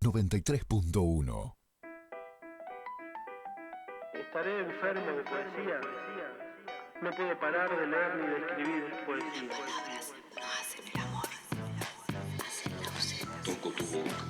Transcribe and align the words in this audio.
93.1. 0.00 1.54
Estaré 4.14 4.60
enfermo 4.60 5.06
de 5.16 5.22
poesía. 5.24 5.80
No 7.02 7.10
puedo 7.10 7.38
parar 7.40 7.68
de 7.70 7.86
leer 7.86 8.16
ni 8.16 8.26
de 8.26 8.36
escribir 8.38 8.84
poesía. 9.04 9.50
Toco 13.44 13.70
tu 13.70 13.84
boca, 13.86 14.24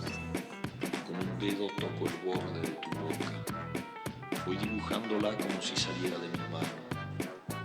con 1.07 1.17
un 1.17 1.39
dedo 1.39 1.67
toco 1.79 2.07
el 2.07 2.17
borde 2.25 2.61
de 2.61 2.69
tu 2.69 2.91
boca. 2.99 3.45
Voy 4.47 4.57
dibujándola 4.57 5.37
como 5.37 5.61
si 5.61 5.77
saliera 5.77 6.19
de 6.19 6.29
mi 6.29 6.39
mano. 6.51 6.69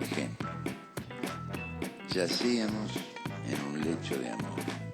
Ejemplo. 0.02 0.50
Yacíamos 2.10 2.92
en 3.48 3.62
un 3.68 3.82
lecho 3.82 4.18
de 4.20 4.30
amor. 4.30 4.87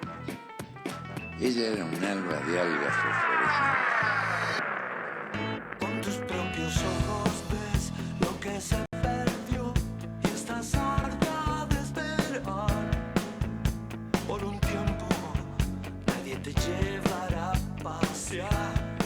Ella 1.44 1.74
era 1.74 1.84
un 1.84 2.02
alba 2.06 2.40
de 2.40 2.58
algas 2.58 2.96
fosforescentes. 3.04 4.64
Con 5.78 6.02
tus 6.02 6.16
propios 6.16 6.78
ojos 6.78 7.44
ves 7.52 7.92
lo 8.22 8.40
que 8.40 8.62
se 8.62 8.78
perdió 9.02 9.74
y 10.24 10.28
estás 10.28 10.74
harta 10.74 11.68
de 11.70 11.82
esperar. 11.82 12.92
Por 14.26 14.42
un 14.42 14.58
tiempo 14.62 15.06
nadie 16.08 16.38
te 16.38 16.54
llevará 16.54 17.52
a 17.52 17.84
pasear. 17.84 18.98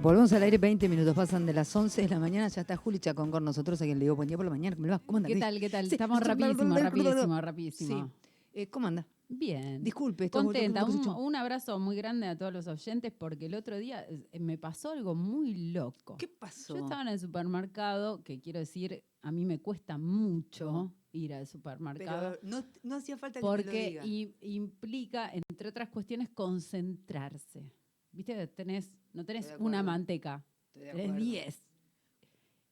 Volvemos 0.00 0.32
al 0.32 0.44
aire, 0.44 0.56
20 0.56 0.88
minutos 0.88 1.14
pasan 1.14 1.44
de 1.44 1.52
las 1.52 1.76
11 1.76 2.00
de 2.00 2.08
la 2.08 2.18
mañana, 2.18 2.48
ya 2.48 2.62
está 2.62 2.74
Juli 2.78 2.98
Chacón 3.00 3.30
con 3.30 3.44
nosotros, 3.44 3.82
a 3.82 3.84
quien 3.84 3.98
le 3.98 4.06
digo 4.06 4.16
buen 4.16 4.28
día 4.28 4.38
por 4.38 4.46
la 4.46 4.50
mañana, 4.50 4.76
¿cómo 4.76 4.86
le 4.86 4.92
va? 4.92 4.98
¿Cómo 5.00 5.18
anda? 5.18 5.28
¿Qué 5.28 5.36
tal? 5.36 5.60
¿Qué 5.60 5.68
tal? 5.68 5.88
Sí, 5.88 5.96
Estamos 5.96 6.20
rapidísimo, 6.22 6.74
rapidísimo, 6.74 7.38
rapidísimo. 7.38 8.06
Sí. 8.06 8.30
Eh, 8.54 8.66
¿Cómo 8.68 8.86
anda? 8.86 9.04
Bien. 9.32 9.82
Disculpe, 9.84 10.24
esto- 10.24 10.42
Contenta. 10.42 10.80
¿cómo 10.80 11.04
se 11.04 11.08
Un, 11.10 11.36
abrazo 11.36 11.78
muy 11.78 11.94
grande 11.96 12.26
a 12.26 12.36
todos 12.36 12.52
los 12.52 12.66
oyentes 12.66 13.12
porque 13.12 13.46
el 13.46 13.54
otro 13.54 13.78
día 13.78 14.04
eh, 14.08 14.40
me 14.40 14.58
pasó 14.58 14.90
algo 14.90 15.14
muy 15.14 15.70
loco. 15.72 16.16
¿Qué 16.18 16.26
pasó? 16.26 16.74
Yo 16.76 16.82
estaba 16.82 17.02
en 17.02 17.08
el 17.08 17.18
supermercado, 17.20 18.24
que 18.24 18.40
quiero 18.40 18.58
decir, 18.58 19.04
a 19.22 19.30
mí 19.30 19.44
me 19.44 19.60
cuesta 19.60 19.98
mucho 19.98 20.92
ir 21.12 21.32
al 21.34 21.46
supermercado. 21.46 22.38
Pero 22.40 22.50
no, 22.50 22.64
no 22.82 22.96
hacía 22.96 23.16
falta 23.16 23.38
que 23.38 23.42
te 23.42 23.46
lo 23.46 23.52
porque 23.56 23.88
diga. 23.90 24.04
i- 24.04 24.34
implica, 24.40 25.30
entre 25.32 25.68
otras 25.68 25.88
cuestiones, 25.90 26.28
concentrarse. 26.30 27.72
¿Viste? 28.12 28.46
Tenés, 28.48 28.90
no 29.12 29.24
tenés 29.24 29.46
una 29.60 29.82
manteca, 29.84 30.44
tenés 30.72 31.04
acuerdo. 31.10 31.14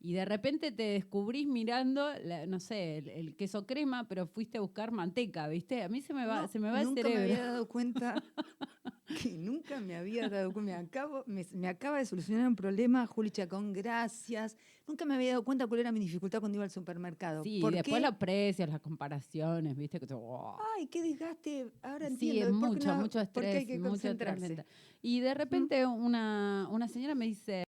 10. 0.01 0.11
Y 0.11 0.13
de 0.15 0.25
repente 0.25 0.73
te 0.73 0.83
descubrís 0.85 1.47
mirando, 1.47 2.09
la- 2.25 2.47
no 2.47 2.61
sé, 2.61 2.99
el, 2.99 3.09
el 3.09 3.37
queso 3.37 3.67
crema, 3.67 4.07
pero 4.09 4.27
fuiste 4.27 4.59
a 4.59 4.61
buscar 4.61 4.93
manteca, 4.93 5.49
¿viste? 5.49 5.83
A 5.83 5.89
mí 5.89 6.01
se 6.03 6.15
me 6.15 6.27
va, 6.27 6.43
No, 6.43 6.49
se 6.49 6.59
me 6.59 6.71
va 6.71 6.81
el 6.81 6.87
nunca 6.87 7.03
cerebro. 7.03 7.19
me 7.27 7.33
había 7.33 7.45
dado 7.47 7.69
cuenta 7.69 8.23
que 9.23 9.33
nunca 9.39 9.81
me 9.81 9.97
había 9.97 10.29
dado 10.29 10.53
cuenta. 10.53 10.73
Me, 10.73 10.77
acabo, 10.79 11.25
me, 11.27 11.45
me 11.53 11.69
acaba 11.69 11.99
de 11.99 12.07
solucionar 12.07 12.47
un 12.47 12.57
problema, 12.57 13.07
Juli 13.07 13.31
Chacón, 13.31 13.73
gracias. 13.73 14.57
Nunca 14.87 15.05
me 15.05 15.15
había 15.15 15.31
dado 15.33 15.45
cuenta 15.45 15.67
cuál 15.67 15.81
era 15.81 15.93
mi 15.93 16.01
dificultad 16.01 16.41
cuando 16.41 16.57
iba 16.57 16.65
al 16.65 16.71
supermercado. 16.71 17.43
Sí, 17.43 17.59
¿Por 17.61 17.73
y 17.73 17.77
después 17.77 18.01
los 18.03 18.15
precios, 18.17 18.69
las 18.69 18.81
comparaciones, 18.81 19.77
¿viste? 19.77 19.99
Que 20.01 20.07
te- 20.07 20.15
wow. 20.15 20.57
Ay, 20.77 20.87
qué 20.87 21.03
desgaste. 21.03 21.71
Ahora 21.83 22.09
Sí, 22.09 22.39
entiendo. 22.41 22.49
es 22.49 22.53
¿por 22.53 22.61
qué 22.61 22.67
mucho, 22.77 22.89
no? 22.89 23.01
mucho 23.03 23.19
Porque 23.33 23.49
hay 23.49 23.57
estrés, 23.57 23.67
que 23.67 23.79
mucho 23.79 24.09
estrés. 24.09 24.65
Y 25.03 25.21
de 25.21 25.35
repente 25.35 25.85
una, 25.87 26.69
una 26.71 26.89
señora 26.89 27.15
me 27.15 27.27
dice, 27.27 27.65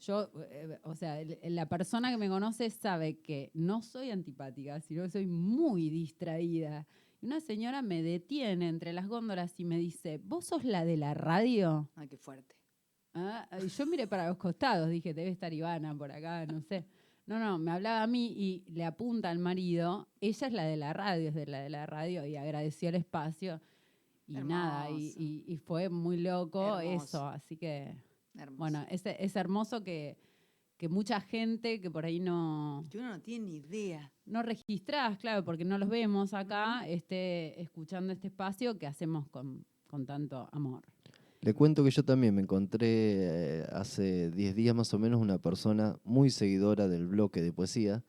yo, 0.00 0.30
eh, 0.50 0.78
o 0.82 0.94
sea, 0.94 1.18
la 1.42 1.68
persona 1.68 2.10
que 2.10 2.16
me 2.16 2.28
conoce 2.28 2.70
sabe 2.70 3.18
que 3.20 3.50
no 3.54 3.82
soy 3.82 4.10
antipática, 4.10 4.80
sino 4.80 5.02
que 5.04 5.10
soy 5.10 5.26
muy 5.26 5.90
distraída. 5.90 6.86
Y 7.20 7.26
una 7.26 7.40
señora 7.40 7.82
me 7.82 8.02
detiene 8.02 8.68
entre 8.68 8.92
las 8.92 9.08
góndolas 9.08 9.58
y 9.58 9.64
me 9.64 9.78
dice, 9.78 10.20
¿vos 10.22 10.44
sos 10.46 10.64
la 10.64 10.84
de 10.84 10.96
la 10.96 11.14
radio? 11.14 11.88
Ay, 11.96 12.08
qué 12.08 12.16
fuerte. 12.16 12.54
Ah, 13.14 13.48
y 13.62 13.66
yo 13.68 13.86
miré 13.86 14.06
para 14.06 14.28
los 14.28 14.36
costados, 14.36 14.88
dije, 14.90 15.12
debe 15.14 15.30
estar 15.30 15.52
Ivana 15.52 15.96
por 15.96 16.12
acá, 16.12 16.46
no 16.46 16.60
sé. 16.60 16.84
No, 17.26 17.38
no, 17.38 17.58
me 17.58 17.72
hablaba 17.72 18.02
a 18.02 18.06
mí 18.06 18.32
y 18.36 18.64
le 18.70 18.84
apunta 18.84 19.28
al 19.30 19.38
marido, 19.38 20.08
ella 20.20 20.46
es 20.46 20.52
la 20.52 20.64
de 20.64 20.76
la 20.76 20.92
radio, 20.92 21.28
es 21.28 21.34
de 21.34 21.46
la 21.46 21.60
de 21.60 21.68
la 21.70 21.84
radio, 21.86 22.24
y 22.24 22.36
agradeció 22.36 22.88
el 22.88 22.94
espacio. 22.94 23.60
Y 24.28 24.32
nada, 24.34 24.88
y, 24.90 24.94
Hermoso. 25.08 25.20
y- 25.20 25.44
y 25.46 25.56
fue 25.56 25.88
muy 25.88 26.18
loco 26.18 26.78
Hermoso. 26.78 27.04
eso, 27.04 27.26
así 27.26 27.56
que, 27.56 27.94
Hermoso. 28.38 28.58
bueno, 28.58 28.86
es, 28.88 29.02
es 29.04 29.36
hermoso 29.36 29.82
que, 29.82 30.16
que 30.78 30.88
mucha 30.88 31.20
gente 31.20 31.80
que 31.80 31.90
por 31.90 32.06
ahí 32.06 32.20
no, 32.20 32.86
que 32.88 32.98
uno 32.98 33.10
no 33.10 33.20
tiene 33.20 33.46
ni 33.46 33.56
idea. 33.56 34.12
no 34.26 34.42
registrás, 34.42 35.18
claro, 35.18 35.44
porque 35.44 35.64
no 35.64 35.76
los 35.76 35.88
vemos 35.88 36.32
acá, 36.34 36.86
esté 36.88 37.60
escuchando 37.60 38.12
este 38.12 38.28
espacio 38.28 38.78
que 38.78 38.86
hacemos 38.86 39.26
con, 39.28 39.66
con 39.88 40.06
tanto 40.06 40.48
amor. 40.52 40.84
Le 41.40 41.54
cuento 41.54 41.84
que 41.84 41.90
yo 41.90 42.04
también 42.04 42.34
me 42.34 42.42
encontré 42.42 42.86
eh, 42.88 43.66
hace 43.72 44.30
10 44.30 44.54
días 44.56 44.74
más 44.74 44.92
o 44.94 44.98
menos 44.98 45.20
una 45.20 45.38
persona 45.38 45.96
muy 46.04 46.30
seguidora 46.30 46.88
del 46.88 47.06
bloque 47.06 47.42
de 47.42 47.52
poesía. 47.52 48.04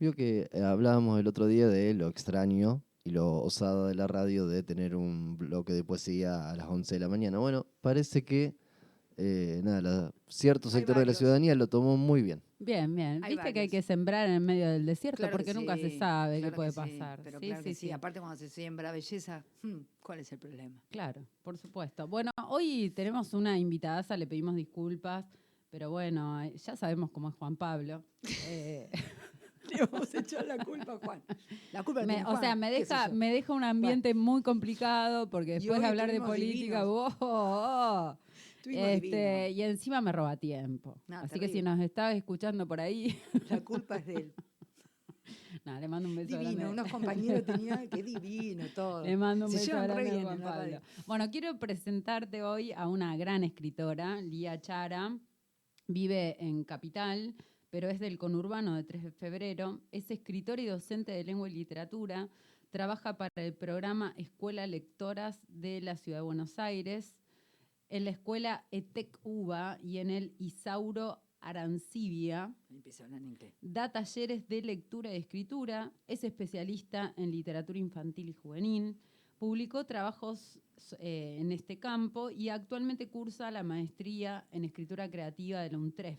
Vio 0.00 0.12
que 0.12 0.48
eh, 0.52 0.62
hablábamos 0.62 1.20
el 1.20 1.28
otro 1.28 1.46
día 1.46 1.68
de 1.68 1.94
lo 1.94 2.08
extraño 2.08 2.82
y 3.04 3.10
lo 3.10 3.40
osado 3.40 3.86
de 3.86 3.94
la 3.94 4.08
radio 4.08 4.46
de 4.46 4.62
tener 4.62 4.96
un 4.96 5.38
bloque 5.38 5.72
de 5.72 5.84
poesía 5.84 6.50
a 6.50 6.56
las 6.56 6.66
11 6.66 6.94
de 6.94 7.00
la 7.00 7.08
mañana. 7.08 7.38
Bueno, 7.38 7.66
parece 7.82 8.24
que 8.24 8.54
eh, 9.16 9.60
nada, 9.64 9.80
la- 9.82 10.12
cierto 10.28 10.68
Hay 10.68 10.72
sector 10.74 10.94
de 10.96 11.00
la 11.00 11.04
varios. 11.06 11.18
ciudadanía 11.18 11.54
lo 11.54 11.66
tomó 11.66 11.96
muy 11.96 12.22
bien. 12.22 12.42
Bien, 12.58 12.94
bien. 12.94 13.22
Hay 13.24 13.34
Viste 13.34 13.52
que 13.52 13.60
hay 13.60 13.66
varios. 13.66 13.70
que 13.70 13.82
sembrar 13.82 14.28
en 14.28 14.34
el 14.34 14.40
medio 14.40 14.68
del 14.70 14.86
desierto 14.86 15.16
Claro 15.18 15.32
porque 15.32 15.46
que 15.46 15.54
nunca 15.54 15.76
se 15.76 15.90
sí, 15.90 15.98
sabe 15.98 16.38
claro 16.38 16.52
qué 16.52 16.56
puede 16.56 16.68
que 16.68 16.72
sí, 16.72 16.98
pasar. 16.98 17.20
pero 17.24 17.40
sí, 17.40 17.46
claro 17.46 17.62
sí, 17.62 17.68
que 17.68 17.74
sí. 17.74 17.86
sí. 17.88 17.92
Aparte, 17.92 18.20
cuando 18.20 18.36
se 18.36 18.48
siembra 18.48 18.92
belleza, 18.92 19.44
hmm, 19.62 19.78
¿cuál 20.00 20.20
es 20.20 20.32
el 20.32 20.38
problema? 20.38 20.80
Claro, 20.90 21.26
por 21.42 21.58
supuesto. 21.58 22.06
Bueno, 22.06 22.30
hoy 22.48 22.90
tenemos 22.90 23.34
una 23.34 23.58
invitada, 23.58 24.16
le 24.16 24.26
pedimos 24.26 24.54
disculpas, 24.54 25.24
pero 25.70 25.90
bueno, 25.90 26.40
eh, 26.42 26.54
ya 26.56 26.76
sabemos 26.76 27.10
cómo 27.10 27.28
es 27.28 27.34
Juan 27.34 27.56
Pablo. 27.56 28.04
Eh, 28.46 28.90
Le 29.70 29.86
vamos 29.86 30.12
a 30.12 30.18
echar 30.18 30.44
la 30.44 30.58
culpa 30.62 30.92
a 30.94 30.98
Juan. 30.98 31.22
La 31.72 31.82
culpa 31.84 32.00
la 32.00 32.06
me- 32.06 32.14
tiene 32.16 32.28
o 32.30 32.36
sea, 32.40 32.56
me 32.56 32.68
qué 32.70 32.84
sé 32.84 32.92
deja, 32.94 33.08
yo. 33.08 33.14
me 33.14 33.32
deja 33.32 33.52
un 33.52 33.62
ambiente 33.64 34.12
muy 34.12 34.42
complicado 34.42 35.30
porque 35.30 35.52
Y 35.52 35.54
después 35.54 35.78
hoy 35.78 35.82
de 35.82 35.88
hablar 35.88 36.08
de 36.08 36.14
estuvimos 36.16 36.36
política, 36.36 36.80
divinos. 36.82 36.86
oh, 36.90 37.16
oh, 37.20 38.16
Estuvimos 38.26 38.31
este, 38.64 39.50
y 39.50 39.62
encima 39.62 40.00
me 40.00 40.12
roba 40.12 40.36
tiempo. 40.36 41.00
No, 41.06 41.18
Así 41.18 41.38
que 41.38 41.48
si 41.48 41.62
nos 41.62 41.80
estabas 41.80 42.14
escuchando 42.16 42.66
por 42.66 42.80
ahí, 42.80 43.18
La 43.50 43.60
culpa 43.60 43.96
es 43.96 44.06
de 44.06 44.14
él. 44.14 44.34
nada, 45.64 45.80
le 45.80 45.88
mando 45.88 46.08
un 46.08 46.16
beso 46.16 46.38
Divino, 46.38 46.52
grande. 46.60 46.80
unos 46.80 46.90
compañeros 46.92 47.44
tenía 47.46 47.86
que 47.90 48.02
divino 48.02 48.64
todo. 48.74 49.02
Le 49.04 49.16
mando 49.16 49.46
un 49.46 49.52
Se 49.52 49.58
beso 49.58 49.72
grande 49.72 49.92
a 49.94 50.12
bien 50.12 50.22
Juan. 50.24 50.40
Pablo. 50.40 50.80
Bueno, 51.06 51.30
quiero 51.30 51.58
presentarte 51.58 52.42
hoy 52.42 52.72
a 52.72 52.88
una 52.88 53.16
gran 53.16 53.44
escritora, 53.44 54.20
Lía 54.20 54.60
Chara. 54.60 55.18
Vive 55.88 56.36
en 56.42 56.64
Capital, 56.64 57.34
pero 57.70 57.88
es 57.90 57.98
del 57.98 58.16
conurbano 58.16 58.76
de 58.76 58.84
3 58.84 59.02
de 59.02 59.10
febrero. 59.10 59.80
Es 59.90 60.10
escritora 60.10 60.62
y 60.62 60.66
docente 60.66 61.12
de 61.12 61.24
lengua 61.24 61.48
y 61.50 61.52
literatura. 61.52 62.28
Trabaja 62.70 63.18
para 63.18 63.30
el 63.36 63.52
programa 63.52 64.14
Escuela 64.16 64.66
Lectoras 64.66 65.40
de 65.48 65.80
la 65.82 65.96
Ciudad 65.96 66.18
de 66.18 66.22
Buenos 66.22 66.58
Aires, 66.58 67.14
en 67.92 68.06
la 68.06 68.10
escuela 68.10 68.64
ETEC 68.70 69.18
UBA 69.22 69.78
y 69.82 69.98
en 69.98 70.08
el 70.08 70.34
Isauro 70.38 71.18
Arancibia. 71.40 72.50
Da 73.60 73.92
talleres 73.92 74.48
de 74.48 74.62
lectura 74.62 75.12
y 75.12 75.18
escritura, 75.18 75.92
es 76.06 76.24
especialista 76.24 77.12
en 77.18 77.30
literatura 77.30 77.78
infantil 77.78 78.30
y 78.30 78.32
juvenil, 78.32 78.96
publicó 79.38 79.84
trabajos 79.84 80.58
eh, 81.00 81.36
en 81.38 81.52
este 81.52 81.78
campo 81.78 82.30
y 82.30 82.48
actualmente 82.48 83.10
cursa 83.10 83.50
la 83.50 83.62
maestría 83.62 84.48
en 84.52 84.64
escritura 84.64 85.10
creativa 85.10 85.60
de 85.60 85.72
la 85.72 85.78
UNTREF. 85.78 86.18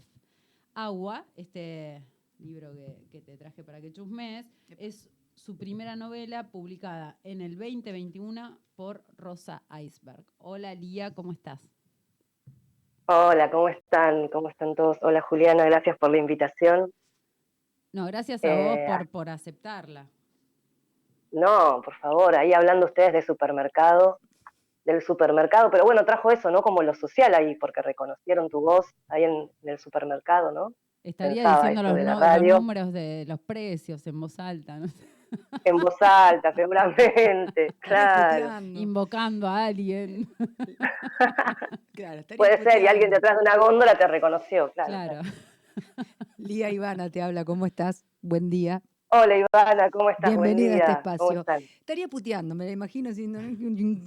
Agua, 0.75 1.25
este 1.35 2.03
libro 2.37 2.71
que, 2.75 3.07
que 3.09 3.21
te 3.21 3.35
traje 3.35 3.63
para 3.63 3.81
que 3.81 3.91
chusmes, 3.91 4.45
es 4.77 5.09
su 5.35 5.57
primera 5.57 5.95
novela 5.95 6.49
publicada 6.51 7.17
en 7.23 7.41
el 7.41 7.57
2021 7.57 8.57
por 8.75 9.03
Rosa 9.17 9.63
Iceberg. 9.79 10.23
Hola 10.37 10.73
Lía, 10.73 11.13
¿cómo 11.13 11.31
estás? 11.31 11.59
Hola, 13.07 13.51
¿cómo 13.51 13.67
están? 13.69 14.29
¿Cómo 14.29 14.49
están 14.49 14.75
todos? 14.75 14.97
Hola 15.01 15.21
Juliana, 15.21 15.65
gracias 15.65 15.97
por 15.97 16.11
la 16.11 16.17
invitación. 16.17 16.91
No, 17.91 18.05
gracias 18.07 18.43
a 18.43 18.47
vos 18.47 18.77
Eh, 18.77 18.85
por, 18.87 19.07
por 19.09 19.29
aceptarla. 19.29 20.07
No, 21.31 21.81
por 21.83 21.95
favor, 21.95 22.35
ahí 22.35 22.53
hablando 22.53 22.85
ustedes 22.85 23.11
de 23.13 23.21
supermercado, 23.21 24.19
del 24.85 25.01
supermercado, 25.01 25.69
pero 25.71 25.83
bueno, 25.83 26.05
trajo 26.05 26.31
eso, 26.31 26.51
¿no? 26.51 26.61
Como 26.61 26.81
lo 26.83 26.93
social 26.93 27.33
ahí, 27.33 27.55
porque 27.55 27.81
reconocieron 27.81 28.49
tu 28.49 28.61
voz 28.61 28.85
ahí 29.09 29.23
en, 29.23 29.49
en 29.63 29.69
el 29.69 29.79
supermercado, 29.79 30.51
¿no? 30.51 30.73
Estaría 31.03 31.43
Pensaba 31.43 31.69
diciendo 31.69 31.83
los, 31.93 32.19
no- 32.19 32.37
los 32.47 32.59
números 32.61 32.93
de 32.93 33.25
los 33.27 33.39
precios 33.41 34.05
en 34.07 34.19
voz 34.21 34.39
alta, 34.39 34.77
¿no? 34.77 34.87
En 35.63 35.77
voz 35.77 35.95
alta, 36.01 36.53
seguramente, 36.53 37.67
claro. 37.79 38.65
Invocando 38.65 39.47
a 39.47 39.65
alguien. 39.65 40.27
Claro, 41.93 42.23
Puede 42.37 42.61
ser, 42.63 42.81
y 42.81 42.87
alguien 42.87 43.11
detrás 43.11 43.35
de 43.37 43.41
una 43.43 43.55
góndola 43.57 43.95
te 43.95 44.07
reconoció, 44.07 44.71
claro. 44.73 44.89
Claro. 44.89 45.21
Lía 46.37 46.71
Ivana 46.71 47.09
te 47.11 47.21
habla, 47.21 47.45
¿cómo 47.45 47.67
estás? 47.67 48.03
Buen 48.21 48.49
día. 48.49 48.81
Hola 49.09 49.37
Ivana, 49.37 49.91
¿cómo 49.91 50.09
estás? 50.09 50.35
Buen 50.35 50.55
Bienvenida 50.55 50.73
a 50.73 50.77
este 50.77 50.87
día. 50.87 51.01
¿Cómo 51.03 51.31
espacio. 51.31 51.39
están? 51.41 51.61
Estaría 51.79 52.07
puteando, 52.07 52.55
me 52.55 52.65
la 52.65 52.71
imagino 52.71 53.11
haciendo. 53.11 53.39
y 53.41 54.01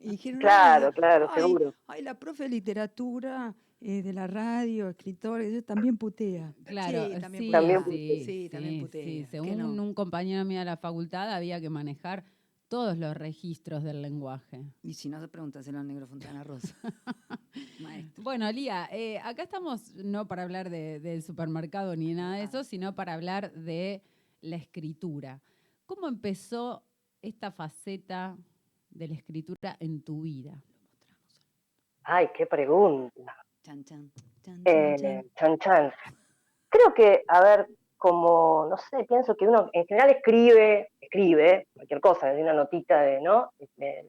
Y 0.00 0.08
dijeron, 0.08 0.40
Claro, 0.40 0.86
"Ay, 0.86 0.92
claro, 0.94 1.28
ay, 1.34 1.42
seguro. 1.42 1.74
Ay, 1.86 2.02
la 2.02 2.14
profe 2.14 2.44
de 2.44 2.48
literatura, 2.48 3.54
eh, 3.80 4.02
de 4.02 4.12
la 4.12 4.26
radio, 4.26 4.88
escritor, 4.88 5.40
ella 5.40 5.62
también 5.62 5.96
putea. 5.96 6.52
Claro, 6.64 7.06
sí, 7.14 7.20
también 7.20 7.42
sí, 7.42 7.46
putea. 7.46 7.60
También 7.60 7.84
sí, 7.84 8.24
sí, 8.24 8.48
también 8.50 8.80
putea. 8.80 9.04
sí. 9.04 9.10
¿qué 9.20 9.26
Según 9.26 9.76
no? 9.76 9.82
un 9.82 9.94
compañero 9.94 10.44
mío 10.44 10.58
de 10.58 10.64
la 10.64 10.76
facultad, 10.76 11.32
había 11.32 11.60
que 11.60 11.70
manejar 11.70 12.24
todos 12.68 12.98
los 12.98 13.16
registros 13.16 13.82
del 13.82 14.02
lenguaje. 14.02 14.62
Y 14.82 14.94
si 14.94 15.08
no, 15.08 15.20
se 15.20 15.28
pregúntaselo 15.28 15.78
al 15.78 15.86
negro 15.86 16.06
Fontana 16.06 16.44
Rosa. 16.44 16.74
Maestro. 17.80 18.22
Bueno, 18.22 18.50
Lía, 18.52 18.88
eh, 18.92 19.18
acá 19.20 19.42
estamos 19.44 19.94
no 19.94 20.26
para 20.28 20.42
hablar 20.42 20.68
de- 20.68 21.00
del 21.00 21.22
supermercado 21.22 21.96
ni 21.96 22.12
nada 22.14 22.36
de 22.36 22.42
eso, 22.42 22.64
sino 22.64 22.94
para 22.94 23.14
hablar 23.14 23.52
de 23.52 24.02
la 24.42 24.56
escritura. 24.56 25.40
¿Cómo 25.86 26.08
empezó 26.08 26.82
esta 27.22 27.50
faceta 27.50 28.36
de 28.90 29.08
la 29.08 29.14
escritura 29.14 29.76
en 29.80 30.02
tu 30.02 30.22
vida? 30.22 30.62
Ay, 32.02 32.28
qué 32.36 32.44
pregunta. 32.46 33.34
Chan, 33.68 33.84
chan, 33.84 34.10
chan, 34.42 34.64
chan, 34.64 34.64
Eh, 34.64 34.96
chan. 34.98 35.30
chan, 35.36 35.58
chan. 35.58 35.92
Creo 36.70 36.94
que, 36.94 37.22
a 37.28 37.42
ver, 37.42 37.68
como, 37.98 38.66
no 38.66 38.78
sé, 38.78 39.04
pienso 39.04 39.34
que 39.36 39.46
uno 39.46 39.68
en 39.74 39.84
general 39.86 40.08
escribe, 40.08 40.90
escribe 40.98 41.68
cualquier 41.74 42.00
cosa, 42.00 42.28
de 42.28 42.40
una 42.42 42.54
notita 42.54 43.02
de, 43.02 43.20
¿no? 43.20 43.52
De- 43.76 44.08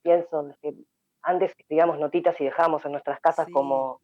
pienso 0.00 0.48
que 0.62 0.72
antes 1.20 1.50
escribíamos 1.50 1.98
notitas 2.00 2.34
y 2.40 2.44
dejábamos 2.44 2.82
en 2.86 2.92
nuestras 2.92 3.20
casas 3.20 3.44
Sí, 3.44 3.52
como, 3.52 4.00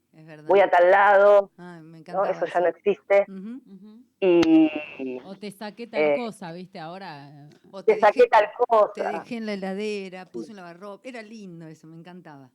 voy 0.46 0.60
a 0.60 0.68
tal 0.68 0.90
lado, 0.90 1.50
Ay, 1.56 1.80
me 1.80 1.92
¿no? 1.92 1.96
encantaba 2.00 2.30
Eso 2.30 2.44
ya 2.44 2.60
no 2.60 2.66
existe. 2.66 3.24
Y 4.20 5.18
O 5.24 5.34
te 5.34 5.50
saqué 5.50 5.86
tal 5.86 6.00
Eh, 6.02 6.14
cosa, 6.18 6.52
¿viste? 6.52 6.78
Ahora. 6.78 7.48
O 7.72 7.82
te 7.82 7.98
saqué 7.98 8.24
dejé- 8.24 8.28
tal 8.28 8.44
Te 8.92 9.02
cosa. 9.02 9.10
dejé 9.12 9.36
en 9.38 9.46
la 9.46 9.54
heladera, 9.54 10.26
puse 10.26 10.50
un 10.50 10.56
lavarropa. 10.56 11.08
Era 11.08 11.22
lindo 11.22 11.66
eso, 11.66 11.86
me 11.86 11.96
encantaba. 11.96 12.50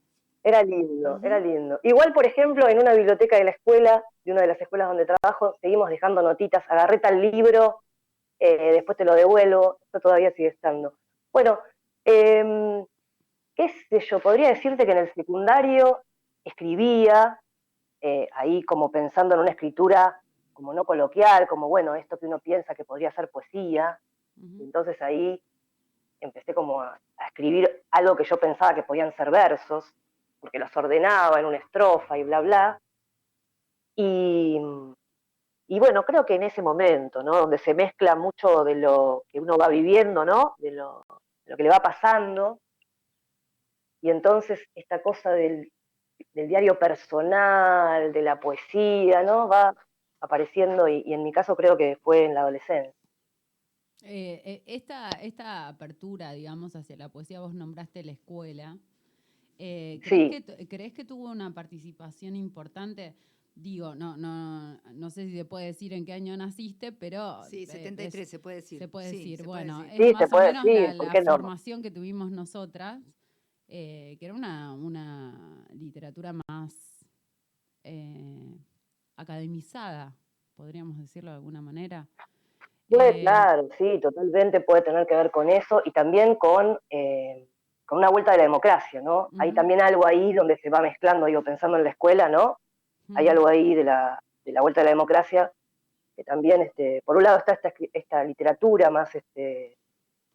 Era 0.46 0.62
lindo, 0.62 1.18
era 1.24 1.40
lindo. 1.40 1.80
Igual, 1.82 2.12
por 2.12 2.24
ejemplo, 2.24 2.68
en 2.68 2.78
una 2.78 2.92
biblioteca 2.92 3.36
de 3.36 3.42
la 3.42 3.50
escuela, 3.50 4.04
de 4.24 4.30
una 4.30 4.42
de 4.42 4.46
las 4.46 4.60
escuelas 4.60 4.86
donde 4.86 5.04
trabajo, 5.04 5.56
seguimos 5.60 5.90
dejando 5.90 6.22
notitas, 6.22 6.62
agarré 6.68 6.98
tal 6.98 7.20
libro, 7.20 7.80
eh, 8.38 8.70
después 8.74 8.96
te 8.96 9.04
lo 9.04 9.16
devuelvo, 9.16 9.78
esto 9.82 9.98
todavía 9.98 10.30
sigue 10.30 10.50
estando. 10.50 10.92
Bueno, 11.32 11.58
em, 12.04 12.86
qué 13.56 13.68
sé 13.88 13.98
yo, 13.98 14.20
podría 14.20 14.50
decirte 14.50 14.86
que 14.86 14.92
en 14.92 14.98
el 14.98 15.12
secundario 15.14 16.02
escribía, 16.44 17.40
eh, 18.00 18.28
ahí 18.32 18.62
como 18.62 18.92
pensando 18.92 19.34
en 19.34 19.40
una 19.40 19.50
escritura 19.50 20.20
como 20.52 20.72
no 20.72 20.84
coloquial, 20.84 21.48
como 21.48 21.66
bueno, 21.66 21.96
esto 21.96 22.18
que 22.18 22.26
uno 22.26 22.38
piensa 22.38 22.76
que 22.76 22.84
podría 22.84 23.10
ser 23.10 23.30
poesía, 23.30 23.98
entonces 24.60 25.02
ahí 25.02 25.42
empecé 26.20 26.54
como 26.54 26.82
a, 26.82 27.00
a 27.16 27.26
escribir 27.26 27.82
algo 27.90 28.14
que 28.14 28.22
yo 28.22 28.36
pensaba 28.36 28.76
que 28.76 28.84
podían 28.84 29.12
ser 29.16 29.32
versos, 29.32 29.92
porque 30.40 30.58
los 30.58 30.74
ordenaba 30.76 31.40
en 31.40 31.46
una 31.46 31.58
estrofa 31.58 32.18
y 32.18 32.24
bla, 32.24 32.40
bla. 32.40 32.80
Y, 33.96 34.58
bueno, 35.68 36.04
creo 36.04 36.24
que 36.26 36.34
en 36.34 36.44
ese 36.44 36.62
momento, 36.62 37.22
¿no? 37.22 37.32
Donde 37.32 37.58
se 37.58 37.74
mezcla 37.74 38.14
mucho 38.14 38.62
de 38.64 38.74
lo 38.74 39.24
que 39.28 39.40
uno 39.40 39.56
va 39.56 39.68
viviendo, 39.68 40.24
¿no? 40.24 40.54
De 40.58 40.70
lo, 40.70 41.04
lo 41.46 41.56
que 41.56 41.62
le 41.62 41.70
va 41.70 41.80
pasando. 41.80 42.60
Y 44.02 44.10
entonces 44.10 44.68
esta 44.74 45.02
cosa 45.02 45.32
del, 45.32 45.72
del 46.34 46.48
diario 46.48 46.78
personal, 46.78 48.12
de 48.12 48.22
la 48.22 48.38
poesía, 48.38 49.22
¿no? 49.22 49.48
Va 49.48 49.74
apareciendo 50.20 50.88
y, 50.88 51.02
y 51.06 51.14
en 51.14 51.22
mi 51.22 51.32
caso 51.32 51.56
creo 51.56 51.76
que 51.76 51.96
fue 52.02 52.24
en 52.24 52.34
la 52.34 52.40
adolescencia. 52.42 52.92
Eh, 54.02 54.42
eh, 54.44 54.62
esta, 54.66 55.10
esta 55.20 55.66
apertura, 55.68 56.32
digamos, 56.32 56.76
hacia 56.76 56.96
la 56.96 57.08
poesía, 57.08 57.40
vos 57.40 57.54
nombraste 57.54 58.04
la 58.04 58.12
escuela. 58.12 58.78
Eh, 59.58 60.00
¿crees, 60.02 60.32
Sí. 60.34 60.42
que, 60.44 60.68
¿Crees 60.68 60.92
que 60.92 61.04
tuvo 61.04 61.30
una 61.30 61.52
participación 61.54 62.36
importante? 62.36 63.14
Digo, 63.54 63.94
no, 63.94 64.16
no, 64.18 64.78
no 64.92 65.08
sé 65.10 65.24
si 65.26 65.34
se 65.34 65.46
puede 65.46 65.66
decir 65.66 65.94
en 65.94 66.04
qué 66.04 66.12
año 66.12 66.36
naciste, 66.36 66.92
pero 66.92 67.42
Sí, 67.44 67.62
eh, 67.62 67.66
73 67.66 68.22
es- 68.24 68.28
se 68.30 68.38
puede 68.38 68.56
decir. 68.56 68.78
se 68.78 68.88
puede 68.88 69.10
Sí, 69.10 69.16
decir. 69.16 69.36
se 69.38 69.44
puede 69.44 69.64
bueno, 69.64 69.82
decir. 69.82 69.92
es 69.92 69.96
Sí, 69.96 70.06
se 70.08 70.12
más 70.12 70.22
o 70.24 70.28
puede 70.28 70.46
menos 70.52 70.64
decir, 70.64 71.24
la, 71.24 71.32
formación 71.32 71.82
que 71.82 71.90
tuvimos 71.90 72.30
nosotras, 72.30 73.00
eh, 73.68 74.16
que 74.20 74.26
era 74.26 74.34
una, 74.34 74.74
una 74.74 75.64
literatura 75.72 76.34
más 76.48 77.06
eh, 77.82 78.58
academizada, 79.16 80.14
podríamos 80.54 80.98
decirlo 80.98 81.30
de 81.30 81.36
alguna 81.36 81.62
manera. 81.62 82.06
Puede, 82.88 83.18
Eh, 83.18 83.20
claro, 83.22 83.68
sí, 83.78 84.00
totalmente 84.02 84.60
puede 84.60 84.82
tener 84.82 85.06
que 85.06 85.14
ver 85.14 85.30
con 85.30 85.48
eso 85.48 85.80
y 85.84 85.92
también 85.92 86.34
con, 86.34 86.78
eh, 86.90 87.48
con 87.86 87.98
una 87.98 88.10
vuelta 88.10 88.32
de 88.32 88.38
la 88.38 88.42
democracia, 88.42 89.00
¿no? 89.00 89.28
Hay 89.38 89.52
también 89.52 89.80
algo 89.80 90.06
ahí 90.06 90.32
donde 90.32 90.56
se 90.58 90.68
va 90.70 90.80
mezclando, 90.80 91.26
digo, 91.26 91.42
pensando 91.42 91.76
en 91.76 91.84
la 91.84 91.90
escuela, 91.90 92.28
¿no? 92.28 92.58
Hay 93.14 93.28
algo 93.28 93.46
ahí 93.46 93.74
de 93.74 93.84
la, 93.84 94.20
de 94.44 94.52
la 94.52 94.60
vuelta 94.60 94.80
de 94.80 94.86
la 94.86 94.90
democracia 94.90 95.52
que 96.16 96.24
también, 96.24 96.62
este, 96.62 97.02
por 97.04 97.16
un 97.16 97.22
lado 97.22 97.38
está 97.38 97.52
esta, 97.52 97.72
esta 97.92 98.24
literatura 98.24 98.90
más, 98.90 99.14
este, 99.14 99.76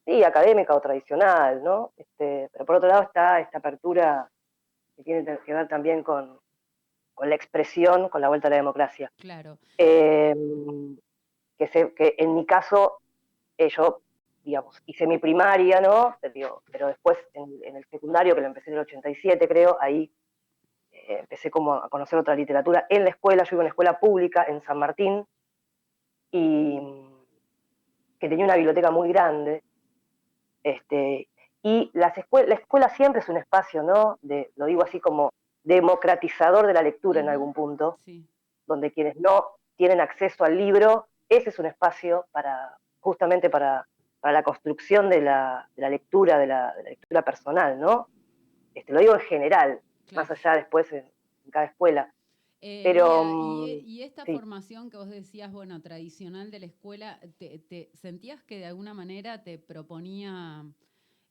sí, 0.06 0.24
académica 0.24 0.74
o 0.76 0.80
tradicional, 0.80 1.62
¿no? 1.64 1.92
Este, 1.98 2.50
pero 2.54 2.66
por 2.66 2.76
otro 2.78 2.88
lado 2.88 3.02
está 3.04 3.40
esta 3.40 3.58
apertura 3.58 4.30
que 4.96 5.04
tiene 5.04 5.40
que 5.46 5.54
ver 5.54 5.68
también 5.68 6.04
con, 6.04 6.40
con 7.14 7.30
la 7.30 7.36
expresión, 7.36 8.10
con 8.10 8.22
la 8.22 8.28
vuelta 8.30 8.48
a 8.48 8.52
la 8.52 8.58
democracia. 8.58 9.12
Claro. 9.20 9.58
Eh, 9.78 10.36
que, 11.58 11.68
se- 11.68 11.94
que 11.94 12.16
en 12.18 12.36
mi 12.36 12.46
caso, 12.46 13.00
eh, 13.58 13.70
yo, 13.70 14.02
digamos, 14.44 14.82
hice 14.86 15.06
mi 15.08 15.18
primaria, 15.18 15.80
¿no? 15.82 16.16
Pero, 16.22 16.62
después 16.88 17.18
en, 17.34 17.60
en 17.64 17.76
el 17.76 17.86
secundario, 17.86 18.34
que 18.36 18.42
lo 18.42 18.48
empecé 18.48 18.70
en 18.72 18.76
el 18.78 18.82
87, 18.84 19.48
creo, 19.48 19.78
ahí 19.80 20.12
eh, 20.92 21.18
empecé 21.20 21.50
como 21.52 21.74
a 21.76 21.90
conocer 21.90 22.18
otra 22.20 22.36
literatura 22.36 22.86
en 22.90 23.04
la 23.04 23.12
escuela. 23.12 23.44
Yo 23.44 23.56
iba 23.56 23.62
a 23.62 23.66
una 23.66 23.70
escuela 23.70 24.00
pública 24.00 24.46
en 24.48 24.62
San 24.62 24.78
Martín 24.80 25.26
y 26.32 26.80
que 28.20 28.30
tenía 28.30 28.46
una 28.46 28.56
biblioteca 28.56 28.92
muy 28.92 29.10
grande. 29.10 29.64
Este, 30.64 31.28
y 31.64 31.90
las 31.94 32.16
escue- 32.16 32.46
la 32.46 32.56
escuela 32.56 32.90
siempre 32.90 33.22
es 33.22 33.30
un 33.30 33.38
espacio, 33.38 33.84
¿no? 33.84 34.18
De, 34.22 34.52
lo 34.56 34.66
digo 34.66 34.84
así 34.84 35.00
como 35.00 35.32
democratizador 35.64 36.68
de 36.68 36.74
la 36.74 36.82
lectura 36.82 37.20
en 37.20 37.30
algún 37.30 37.54
punto 37.54 37.98
Sí. 38.04 38.26
donde 38.66 38.92
quienes 38.92 39.16
no 39.18 39.46
tienen 39.76 40.02
acceso 40.02 40.44
al 40.44 40.58
libro, 40.58 41.08
ese 41.30 41.50
es 41.50 41.60
un 41.60 41.66
espacio 41.68 42.26
para 42.32 42.78
justamente 43.00 43.50
para, 43.50 43.88
para 44.22 44.34
la 44.34 44.44
construcción 44.44 45.10
de 45.10 45.20
la, 45.22 45.70
de 45.76 45.82
la 45.82 45.90
lectura, 45.90 46.38
de 46.38 46.48
la, 46.48 46.74
de 46.76 46.84
la 46.84 46.90
lectura 46.92 47.22
personal, 47.24 47.80
¿no? 47.80 48.08
Este, 48.74 48.94
lo 48.94 49.00
digo 49.02 49.16
en 49.16 49.20
general, 49.22 49.82
más 50.14 50.32
allá 50.32 50.54
después 50.54 50.92
en, 50.94 51.04
en 51.46 51.52
cada 51.52 51.66
escuela. 51.66 52.14
Eh, 52.62 52.82
Pero, 52.84 53.24
y, 53.24 53.82
mm, 53.84 53.90
y 53.90 54.04
esta 54.04 54.24
sí. 54.24 54.34
formación 54.34 54.90
que 54.92 54.98
vos 54.98 55.10
decías, 55.10 55.52
bueno, 55.52 55.82
tradicional 55.82 56.52
de 56.52 56.60
la 56.60 56.68
escuela, 56.68 57.20
te, 57.40 57.58
te- 57.60 57.90
sentías 57.96 58.44
que 58.44 58.60
de 58.60 58.68
alguna 58.68 58.94
manera 58.94 59.44
te 59.44 59.58
proponía... 59.58 60.64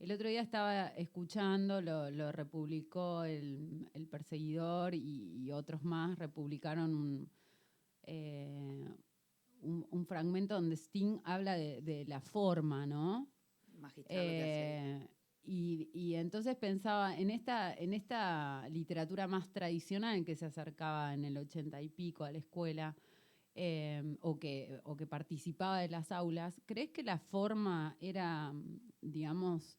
El 0.00 0.12
otro 0.12 0.28
día 0.28 0.40
estaba 0.40 0.88
escuchando, 0.88 1.82
lo, 1.82 2.10
lo 2.10 2.32
republicó 2.32 3.22
el, 3.24 3.86
el 3.92 4.06
perseguidor 4.06 4.94
y, 4.94 5.36
y 5.44 5.52
otros 5.52 5.82
más, 5.84 6.18
republicaron 6.18 6.94
un, 6.94 7.30
eh, 8.04 8.88
un, 9.62 9.86
un 9.90 10.06
fragmento 10.06 10.54
donde 10.54 10.76
Sting 10.76 11.20
habla 11.24 11.54
de, 11.54 11.80
de 11.82 12.04
la 12.06 12.20
forma, 12.20 12.86
¿no? 12.86 13.28
Magistral. 13.78 14.18
Eh, 14.18 15.08
y, 15.42 15.90
y 15.94 16.14
entonces 16.14 16.54
pensaba 16.56 17.16
en 17.16 17.30
esta, 17.30 17.72
en 17.74 17.94
esta 17.94 18.68
literatura 18.68 19.26
más 19.26 19.50
tradicional 19.52 20.24
que 20.24 20.36
se 20.36 20.46
acercaba 20.46 21.14
en 21.14 21.24
el 21.24 21.36
ochenta 21.38 21.80
y 21.80 21.88
pico 21.88 22.24
a 22.24 22.30
la 22.30 22.38
escuela 22.38 22.94
eh, 23.54 24.16
o, 24.20 24.38
que, 24.38 24.80
o 24.84 24.96
que 24.96 25.06
participaba 25.06 25.80
de 25.80 25.88
las 25.88 26.12
aulas, 26.12 26.60
¿crees 26.66 26.90
que 26.90 27.02
la 27.02 27.18
forma 27.18 27.96
era, 28.00 28.52
digamos, 29.00 29.78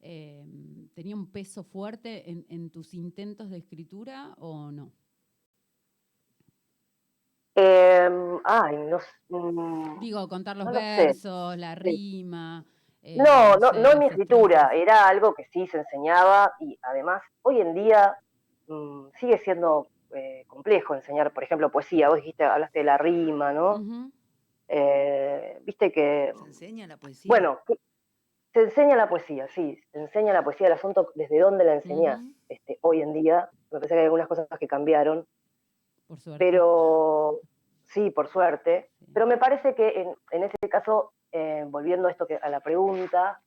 eh, 0.00 0.44
tenía 0.92 1.16
un 1.16 1.30
peso 1.30 1.62
fuerte 1.64 2.30
en, 2.30 2.44
en 2.48 2.70
tus 2.70 2.92
intentos 2.92 3.48
de 3.48 3.58
escritura 3.58 4.34
o 4.38 4.70
no? 4.70 4.92
Eh, 7.58 8.10
ay, 8.44 8.76
no, 8.76 8.98
s- 8.98 9.06
mm, 9.30 9.98
Digo, 10.00 10.28
contar 10.28 10.56
los 10.58 10.66
No 10.66 10.72
lo 10.72 10.78
sé. 10.80 11.06
versos, 11.06 11.56
la 11.56 11.74
rima. 11.74 12.64
eh, 13.02 13.16
no, 13.18 13.56
no, 13.56 13.72
sé, 13.72 13.80
no 13.80 13.92
en 13.92 13.98
mi 14.00 14.06
escritura, 14.06 14.70
era 14.74 15.08
algo 15.08 15.32
que 15.34 15.44
sí 15.46 15.66
se 15.68 15.78
enseñaba 15.78 16.52
y 16.60 16.78
además 16.82 17.22
hoy 17.42 17.60
en 17.62 17.72
día 17.74 18.14
mm, 18.68 19.06
sigue 19.18 19.38
siendo 19.38 19.88
eh, 20.14 20.44
complejo 20.48 20.94
enseñar, 20.94 21.32
por 21.32 21.44
ejemplo, 21.44 21.70
poesía. 21.70 22.08
Vos 22.08 22.16
dijiste, 22.16 22.44
hablaste 22.44 22.80
de 22.80 22.84
la 22.84 22.98
rima, 22.98 23.52
¿no? 23.52 23.78
Eh, 24.68 25.58
Viste 25.64 25.92
que 25.92 26.32
Se 26.34 26.44
enseña 26.46 26.86
la 26.86 26.96
poesía. 26.96 27.28
Bueno, 27.28 27.60
que- 27.66 27.78
se 28.52 28.62
enseña 28.62 28.96
la 28.96 29.08
poesía, 29.08 29.46
sí, 29.48 29.78
se 29.92 29.98
enseña 29.98 30.32
la 30.32 30.42
poesía, 30.42 30.66
el 30.68 30.72
asunto 30.72 31.10
desde 31.14 31.38
dónde 31.40 31.64
la 31.64 31.74
enseñás 31.74 32.20
este, 32.48 32.78
hoy 32.82 33.02
en 33.02 33.12
día. 33.12 33.48
Me 33.70 33.78
parece 33.78 33.94
que 33.94 33.98
hay 34.00 34.04
algunas 34.04 34.28
cosas 34.28 34.46
que 34.58 34.66
cambiaron, 34.66 35.26
Por 36.08 36.18
suerte. 36.20 36.44
pero 36.44 37.40
sí, 37.84 38.10
por 38.10 38.28
suerte. 38.28 38.90
Pero 39.12 39.26
me 39.26 39.36
parece 39.38 39.74
que 39.74 40.00
en, 40.02 40.14
en 40.30 40.44
ese 40.44 40.68
caso, 40.68 41.12
eh, 41.32 41.64
volviendo 41.68 42.08
a 42.08 42.10
esto 42.10 42.26
que, 42.26 42.36
a 42.36 42.48
la 42.48 42.60
pregunta, 42.60 43.40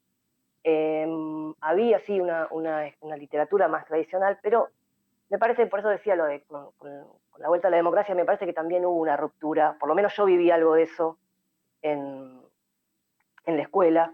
Em, 0.61 1.53
había 1.61 1.99
sí 1.99 2.19
una, 2.19 2.47
una- 2.51 2.83
una 2.99 3.15
literatura 3.15 3.69
más 3.69 3.85
tradicional, 3.85 4.39
pero 4.41 4.67
me 5.29 5.37
parece, 5.39 5.67
por 5.67 5.79
eso 5.79 5.87
decía 5.87 6.17
lo 6.17 6.25
de 6.25 6.43
con, 6.43 6.71
con- 6.77 7.07
con 7.29 7.41
la 7.41 7.47
vuelta 7.47 7.69
a 7.69 7.71
la 7.71 7.77
democracia, 7.77 8.13
me 8.13 8.25
parece 8.25 8.45
que 8.45 8.51
también 8.51 8.85
hubo 8.85 8.99
una 8.99 9.15
ruptura, 9.15 9.77
por 9.79 9.87
lo 9.87 9.95
menos 9.95 10.13
yo 10.17 10.25
viví 10.25 10.51
algo 10.51 10.73
de 10.73 10.83
eso 10.83 11.17
en, 11.81 12.41
en 13.45 13.55
la 13.55 13.63
escuela, 13.63 14.13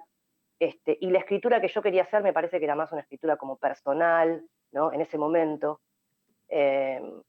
este, 0.59 0.95
y 1.01 1.09
la 1.09 1.17
escritura 1.17 1.59
que 1.59 1.67
yo 1.67 1.81
quería 1.81 2.03
hacer 2.03 2.21
me 2.21 2.31
parece 2.31 2.59
que 2.59 2.65
era 2.65 2.75
más 2.75 2.91
una 2.91 3.01
escritura 3.01 3.37
como 3.37 3.57
personal, 3.57 4.45
¿no? 4.71 4.93
En 4.93 5.01
ese 5.01 5.17
momento, 5.17 5.81
em, 6.47 7.23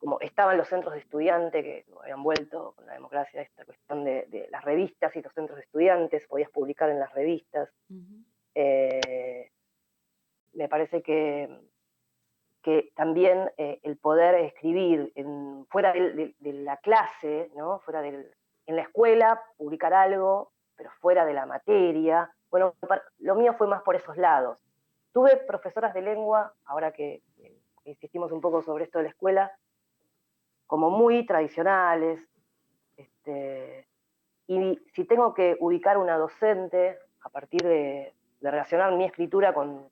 como 0.00 0.18
estaban 0.20 0.56
los 0.56 0.66
centros 0.66 0.94
de 0.94 1.00
estudiantes 1.00 1.62
que 1.62 1.84
habían 2.02 2.22
vuelto 2.22 2.72
con 2.74 2.86
la 2.86 2.94
democracia, 2.94 3.42
esta 3.42 3.64
cuestión 3.66 4.02
de, 4.04 4.24
de 4.28 4.48
las 4.50 4.64
revistas 4.64 5.14
y 5.14 5.22
los 5.22 5.32
centros 5.34 5.56
de 5.56 5.62
estudiantes, 5.62 6.26
podías 6.26 6.50
publicar 6.50 6.88
en 6.90 6.98
las 6.98 7.12
revistas. 7.12 7.70
Eh, 8.54 9.50
me 10.54 10.68
parece 10.68 11.02
que, 11.02 11.48
que 12.62 12.92
también 12.96 13.50
eh, 13.56 13.78
el 13.82 13.96
poder 13.98 14.34
escribir 14.36 15.12
en- 15.14 15.66
fuera 15.70 15.92
de, 15.92 16.34
de 16.38 16.52
la 16.54 16.78
clase, 16.78 17.50
¿no? 17.54 17.78
fuera 17.80 18.00
del, 18.02 18.34
en 18.66 18.76
la 18.76 18.82
escuela, 18.82 19.42
publicar 19.56 19.92
algo, 19.94 20.52
pero 20.76 20.90
fuera 21.00 21.24
de 21.26 21.34
la 21.34 21.46
materia. 21.46 22.32
Bueno, 22.50 22.74
lo 23.18 23.34
mío 23.34 23.54
fue 23.54 23.66
más 23.66 23.82
por 23.82 23.96
esos 23.96 24.16
lados. 24.16 24.64
Tuve 25.12 25.36
profesoras 25.36 25.92
de 25.94 26.02
lengua, 26.02 26.54
ahora 26.64 26.90
que 26.92 27.22
eh, 27.38 27.56
insistimos 27.84 28.32
un 28.32 28.40
poco 28.40 28.62
sobre 28.62 28.84
esto 28.84 28.98
de 28.98 29.04
la 29.04 29.10
escuela, 29.10 29.52
como 30.70 30.88
muy 30.88 31.26
tradicionales. 31.26 32.20
este, 32.96 33.88
y 34.46 34.78
si 34.94 35.04
tengo 35.04 35.34
que 35.34 35.56
ubicar 35.58 35.98
una 35.98 36.16
docente 36.16 36.96
a 37.22 37.28
partir 37.28 37.62
de, 37.62 38.14
de 38.40 38.50
relacionar 38.50 38.92
mi 38.92 39.04
escritura 39.04 39.52
con, 39.52 39.88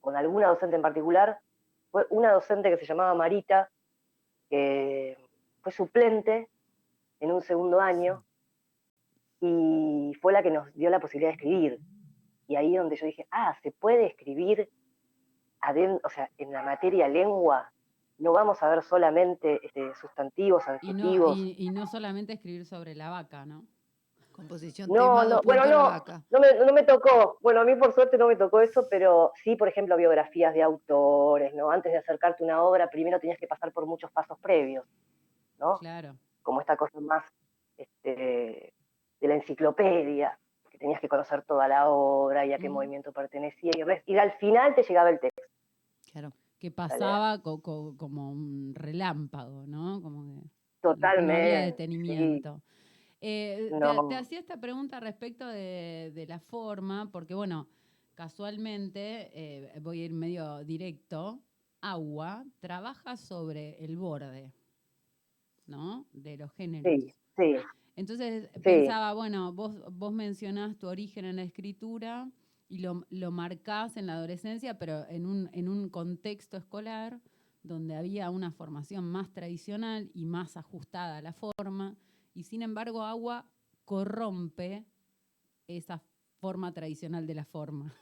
con 0.00 0.16
alguna 0.16 0.48
docente 0.48 0.74
en 0.74 0.82
particular, 0.82 1.38
fue 1.92 2.06
una 2.10 2.32
docente 2.32 2.70
que 2.70 2.76
se 2.78 2.86
llamaba 2.86 3.14
Marita, 3.14 3.70
que 4.48 5.16
fue 5.62 5.70
suplente 5.70 6.48
en 7.20 7.30
un 7.30 7.42
segundo 7.42 7.80
año 7.80 8.24
y 9.40 10.12
fue 10.20 10.32
la 10.32 10.42
que 10.42 10.50
nos 10.50 10.74
dio 10.74 10.90
la 10.90 10.98
posibilidad 10.98 11.30
de 11.30 11.36
escribir. 11.36 11.78
Y 12.48 12.56
ahí 12.56 12.76
donde 12.76 12.96
yo 12.96 13.06
dije, 13.06 13.28
ah, 13.30 13.56
se 13.62 13.70
puede 13.70 14.06
escribir 14.06 14.68
o 16.02 16.08
sea, 16.08 16.28
en 16.36 16.50
la 16.50 16.62
materia 16.62 17.06
lengua, 17.06 17.70
no 18.20 18.32
vamos 18.32 18.62
a 18.62 18.68
ver 18.68 18.82
solamente 18.82 19.60
este, 19.62 19.94
sustantivos, 19.94 20.62
Y 20.82 20.92
no, 20.92 20.98
adjetivos. 21.00 21.36
y, 21.36 21.54
y 21.58 21.70
no 21.70 21.86
solamente 21.86 22.34
escribir 22.34 22.64
sobre 22.66 22.94
la 22.94 23.10
vaca, 23.10 23.44
¿no? 23.46 23.64
Composición, 24.32 24.88
No, 24.90 25.24
no, 25.24 25.40
bueno, 25.44 25.66
no. 25.66 25.82
vaca. 25.84 26.22
No 26.30 26.38
me, 26.40 26.54
no 26.64 26.72
me 26.72 26.82
tocó, 26.84 27.36
bueno, 27.42 27.60
a 27.60 27.64
mí 27.64 27.74
por 27.74 27.92
suerte 27.92 28.16
no 28.16 28.28
me 28.28 28.36
tocó 28.36 28.60
eso, 28.60 28.86
pero 28.88 29.32
sí, 29.42 29.56
por 29.56 29.68
ejemplo, 29.68 29.96
biografías 29.96 30.54
de 30.54 30.62
autores, 30.62 31.54
¿no? 31.54 31.70
Antes 31.70 31.92
de 31.92 31.98
acercarte 31.98 32.42
a 32.42 32.46
una 32.46 32.62
obra, 32.62 32.88
primero 32.88 33.18
tenías 33.20 33.38
que 33.38 33.46
pasar 33.48 33.72
por 33.72 33.84
muchos 33.86 34.10
pasos 34.12 34.38
previos, 34.38 34.86
¿no? 35.58 35.76
Claro. 35.78 36.16
Como 36.42 36.60
esta 36.60 36.76
cosa 36.76 37.00
más 37.00 37.24
este, 37.76 38.72
de 39.20 39.28
la 39.28 39.34
enciclopedia, 39.34 40.38
que 40.70 40.78
tenías 40.78 41.00
que 41.00 41.08
conocer 41.08 41.42
toda 41.42 41.68
la 41.68 41.88
obra 41.90 42.46
y 42.46 42.52
a 42.54 42.58
qué 42.58 42.68
movimiento 42.70 43.12
pertenecía, 43.12 43.72
y, 43.76 44.12
y 44.12 44.16
al 44.18 44.32
final 44.38 44.74
te 44.74 44.82
llegaba 44.84 45.10
el 45.10 45.20
texto. 45.20 45.42
Claro. 46.12 46.32
Que 46.60 46.70
pasaba 46.70 47.42
co- 47.42 47.62
co- 47.62 47.96
como 47.96 48.30
un 48.30 48.74
relámpago, 48.74 49.66
¿no? 49.66 50.02
Como 50.02 50.24
que 50.26 50.32
no- 50.34 50.42
No, 50.42 50.50
Totalmente. 50.94 51.32
había 51.34 51.60
sí. 51.60 51.66
detenimiento. 51.66 52.62
Eh, 53.22 53.70
te- 53.70 54.08
te, 54.08 54.14
hacía 54.14 54.38
esta 54.38 54.60
pregunta 54.60 55.00
respecto 55.00 55.46
de, 55.46 56.12
de 56.14 56.26
la 56.26 56.38
forma, 56.38 57.10
porque 57.10 57.34
bueno, 57.34 57.66
casualmente, 58.14 59.30
eh, 59.32 59.78
voy 59.80 60.02
a 60.02 60.04
ir 60.04 60.12
medio 60.12 60.62
directo, 60.64 61.40
Agua 61.80 62.44
trabaja 62.60 63.16
sobre 63.16 63.82
el 63.82 63.96
borde, 63.96 64.52
¿no? 65.66 66.06
De 66.12 66.36
los 66.36 66.52
géneros. 66.52 66.92
Sí, 67.00 67.14
sí, 67.36 67.54
Entonces 67.96 68.50
Sí. 68.54 68.60
pensaba, 68.60 69.14
bueno, 69.14 69.52
vos, 69.54 69.72
vos 69.92 70.12
mencionás 70.12 70.76
tu 70.78 70.88
origen 70.88 71.24
en 71.24 71.36
la 71.36 71.42
escritura 71.42 72.30
y 72.70 72.78
lo, 72.78 73.04
lo 73.10 73.30
marcás 73.32 73.96
en 73.96 74.06
la 74.06 74.14
adolescencia, 74.14 74.78
pero 74.78 75.04
en 75.08 75.26
un, 75.26 75.50
en 75.52 75.68
un 75.68 75.90
contexto 75.90 76.56
escolar 76.56 77.20
donde 77.62 77.96
había 77.96 78.30
una 78.30 78.52
formación 78.52 79.04
más 79.04 79.30
tradicional 79.32 80.10
y 80.14 80.24
más 80.24 80.56
ajustada 80.56 81.18
a 81.18 81.22
la 81.22 81.34
forma, 81.34 81.96
y 82.32 82.44
sin 82.44 82.62
embargo 82.62 83.02
Agua 83.02 83.44
corrompe 83.84 84.86
esa 85.66 86.00
forma 86.40 86.72
tradicional 86.72 87.26
de 87.26 87.34
la 87.34 87.44
forma. 87.44 87.92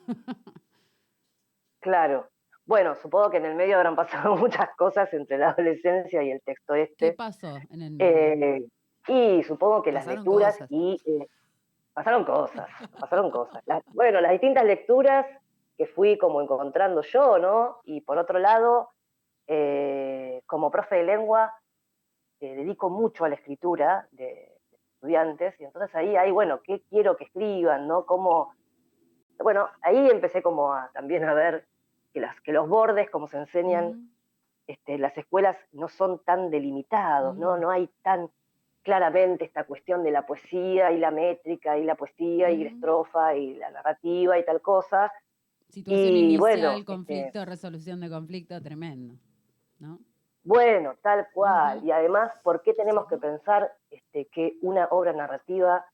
claro. 1.81 2.29
Bueno, 2.67 2.95
supongo 2.95 3.31
que 3.31 3.39
en 3.39 3.47
el 3.47 3.55
medio 3.55 3.77
habrán 3.79 3.97
pasado 3.97 4.37
muchas 4.37 4.69
cosas 4.77 5.13
entre 5.15 5.39
la 5.39 5.51
adolescencia 5.51 6.23
y 6.23 6.31
el 6.31 6.43
texto 6.43 6.75
¿Qué 6.75 6.83
este. 6.83 7.13
pasó 7.15 7.57
en 7.71 7.83
el 7.83 7.93
medio? 7.93 8.57
Eh, 8.59 8.69
y 9.09 9.43
supongo 9.43 9.83
que 9.83 9.93
las 9.93 10.07
lecturas 10.07 10.59
cosas. 10.59 10.71
y 10.71 11.01
eh, 11.07 11.27
pasaron 11.99 12.25
cosas, 12.25 12.69
pasaron 13.01 13.29
cosas. 13.33 13.61
Las- 13.67 13.83
bueno, 13.87 14.21
las 14.21 14.31
distintas 14.31 14.65
lecturas 14.65 15.27
que 15.77 15.87
fui 15.87 16.17
como 16.17 16.41
encontrando 16.41 17.03
yo, 17.03 17.39
¿no? 17.39 17.81
Y 17.85 18.03
por 18.03 18.19
otro 18.19 18.39
lado, 18.39 18.91
eh, 19.49 20.41
como 20.47 20.71
profe 20.71 20.95
de 20.97 21.03
lengua, 21.03 21.53
eh, 22.41 22.55
dedico 22.55 22.89
mucho 22.89 23.25
a 23.25 23.29
la 23.29 23.35
escritura 23.35 24.07
de, 24.13 24.25
de 24.71 24.77
estudiantes, 24.95 25.61
y 25.61 25.65
entonces 25.65 25.93
ahí 25.97 26.15
hay, 26.15 26.31
bueno, 26.31 26.61
¿qué 26.63 26.83
quiero 26.89 27.17
que 27.17 27.25
escriban, 27.25 27.89
no? 27.89 28.07
Cómo, 28.07 28.55
bueno, 29.41 29.69
ahí 29.83 30.09
empecé 30.09 30.41
como 30.41 30.73
a, 30.73 30.91
también 30.93 31.25
a 31.25 31.35
ver 31.35 31.67
que, 32.13 32.21
las, 32.21 32.41
que 32.43 32.53
los 32.53 32.69
bordes, 32.69 33.11
como 33.11 33.27
se 33.27 33.39
enseñan 33.39 34.13
este, 34.69 34.99
las 34.99 35.19
escuelas 35.19 35.57
no 35.73 35.89
son 35.89 36.23
tan 36.23 36.51
delimitados, 36.51 37.37
¿no? 37.37 37.57
No 37.57 37.71
hay 37.71 37.89
tan 38.03 38.31
claramente 38.89 39.45
esta 39.45 39.65
cuestión 39.65 40.03
de 40.03 40.11
la 40.11 40.25
poesía 40.25 40.91
y 40.93 40.99
la 40.99 41.11
métrica 41.11 41.77
y 41.77 41.85
la 41.85 41.95
poesía 41.95 42.51
y 42.51 42.65
la 42.65 42.71
estrofa 42.71 43.35
y 43.37 43.53
la 43.57 43.71
narrativa 43.71 44.39
y 44.39 44.45
tal 44.47 44.63
cosa. 44.63 45.13
Situación 45.69 46.15
y 46.15 46.21
inicial, 46.21 46.39
bueno, 46.39 46.71
este 46.73 46.85
conflicto, 46.87 47.45
resolución 47.45 48.01
de 48.01 48.09
conflicto, 48.09 48.63
tremendo, 48.63 49.17
¿no? 49.79 49.99
Bueno, 50.43 50.95
tal 51.03 51.27
cual. 51.35 51.85
Y 51.85 51.91
además, 51.91 52.33
¿por 52.43 52.63
qué 52.63 52.73
tenemos 52.73 53.07
que 53.09 53.19
pensar 53.19 53.71
este, 53.91 54.25
que 54.33 54.57
una 54.63 54.87
obra 54.87 55.13
narrativa 55.13 55.85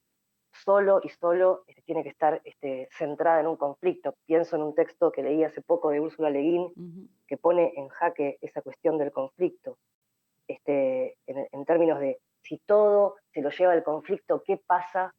solo 0.52 1.00
y 1.02 1.08
solo 1.08 1.64
este, 1.66 1.82
tiene 1.82 2.04
que 2.04 2.10
estar 2.10 2.40
este, 2.44 2.88
centrada 2.92 3.40
en 3.40 3.48
un 3.48 3.56
conflicto? 3.56 4.14
Pienso 4.24 4.54
en 4.54 4.62
un 4.62 4.72
texto 4.76 5.10
que 5.10 5.24
leí 5.24 5.42
hace 5.42 5.62
poco 5.62 5.90
de 5.90 5.98
Úrsula 5.98 6.30
Le 6.30 6.42
Guin, 6.42 6.62
Ujú. 6.62 7.08
que 7.26 7.36
pone 7.38 7.72
en 7.74 7.88
jaque 7.88 8.38
esa 8.40 8.62
cuestión 8.62 8.98
del 8.98 9.10
conflicto, 9.10 9.78
este, 10.46 11.16
en, 11.26 11.48
en 11.50 11.64
términos 11.64 11.98
de 11.98 12.20
si 12.44 12.58
todo 12.58 13.16
se 13.32 13.40
lo 13.42 13.50
lleva 13.50 13.74
el 13.74 13.82
conflicto, 13.82 14.42
¿qué 14.46 14.58
pasa 14.64 15.14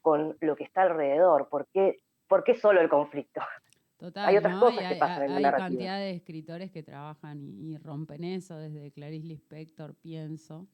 con 0.00 0.36
lo 0.40 0.56
que 0.56 0.64
está 0.64 0.82
alrededor? 0.82 1.48
¿Por 1.48 1.66
qué, 1.68 1.98
por 2.26 2.42
qué 2.44 2.54
solo 2.56 2.80
el 2.80 2.88
conflicto? 2.88 3.40
Total, 3.98 4.26
Hay 4.28 4.36
otras 4.36 4.54
¿no? 4.54 4.60
cosas 4.60 4.80
que 4.80 4.86
hay, 4.86 4.98
pasan 4.98 5.22
en 5.24 5.30
la 5.30 5.36
hay 5.36 5.42
narrativa. 5.42 5.68
cantidad 5.68 5.98
de 5.98 6.10
escritores 6.12 6.70
que 6.70 6.82
trabajan 6.82 7.40
y, 7.42 7.74
y 7.74 7.78
rompen 7.78 8.24
eso, 8.24 8.56
desde 8.58 8.90
Clarice 8.92 9.26
Lispector, 9.26 9.94
pienso. 9.94 10.66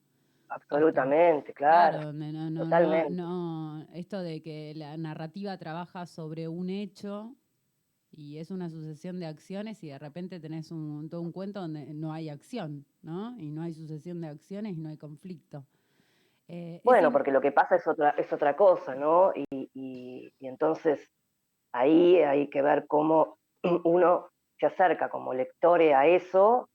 Absolutamente, 0.48 1.54
claro. 1.54 2.06
donde 2.06 2.30
no, 2.32 2.50
no, 2.50 2.50
no, 2.50 2.64
totalmente. 2.64 3.10
no, 3.10 3.86
esto 3.94 4.20
de 4.20 4.42
que 4.42 4.74
la 4.76 4.96
narrativa 4.98 5.56
trabaja 5.56 6.04
sobre 6.06 6.46
un 6.46 6.68
hecho 6.68 7.34
y 8.12 8.38
es 8.38 8.50
una 8.50 8.68
sucesión 8.68 9.18
de 9.20 9.26
acciones 9.26 9.82
y 9.82 9.88
de 9.88 9.98
repente 9.98 10.38
tenés 10.40 10.70
un, 10.70 11.08
todo 11.08 11.20
un 11.22 11.32
cuento 11.32 11.60
donde 11.60 11.92
no 11.94 12.12
hay 12.12 12.28
acción, 12.28 12.84
¿no? 13.02 13.38
Y 13.38 13.50
no 13.50 13.62
hay 13.62 13.72
sucesión 13.74 14.20
de 14.20 14.28
acciones 14.28 14.76
y 14.76 14.80
no 14.80 14.88
hay 14.90 14.96
conflicto. 14.98 15.64
Eh, 16.48 16.80
Bueno, 16.84 17.10
porque 17.12 17.30
lo 17.30 17.40
que 17.40 17.52
pasa 17.52 17.76
es 17.76 17.86
otra, 17.86 18.10
es 18.10 18.32
otra 18.32 18.56
cosa, 18.56 18.94
¿no? 18.94 19.32
Y, 19.34 19.70
y- 19.74 20.32
y 20.38 20.46
entonces 20.46 21.10
ahí 21.72 22.16
hay 22.18 22.48
que 22.50 22.62
ver 22.62 22.86
cómo 22.86 23.38
uno 23.84 24.28
se 24.58 24.66
acerca 24.66 25.08
como 25.08 25.32
lectore 25.34 25.94
a 25.94 26.06
eso, 26.06 26.68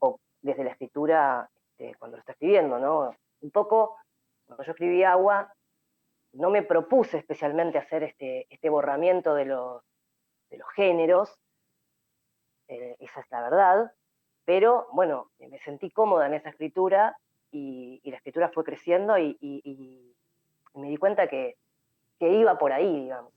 o 0.00 0.18
desde 0.42 0.64
la 0.64 0.70
escritura 0.72 1.48
este, 1.78 1.96
cuando 1.98 2.16
lo 2.16 2.20
está 2.20 2.32
escribiendo, 2.32 2.78
¿no? 2.78 3.14
Un 3.40 3.50
poco, 3.50 3.96
cuando 4.46 4.64
yo 4.64 4.72
escribí 4.72 5.02
Agua, 5.02 5.52
no 6.34 6.50
me 6.50 6.62
propuse 6.62 7.18
especialmente 7.18 7.78
hacer 7.78 8.02
este, 8.04 8.46
este 8.50 8.68
borramiento 8.68 9.34
de 9.34 9.44
los, 9.46 9.82
de 10.52 10.58
los 10.58 10.68
géneros, 10.70 11.38
eh, 12.68 12.96
esa 13.00 13.20
es 13.20 13.26
la 13.30 13.42
verdad, 13.42 13.92
pero 14.44 14.86
bueno, 14.92 15.30
me 15.38 15.58
sentí 15.60 15.90
cómoda 15.90 16.26
en 16.26 16.34
esa 16.34 16.50
escritura 16.50 17.16
y, 17.50 18.00
y 18.04 18.10
la 18.10 18.18
escritura 18.18 18.50
fue 18.50 18.64
creciendo 18.64 19.16
y, 19.18 19.36
y- 19.40 19.62
y 19.64 20.14
me 20.78 20.88
di 20.88 20.96
cuenta 20.96 21.26
que, 21.28 21.56
que 22.18 22.28
iba 22.32 22.56
por 22.58 22.72
ahí, 22.72 23.02
digamos. 23.04 23.32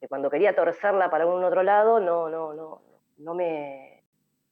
Que 0.00 0.08
cuando 0.08 0.30
quería 0.30 0.54
torcerla 0.54 1.10
para 1.10 1.26
un 1.26 1.44
otro 1.44 1.62
lado, 1.62 2.00
no, 2.00 2.28
no, 2.30 2.54
no, 2.54 2.82
no 3.18 3.34
me, 3.34 4.02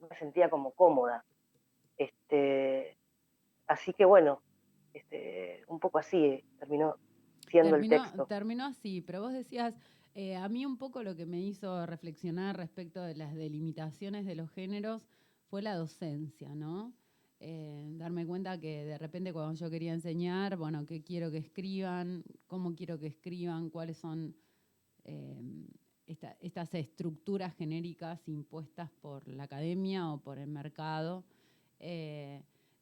no 0.01 0.09
me 0.09 0.17
sentía 0.17 0.51
como 0.51 0.73
cómoda. 0.73 1.25
Este, 1.97 2.97
así 3.67 3.93
que 3.95 4.05
bueno, 4.05 4.43
este, 4.93 5.65
un 5.69 5.81
poco 5.81 5.99
así 5.99 6.45
terminó 6.59 6.97
siendo 7.49 7.77
terminó, 7.77 7.97
el 7.97 8.03
texto. 8.03 8.27
terminó 8.27 8.65
así, 8.67 9.01
pero 9.01 9.23
vos 9.23 9.33
decías, 9.33 9.75
Eh, 10.21 10.35
a 10.35 10.49
mí 10.49 10.67
un 10.67 10.77
poco 10.79 11.05
lo 11.05 11.15
que 11.15 11.27
me 11.27 11.41
hizo 11.41 11.87
reflexionar 11.87 12.57
respecto 12.57 13.01
de 13.05 13.15
las 13.15 13.37
delimitaciones 13.37 14.27
de 14.27 14.35
los 14.35 14.51
géneros 14.51 15.07
fue 15.49 15.63
la 15.63 15.77
docencia, 15.77 16.57
¿no? 16.57 16.93
Eh, 17.39 17.87
darme 17.93 18.27
cuenta 18.27 18.59
que 18.59 18.85
de 18.85 18.99
repente 18.99 19.33
cuando 19.33 19.55
yo 19.55 19.71
quería 19.71 19.93
enseñar, 19.93 20.57
bueno, 20.57 20.85
qué 20.87 21.05
quiero 21.05 21.31
que 21.31 21.39
escriban, 21.39 22.25
cómo 22.49 22.75
quiero 22.75 22.99
que 22.99 23.07
escriban, 23.07 23.71
cuáles 23.71 23.99
son 23.99 24.35
eh, 25.05 25.41
esta- 26.09 26.37
estas 26.41 26.75
estructuras 26.75 27.55
genéricas 27.55 28.27
impuestas 28.27 28.91
por 29.01 29.29
la 29.29 29.45
academia 29.45 30.11
o 30.13 30.19
por 30.21 30.41
el 30.41 30.49
mercado. 30.49 31.23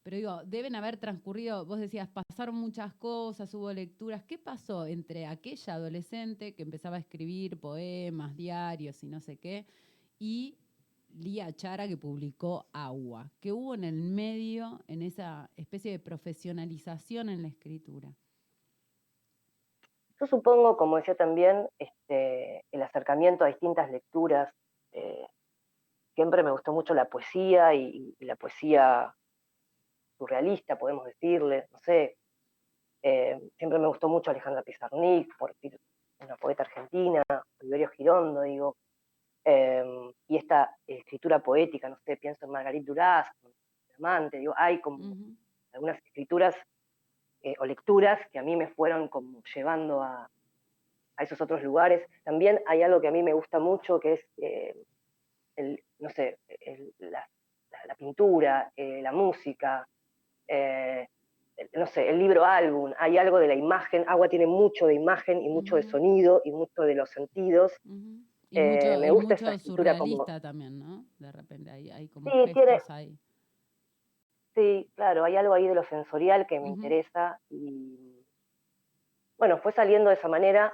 Pero 0.07 0.15
digo, 0.15 0.41
deben 0.45 0.73
haber 0.73 0.95
transcurrido, 0.95 1.65
vos 1.65 1.79
decías, 1.79 2.07
pasaron 2.07 2.55
muchas 2.55 2.93
cosas, 2.93 3.53
hubo 3.53 3.73
lecturas. 3.73 4.23
¿Qué 4.23 4.37
pasó 4.37 4.85
entre 4.85 5.25
aquella 5.25 5.73
adolescente 5.73 6.55
que 6.55 6.63
empezaba 6.63 6.95
a 6.95 6.99
escribir 6.99 7.59
poemas, 7.59 8.33
diarios 8.33 9.03
y 9.03 9.09
no 9.09 9.19
sé 9.19 9.35
qué, 9.35 9.65
y 10.17 10.57
Lía 11.09 11.51
Chara 11.51 11.89
que 11.89 11.97
publicó 11.97 12.67
Agua? 12.71 13.29
¿Qué 13.41 13.51
hubo 13.51 13.73
en 13.73 13.83
el 13.83 14.01
medio, 14.01 14.79
en 14.87 15.01
esa 15.01 15.49
especie 15.57 15.91
de 15.91 15.99
profesionalización 15.99 17.27
en 17.27 17.41
la 17.41 17.49
escritura? 17.49 18.07
Yo 20.21 20.27
supongo, 20.27 20.77
como 20.77 20.95
decía 20.95 21.15
también, 21.15 21.67
este, 21.79 22.63
el 22.71 22.81
acercamiento 22.81 23.43
a 23.43 23.47
distintas 23.47 23.91
lecturas. 23.91 24.53
eh, 24.93 25.27
siempre 26.15 26.43
me 26.43 26.51
gustó 26.51 26.71
mucho 26.71 26.93
la 26.93 27.09
poesía 27.09 27.75
y 27.75 28.15
la 28.21 28.37
poesía 28.37 29.13
surrealista, 30.17 30.77
podemos 30.77 31.05
decirle, 31.05 31.67
no 31.71 31.77
sé. 31.79 32.17
eh, 33.03 33.39
siempre 33.57 33.79
me 33.79 33.87
gustó 33.87 34.09
mucho 34.09 34.31
Alejandra 34.31 34.63
Pizarnik, 34.63 35.35
por 35.37 35.55
una 36.19 36.35
poeta 36.35 36.63
argentina, 36.63 37.23
Oliverio 37.61 37.89
Girondo, 37.89 38.41
digo. 38.41 38.75
eh, 39.45 40.11
y 40.27 40.37
esta 40.37 40.75
escritura 40.85 41.39
poética, 41.39 41.87
no 41.89 41.97
sé, 41.99 42.17
pienso 42.17 42.45
en 42.45 42.51
Margarit 42.51 42.83
Duras, 42.83 43.27
Amante, 43.97 44.37
digo, 44.37 44.53
hay 44.57 44.79
como 44.81 44.97
algunas 45.73 45.97
escrituras 46.03 46.55
eh, 47.43 47.53
o 47.59 47.65
lecturas 47.65 48.19
que 48.31 48.39
a 48.39 48.43
mí 48.43 48.55
me 48.55 48.67
fueron 48.67 49.07
como 49.07 49.41
llevando 49.55 50.01
a, 50.03 50.29
a 51.17 51.23
esos 51.23 51.39
otros 51.41 51.63
lugares. 51.63 52.05
También 52.23 52.61
hay 52.67 52.81
algo 52.83 52.99
que 53.01 53.07
a 53.07 53.11
mí 53.11 53.23
me 53.23 53.33
gusta 53.33 53.57
mucho, 53.59 53.99
que 53.99 54.13
es, 54.13 54.25
eh, 54.37 54.75
el, 55.55 55.81
no 55.99 56.09
sé, 56.09 56.37
el- 56.61 56.93
la, 56.99 57.27
la- 57.71 57.85
la 57.87 57.95
pintura, 57.95 58.71
eh, 58.75 59.01
la 59.01 59.11
música, 59.11 59.87
eh, 60.47 61.07
no 61.73 61.87
sé, 61.87 62.09
el 62.09 62.19
libro 62.19 62.45
álbum. 62.45 62.93
Hay 62.99 63.17
algo 63.17 63.39
de 63.39 63.47
la 63.47 63.55
imagen, 63.55 64.05
Agua 64.07 64.27
tiene 64.29 64.45
mucho 64.47 64.85
de 64.87 64.93
imagen 64.93 65.41
y 65.41 65.49
mucho 65.49 65.75
de 65.75 65.83
sonido 65.83 66.41
y 66.45 66.51
mucho 66.51 66.83
de 66.83 66.95
los 66.95 67.09
sentidos. 67.09 67.73
Y 67.83 68.59
Eh, 68.59 68.61
mucho, 68.61 68.99
me 68.99 69.07
y 69.07 69.09
gusta 69.09 69.33
mucho 69.33 69.45
esa 69.45 69.53
escritura 69.55 69.97
como- 69.97 70.25
también, 70.25 70.79
¿no? 70.79 71.05
De 71.17 71.31
repente 71.31 71.69
hay, 71.69 71.89
hay 71.89 72.07
como 72.09 72.29
Sí, 72.29 72.53
tiene- 72.53 72.79
ahí. 72.89 73.17
Sí, 74.55 74.89
claro, 74.95 75.23
hay 75.23 75.35
algo 75.35 75.53
ahí 75.53 75.67
de 75.67 75.75
lo 75.75 75.83
sensorial 75.83 76.47
que 76.47 76.59
me 76.59 76.69
interesa 76.69 77.39
y 77.49 78.23
bueno, 79.37 79.59
fue 79.59 79.71
saliendo 79.73 80.09
de 80.09 80.15
esa 80.15 80.27
manera 80.27 80.73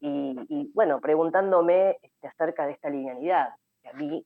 y, 0.00 0.36
y, 0.50 0.70
bueno, 0.74 1.00
preguntándome 1.00 1.96
este, 2.02 2.28
acerca 2.28 2.66
de 2.66 2.72
esta 2.72 2.90
linealidad, 2.90 3.54
que 3.82 3.88
a 3.88 3.92
mí 3.94 4.22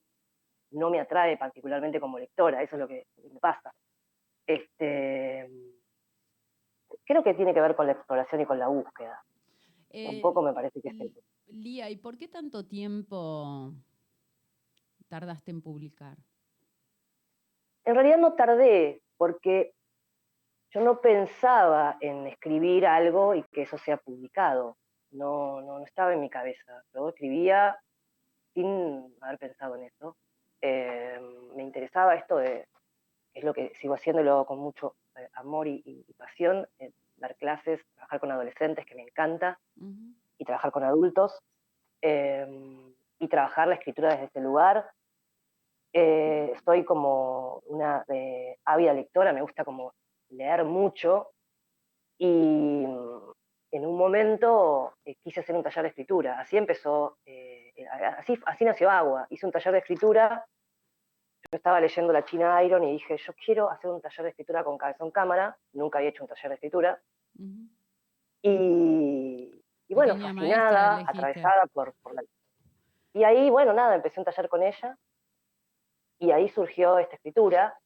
no 0.72 0.90
me 0.90 0.98
atrae 0.98 1.36
particularmente 1.36 2.00
como 2.00 2.18
lectora, 2.18 2.62
eso 2.62 2.74
es 2.76 2.80
lo 2.80 2.88
que, 2.88 3.06
lo 3.16 3.22
que 3.28 3.34
me 3.34 3.38
pasa. 3.40 3.72
Este, 4.54 5.48
creo 7.04 7.22
que 7.22 7.34
tiene 7.34 7.54
que 7.54 7.60
ver 7.60 7.76
con 7.76 7.86
la 7.86 7.92
exploración 7.92 8.40
y 8.40 8.46
con 8.46 8.58
la 8.58 8.66
búsqueda. 8.66 9.22
Un 9.92 10.16
Eh, 10.16 10.20
poco 10.20 10.42
me 10.42 10.52
parece 10.52 10.80
que 10.80 10.88
es 10.88 11.00
eso. 11.00 11.20
Lía, 11.46 11.88
¿y 11.88 11.96
por 11.96 12.18
qué 12.18 12.26
tanto 12.28 12.66
tiempo 12.66 13.72
tardaste 15.08 15.52
en 15.52 15.62
publicar? 15.62 16.18
En 17.84 17.94
realidad 17.94 18.18
no 18.18 18.34
tardé, 18.34 19.02
porque 19.16 19.72
yo 20.70 20.80
no 20.80 21.00
pensaba 21.00 21.96
en 22.00 22.26
escribir 22.26 22.86
algo 22.86 23.34
y 23.34 23.42
que 23.52 23.62
eso 23.62 23.78
sea 23.78 23.96
publicado. 23.98 24.76
No, 25.12 25.60
no, 25.60 25.78
no 25.78 25.84
estaba 25.84 26.12
en 26.12 26.20
mi 26.20 26.30
cabeza. 26.30 26.84
Yo 26.92 27.08
escribía 27.08 27.76
sin 28.54 29.14
haber 29.20 29.38
pensado 29.38 29.76
en 29.76 29.84
eso. 29.84 30.16
Eh, 30.60 31.20
me 31.56 31.62
interesaba 31.62 32.14
esto 32.14 32.36
de, 32.36 32.66
es 33.34 33.44
lo 33.44 33.54
que 33.54 33.72
sigo 33.74 33.94
haciendo 33.94 34.22
y 34.22 34.24
lo 34.24 34.32
hago 34.32 34.46
con 34.46 34.58
mucho 34.58 34.96
eh, 35.16 35.28
amor 35.34 35.66
y, 35.68 36.04
pasión, 36.16 36.66
eh, 36.78 36.92
dar 37.16 37.36
clases, 37.36 37.80
trabajar 37.94 38.20
con 38.20 38.30
adolescentes, 38.30 38.86
que 38.86 38.94
me 38.94 39.02
encanta, 39.02 39.58
y 40.38 40.44
trabajar 40.44 40.72
con 40.72 40.84
adultos, 40.84 41.38
eh, 42.02 42.46
y 43.18 43.28
trabajar 43.28 43.68
la 43.68 43.74
escritura 43.74 44.10
desde 44.10 44.24
este 44.24 44.40
lugar. 44.40 44.90
Eh, 45.92 46.52
estoy 46.54 46.84
como 46.84 47.62
una 47.66 48.04
ávida 48.64 48.94
lectora, 48.94 49.32
me 49.32 49.42
gusta 49.42 49.64
como 49.64 49.92
leer 50.30 50.64
mucho, 50.64 51.30
y 52.18 52.84
en 53.72 53.86
un 53.86 53.96
momento 53.96 54.94
eh, 55.04 55.14
quise 55.22 55.40
hacer 55.40 55.54
un 55.54 55.62
taller 55.62 55.82
de 55.82 55.88
escritura. 55.88 56.40
Así 56.40 56.56
empezó, 56.56 57.18
así, 58.18 58.38
así 58.46 58.64
nació 58.64 58.90
Agua. 58.90 59.26
Hice 59.30 59.46
un 59.46 59.52
taller 59.52 59.72
de 59.72 59.78
escritura. 59.78 60.44
Yo 61.52 61.56
estaba 61.56 61.80
leyendo 61.80 62.12
La 62.12 62.24
China 62.24 62.62
Iron 62.62 62.84
y 62.84 62.92
dije, 62.92 63.16
yo 63.16 63.32
quiero 63.44 63.70
hacer 63.70 63.90
un 63.90 64.00
taller 64.00 64.22
de 64.22 64.28
escritura 64.30 64.62
con 64.62 64.78
cabezón 64.78 65.10
cámara. 65.10 65.58
Nunca 65.72 65.98
había 65.98 66.10
hecho 66.10 66.22
un 66.22 66.28
taller 66.28 66.48
de 66.50 66.54
escritura. 66.54 67.00
Ujú. 67.38 67.68
Y, 68.42 69.62
y 69.88 69.94
bueno, 69.94 70.14
Pequeña 70.14 70.34
fascinada, 70.34 71.04
atravesada 71.06 71.66
por, 71.72 71.92
por 72.02 72.14
la... 72.14 72.22
Y 73.12 73.24
ahí, 73.24 73.50
bueno, 73.50 73.72
nada, 73.72 73.96
empecé 73.96 74.20
un 74.20 74.24
taller 74.24 74.48
con 74.48 74.62
ella 74.62 74.96
y 76.20 76.30
ahí 76.30 76.48
surgió 76.50 76.98
esta 76.98 77.16
escritura, 77.16 77.76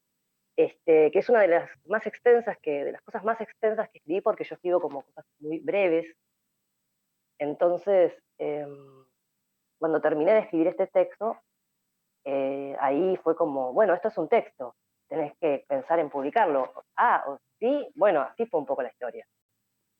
este, 0.56 1.10
que 1.10 1.18
es 1.18 1.28
una 1.30 1.40
de 1.40 1.48
las 1.48 1.70
más 1.86 2.04
extensas, 2.06 2.58
que, 2.58 2.84
de 2.84 2.92
las 2.92 3.00
cosas 3.00 3.24
más 3.24 3.40
extensas 3.40 3.88
que 3.88 3.98
escribí, 3.98 4.20
porque 4.20 4.44
yo 4.44 4.56
escribo 4.56 4.80
como 4.80 5.02
cosas 5.02 5.24
muy 5.38 5.60
breves. 5.60 6.14
Entonces, 7.38 8.12
em, 8.38 9.06
cuando 9.78 10.00
terminé 10.00 10.34
de 10.34 10.40
escribir 10.40 10.66
este 10.66 10.86
texto, 10.88 11.40
eh, 12.24 12.76
ahí 12.80 13.16
fue 13.22 13.36
como, 13.36 13.72
bueno, 13.72 13.94
esto 13.94 14.08
es 14.08 14.18
un 14.18 14.28
texto, 14.28 14.74
tenés 15.08 15.32
que 15.40 15.64
pensar 15.68 15.98
en 15.98 16.10
publicarlo. 16.10 16.72
Ah, 16.96 17.24
o- 17.26 17.38
sí, 17.58 17.88
bueno, 17.94 18.20
así 18.22 18.46
fue 18.46 18.60
un 18.60 18.66
poco 18.66 18.82
la 18.82 18.88
historia. 18.90 19.26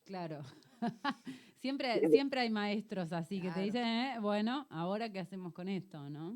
Claro. 0.04 0.40
siempre, 1.60 2.08
siempre 2.08 2.40
hay 2.40 2.50
maestros 2.50 3.12
así 3.12 3.40
que 3.40 3.50
te 3.50 3.60
dicen, 3.60 3.84
"Eh, 3.84 4.16
bueno, 4.20 4.66
ahora 4.70 5.10
qué 5.10 5.20
hacemos 5.20 5.52
con 5.54 5.68
esto, 5.68 5.98
¿no? 6.10 6.34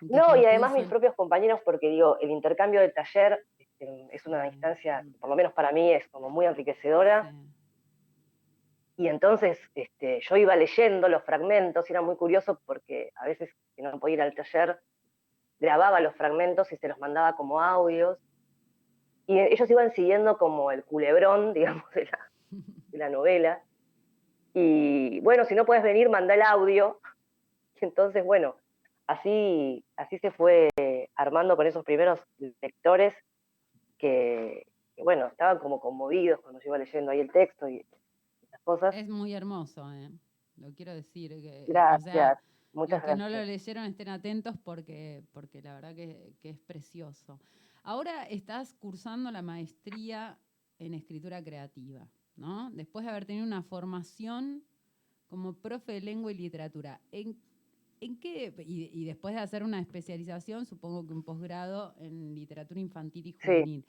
No, 0.00 0.34
y 0.36 0.44
además 0.44 0.72
mis 0.74 0.86
propios 0.88 1.14
compañeros, 1.14 1.60
porque 1.64 1.88
digo, 1.88 2.18
el 2.20 2.30
intercambio 2.30 2.80
del 2.80 2.92
taller 2.92 3.46
este, 3.56 4.08
es 4.10 4.26
una 4.26 4.42
Sí. 4.42 4.48
instancia, 4.54 5.04
por 5.20 5.30
lo 5.30 5.36
menos 5.36 5.52
para 5.52 5.70
mí, 5.70 5.92
es 5.92 6.08
como 6.08 6.28
muy 6.28 6.46
enriquecedora. 6.46 7.30
Sí. 7.30 7.36
Y 8.96 9.08
entonces 9.08 9.60
este, 9.76 10.20
yo 10.28 10.36
iba 10.36 10.54
leyendo 10.56 11.08
los 11.08 11.22
fragmentos 11.22 11.88
y 11.88 11.92
era 11.92 12.02
muy 12.02 12.16
curioso 12.16 12.60
porque 12.66 13.10
a 13.14 13.26
veces 13.26 13.50
que 13.76 13.82
no 13.82 13.98
podía 14.00 14.14
ir 14.14 14.22
al 14.22 14.34
taller, 14.34 14.80
grababa 15.62 16.00
los 16.00 16.14
fragmentos 16.16 16.72
y 16.72 16.76
se 16.76 16.88
los 16.88 16.98
mandaba 16.98 17.36
como 17.36 17.60
audios. 17.60 18.18
Y 19.28 19.38
ellos 19.38 19.70
iban 19.70 19.92
siguiendo 19.92 20.36
como 20.36 20.72
el 20.72 20.84
culebrón, 20.84 21.54
digamos, 21.54 21.88
de 21.94 22.04
la, 22.06 22.30
de 22.50 22.98
la 22.98 23.08
novela. 23.08 23.62
Y 24.52 25.20
bueno, 25.20 25.44
si 25.44 25.54
no 25.54 25.64
puedes 25.64 25.84
venir, 25.84 26.10
manda 26.10 26.34
el 26.34 26.42
audio. 26.42 27.00
Y 27.80 27.84
entonces, 27.84 28.24
bueno, 28.24 28.54
así, 29.08 29.84
así 29.96 30.16
se 30.20 30.30
fue 30.30 30.68
armando 31.16 31.56
con 31.56 31.66
esos 31.66 31.84
primeros 31.84 32.20
lectores 32.38 33.12
que, 33.98 34.68
que, 34.94 35.02
bueno, 35.02 35.26
estaban 35.26 35.58
como 35.58 35.80
conmovidos 35.80 36.38
cuando 36.42 36.60
yo 36.60 36.68
iba 36.68 36.78
leyendo 36.78 37.10
ahí 37.10 37.18
el 37.18 37.32
texto 37.32 37.68
y 37.68 37.84
esas 38.44 38.60
cosas. 38.62 38.94
Es 38.94 39.08
muy 39.08 39.34
hermoso, 39.34 39.92
¿eh? 39.92 40.10
Lo 40.58 40.72
quiero 40.74 40.94
decir. 40.94 41.32
Que, 41.42 41.64
Gracias, 41.66 42.06
O 42.06 42.12
sea, 42.12 42.40
muchas 42.72 43.02
los 43.02 43.10
que 43.10 43.16
no 43.16 43.28
lo 43.28 43.44
leyeron 43.44 43.84
estén 43.84 44.08
atentos 44.08 44.56
porque, 44.62 45.24
porque 45.32 45.62
la 45.62 45.74
verdad 45.74 45.94
que, 45.94 46.34
que 46.40 46.50
es 46.50 46.58
precioso. 46.58 47.38
Ahora 47.82 48.24
estás 48.24 48.74
cursando 48.74 49.30
la 49.30 49.42
maestría 49.42 50.38
en 50.78 50.94
escritura 50.94 51.42
creativa, 51.42 52.08
¿no? 52.36 52.70
Después 52.70 53.04
de 53.04 53.10
haber 53.10 53.24
tenido 53.24 53.46
una 53.46 53.62
formación 53.62 54.64
como 55.28 55.54
profe 55.54 55.92
de 55.92 56.00
lengua 56.00 56.32
y 56.32 56.36
literatura. 56.36 57.00
¿En, 57.10 57.36
en 58.00 58.16
qué? 58.18 58.52
Y, 58.66 58.90
y 58.92 59.04
después 59.04 59.34
de 59.34 59.40
hacer 59.40 59.62
una 59.62 59.80
especialización, 59.80 60.66
supongo 60.66 61.06
que 61.06 61.12
un 61.12 61.22
posgrado 61.22 61.94
en 61.98 62.34
literatura 62.34 62.80
infantil 62.80 63.26
y 63.28 63.32
Sí. 63.32 63.38
juvenil. 63.46 63.84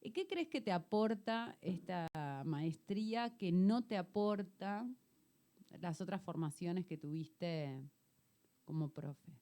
¿Y 0.00 0.10
¿Qué 0.12 0.26
crees 0.26 0.48
que 0.48 0.60
te 0.60 0.72
aporta 0.72 1.56
esta 1.60 2.06
maestría 2.44 3.36
que 3.36 3.50
no 3.50 3.84
te 3.84 3.96
aporta 3.96 4.88
las 5.80 6.00
otras 6.00 6.22
formaciones 6.22 6.86
que 6.86 6.96
tuviste 6.96 7.82
como 8.66 8.90
profe? 8.90 9.32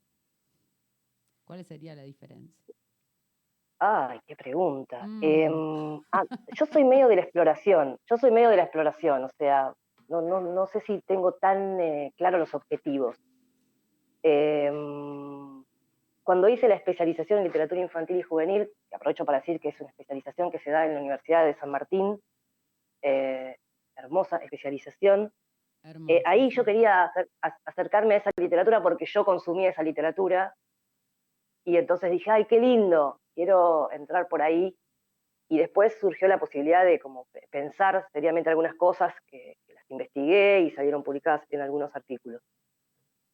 ¿Cuál 1.44 1.64
sería 1.64 1.94
la 1.94 2.02
diferencia? 2.02 2.74
Ay, 3.80 4.20
qué 4.26 4.36
pregunta. 4.36 5.04
Mm. 5.04 5.20
Em, 5.22 6.00
ah, 6.12 6.24
yo 6.54 6.66
soy 6.66 6.84
medio 6.84 7.08
de 7.08 7.16
la 7.16 7.22
exploración, 7.22 7.98
yo 8.08 8.16
soy 8.16 8.30
medio 8.30 8.50
de 8.50 8.56
la 8.56 8.62
exploración, 8.62 9.24
o 9.24 9.28
sea, 9.36 9.74
no, 10.08 10.22
no, 10.22 10.40
no 10.40 10.66
sé 10.66 10.80
si 10.80 11.00
tengo 11.02 11.32
tan 11.32 11.80
eh, 11.80 12.12
claros 12.16 12.38
los 12.38 12.54
objetivos. 12.54 13.16
Em, 14.22 15.64
cuando 16.22 16.48
hice 16.48 16.68
la 16.68 16.76
especialización 16.76 17.40
en 17.40 17.44
literatura 17.44 17.80
infantil 17.80 18.18
y 18.18 18.22
juvenil, 18.22 18.70
que 18.88 18.96
aprovecho 18.96 19.24
para 19.24 19.40
decir 19.40 19.60
que 19.60 19.68
es 19.68 19.80
una 19.80 19.90
especialización 19.90 20.50
que 20.50 20.58
se 20.58 20.70
da 20.70 20.86
en 20.86 20.94
la 20.94 21.00
Universidad 21.00 21.44
de 21.44 21.54
San 21.54 21.70
Martín, 21.70 22.20
eh, 23.02 23.56
hermosa 23.96 24.38
especialización, 24.38 25.32
eh, 26.08 26.22
ahí 26.24 26.50
yo 26.50 26.64
quería 26.64 27.12
acercarme 27.64 28.14
a 28.14 28.18
esa 28.18 28.30
literatura 28.36 28.82
porque 28.82 29.06
yo 29.06 29.24
consumía 29.24 29.70
esa 29.70 29.82
literatura 29.82 30.54
y 31.64 31.76
entonces 31.76 32.10
dije, 32.10 32.30
ay, 32.30 32.46
qué 32.46 32.58
lindo, 32.58 33.20
quiero 33.34 33.90
entrar 33.92 34.28
por 34.28 34.42
ahí. 34.42 34.76
Y 35.48 35.58
después 35.58 35.98
surgió 36.00 36.26
la 36.26 36.38
posibilidad 36.38 36.84
de 36.84 36.98
como 36.98 37.26
pensar 37.50 38.06
seriamente 38.12 38.48
algunas 38.48 38.74
cosas 38.74 39.14
que, 39.26 39.56
que 39.66 39.74
las 39.74 39.90
investigué 39.90 40.60
y 40.60 40.70
salieron 40.70 41.02
publicadas 41.02 41.42
en 41.50 41.60
algunos 41.60 41.94
artículos. 41.94 42.42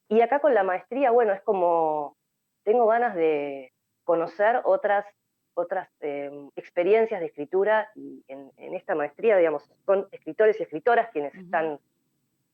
Y 0.08 0.20
acá 0.22 0.40
con 0.40 0.54
la 0.54 0.64
maestría, 0.64 1.12
bueno, 1.12 1.32
es 1.32 1.40
como, 1.42 2.16
tengo 2.64 2.86
ganas 2.86 3.14
de 3.14 3.72
conocer 4.02 4.60
otras, 4.64 5.06
otras 5.54 5.88
em, 6.00 6.50
experiencias 6.56 7.20
de 7.20 7.26
escritura 7.26 7.88
y 7.94 8.24
en, 8.26 8.50
esta 8.74 8.96
maestría, 8.96 9.36
digamos, 9.36 9.70
son 9.86 10.08
escritores 10.10 10.58
y 10.58 10.64
escritoras 10.64 11.10
quienes 11.12 11.32
están 11.36 11.78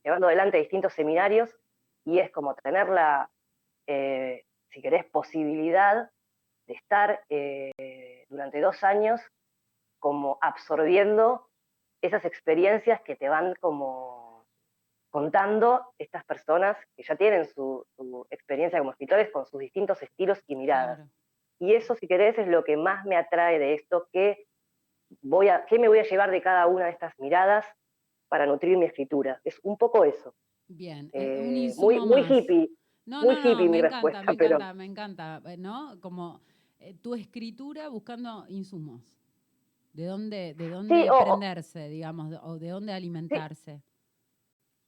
llevando 0.07 0.29
adelante 0.29 0.59
distintos 0.59 0.93
seminarios 0.93 1.51
y 2.05 2.21
es 2.21 2.31
como 2.31 2.55
tener 2.55 2.89
la, 2.89 3.29
eh, 3.89 4.45
si 4.71 4.81
querés, 4.81 5.05
posibilidad 5.07 6.09
de 6.69 6.75
estar 6.75 7.25
eh, 7.29 8.25
durante 8.29 8.61
dos 8.61 8.85
años 8.85 9.21
como 9.99 10.39
absorbiendo 10.41 11.49
esas 12.01 12.25
experiencias 12.25 13.01
que 13.03 13.17
te 13.17 13.29
van 13.29 13.57
como 13.57 14.47
contando 15.11 15.93
estas 15.99 16.25
personas 16.25 16.77
que 16.95 17.03
ya 17.03 17.17
tienen 17.17 17.45
su, 17.47 17.85
experiencia 18.31 18.79
como 18.79 18.93
escritores 18.93 19.33
con 19.33 19.45
sus 19.47 19.59
distintos 19.59 20.01
estilos 20.05 20.41
y 20.47 20.55
miradas. 20.55 21.01
Y 21.59 21.75
eso, 21.75 21.97
si 21.97 22.07
querés, 22.07 22.39
es 22.39 22.47
lo 22.47 22.63
que 22.63 22.77
más 22.77 23.05
me 23.07 23.17
atrae 23.17 23.59
de 23.59 23.75
esto, 23.75 24.09
que 24.13 24.47
voy 25.23 25.49
a, 25.49 25.65
qué 25.65 25.81
me 25.81 25.89
voy 25.89 25.99
a 25.99 26.05
llevar 26.05 26.31
de 26.31 26.43
cada 26.43 26.69
una 26.69 26.85
de 26.85 26.93
estas 26.93 27.19
miradas 27.19 27.67
para 28.29 28.47
nutrir 28.47 28.77
mi 28.77 28.87
escritura. 28.87 29.41
Es 29.45 29.59
un 29.63 29.77
poco 29.77 30.05
eso. 30.05 30.35
Bien, 30.69 31.11
eh, 31.13 31.73
muy, 31.77 32.01
muy 32.01 32.23
hippie. 32.23 32.71
muy 33.07 33.35
hippie 33.37 33.69
mi 33.69 33.81
respuesta. 33.81 34.23
Me 34.23 34.33
encanta, 34.33 34.75
me 34.75 34.85
encanta, 34.85 35.43
eh, 35.47 35.57
¿no? 35.57 36.01
Como 36.01 36.41
eh, 36.81 36.95
tu 36.95 37.15
escritura 37.15 37.89
buscando 37.89 38.45
insumos. 38.49 39.03
¿De 39.93 40.05
dónde, 40.05 40.55
de 40.55 40.69
dónde 40.69 41.09
aprenderse, 41.09 41.89
digamos, 41.89 42.35
o 42.43 42.59
de 42.59 42.69
dónde 42.69 42.93
alimentarse? 42.93 43.81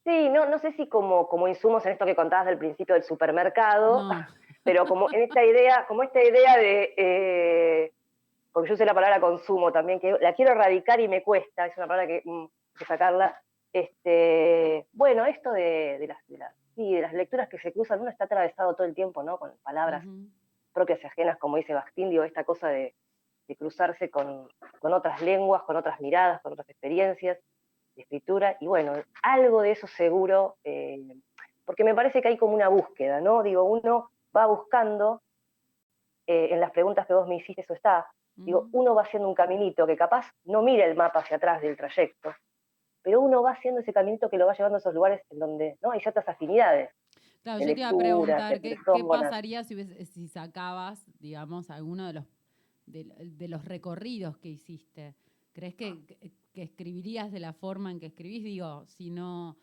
Sí, 0.04 0.28
no, 0.28 0.46
no 0.46 0.58
sé 0.58 0.72
si 0.72 0.86
como, 0.86 1.28
como 1.28 1.48
insumos 1.48 1.84
en 1.86 1.92
esto 1.92 2.04
que 2.04 2.14
contabas 2.14 2.46
del 2.46 2.58
principio 2.58 2.94
del 2.94 3.04
supermercado, 3.04 4.08
pero 4.64 4.86
como 4.86 5.10
en 5.12 5.22
esta 5.22 5.44
idea, 5.44 5.86
como 5.86 6.02
esta 6.02 6.22
idea 6.22 6.56
de, 6.56 6.94
eh, 6.96 7.92
porque 8.52 8.70
yo 8.70 8.76
sé 8.76 8.84
la 8.84 8.94
palabra 8.94 9.20
consumo 9.20 9.72
también, 9.72 10.00
que 10.00 10.16
la 10.20 10.34
quiero 10.34 10.52
erradicar 10.52 11.00
y 11.00 11.08
me 11.08 11.22
cuesta, 11.22 11.66
es 11.66 11.76
una 11.76 11.86
palabra 11.86 12.06
que, 12.06 12.22
que 12.78 12.84
sacarla. 12.84 13.40
Este, 13.72 14.86
bueno, 14.92 15.26
esto 15.26 15.52
de, 15.52 16.06
las, 16.08 16.26
de, 16.26 16.38
las, 16.38 16.54
de 16.76 17.00
las 17.00 17.12
lecturas 17.12 17.48
que 17.48 17.58
se 17.58 17.72
cruzan, 17.72 18.00
uno 18.00 18.10
está 18.10 18.24
atravesado 18.24 18.74
todo 18.74 18.86
el 18.86 18.94
tiempo, 18.94 19.22
¿no? 19.22 19.38
Con 19.38 19.52
palabras 19.62 20.04
propias 20.72 21.02
y 21.02 21.06
ajenas, 21.06 21.38
como 21.38 21.56
dice 21.56 21.74
Bastín, 21.74 22.10
digo, 22.10 22.24
esta 22.24 22.44
cosa 22.44 22.68
de, 22.68 22.94
de 23.46 23.56
cruzarse 23.56 24.10
con, 24.10 24.48
con 24.78 24.92
otras 24.94 25.20
lenguas, 25.20 25.62
con 25.62 25.76
otras 25.76 26.00
miradas, 26.00 26.40
con 26.40 26.52
otras 26.52 26.68
experiencias 26.70 27.38
escritura, 28.02 28.56
y 28.60 28.66
bueno, 28.66 28.92
algo 29.22 29.62
de 29.62 29.72
eso 29.72 29.86
seguro, 29.86 30.56
eh, 30.64 31.16
porque 31.64 31.84
me 31.84 31.94
parece 31.94 32.22
que 32.22 32.28
hay 32.28 32.36
como 32.36 32.54
una 32.54 32.68
búsqueda, 32.68 33.20
¿no? 33.20 33.42
Digo, 33.42 33.64
uno 33.64 34.10
va 34.36 34.46
buscando, 34.46 35.22
eh, 36.26 36.48
en 36.50 36.60
las 36.60 36.70
preguntas 36.70 37.06
que 37.06 37.14
vos 37.14 37.28
me 37.28 37.36
hiciste, 37.36 37.62
eso 37.62 37.74
está, 37.74 38.06
digo, 38.34 38.68
uno 38.72 38.94
va 38.94 39.02
haciendo 39.02 39.28
un 39.28 39.34
caminito 39.34 39.86
que 39.86 39.96
capaz 39.96 40.32
no 40.44 40.62
mira 40.62 40.84
el 40.84 40.94
mapa 40.94 41.20
hacia 41.20 41.36
atrás 41.36 41.60
del 41.60 41.76
trayecto, 41.76 42.34
pero 43.02 43.20
uno 43.20 43.42
va 43.42 43.52
haciendo 43.52 43.80
ese 43.80 43.92
caminito 43.92 44.28
que 44.28 44.38
lo 44.38 44.46
va 44.46 44.54
llevando 44.54 44.76
a 44.76 44.78
esos 44.78 44.94
lugares 44.94 45.22
en 45.30 45.38
donde 45.38 45.78
¿no? 45.82 45.92
hay 45.92 46.00
ciertas 46.00 46.28
afinidades. 46.28 46.90
Claro, 47.42 47.60
yo 47.60 47.66
te 47.66 47.80
iba 47.80 47.88
a 47.88 47.96
preguntar, 47.96 48.60
¿qué, 48.60 48.76
pasaría 49.08 49.64
si, 49.64 49.84
si, 50.06 50.28
sacabas, 50.28 51.06
digamos, 51.18 51.70
alguno 51.70 52.06
de 52.06 52.12
los, 52.12 52.24
de 52.86 53.48
los 53.48 53.64
recorridos 53.64 54.36
que 54.38 54.48
hiciste? 54.48 55.14
¿Crees 55.52 55.74
que, 55.74 56.04
que 56.52 56.62
escribirías 56.62 57.32
de 57.32 57.40
la 57.40 57.52
forma 57.52 57.90
en 57.90 58.00
que 58.00 58.06
escribís? 58.06 58.44
Digo, 58.44 58.84
si 58.86 59.10
no, 59.10 59.56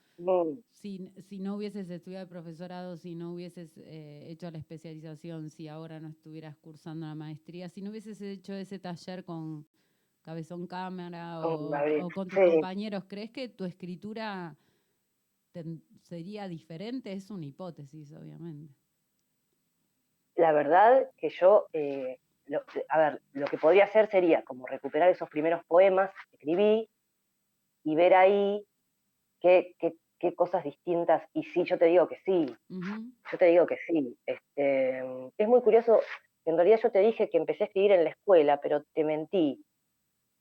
si, 0.71 1.11
si, 1.27 1.39
no 1.39 1.55
hubieses 1.55 1.89
estudiado 1.89 2.23
el 2.23 2.29
profesorado, 2.29 2.97
si 2.97 3.15
no 3.15 3.33
hubieses 3.33 3.77
eh, 3.77 4.27
hecho 4.29 4.49
la 4.49 4.59
especialización, 4.59 5.49
si 5.49 5.67
ahora 5.67 5.99
no 5.99 6.07
estuvieras 6.07 6.55
cursando 6.57 7.05
la 7.05 7.15
maestría, 7.15 7.69
si 7.69 7.81
no 7.81 7.89
hubieses 7.89 8.21
hecho 8.21 8.53
ese 8.53 8.79
taller 8.79 9.25
con 9.25 9.67
Cabezón 10.25 10.67
Cámara 10.67 11.39
o, 11.39 11.69
con 12.13 12.27
tus 12.27 12.39
compañeros, 12.39 13.05
¿crees 13.07 13.31
que 13.31 13.47
tu 13.47 13.63
escritura 13.63 14.57
sería 16.01 16.47
diferente? 16.47 17.13
Es 17.13 17.29
una 17.31 17.45
hipótesis, 17.45 18.11
obviamente. 18.11 18.73
La 20.35 20.51
verdad 20.51 21.09
que 21.15 21.29
yo 21.29 21.67
eh, 21.71 22.19
a 22.89 22.99
ver, 22.99 23.21
lo 23.33 23.47
que 23.47 23.57
podría 23.57 23.85
hacer 23.85 24.09
sería 24.09 24.43
como 24.43 24.65
recuperar 24.65 25.09
esos 25.09 25.29
primeros 25.29 25.63
poemas 25.65 26.11
que 26.29 26.37
escribí 26.37 26.89
y 27.83 27.95
ver 27.95 28.13
ahí 28.13 28.65
qué, 29.41 29.75
qué, 29.79 29.95
cosas 30.35 30.63
distintas. 30.63 31.21
Y 31.33 31.43
sí, 31.43 31.63
yo 31.65 31.77
te 31.77 31.85
digo 31.85 32.07
que 32.07 32.17
sí, 32.25 32.45
yo 32.67 33.37
te 33.37 33.45
digo 33.45 33.67
que 33.67 33.77
sí. 33.87 34.17
Este, 34.25 34.99
es 35.37 35.47
muy 35.47 35.61
curioso, 35.61 35.99
en 36.45 36.55
realidad 36.55 36.79
yo 36.81 36.91
te 36.91 36.99
dije 36.99 37.29
que 37.29 37.37
empecé 37.37 37.63
a 37.63 37.67
escribir 37.67 37.91
en 37.91 38.03
la 38.03 38.09
escuela, 38.09 38.59
pero 38.59 38.83
te 38.95 39.03
mentí, 39.03 39.63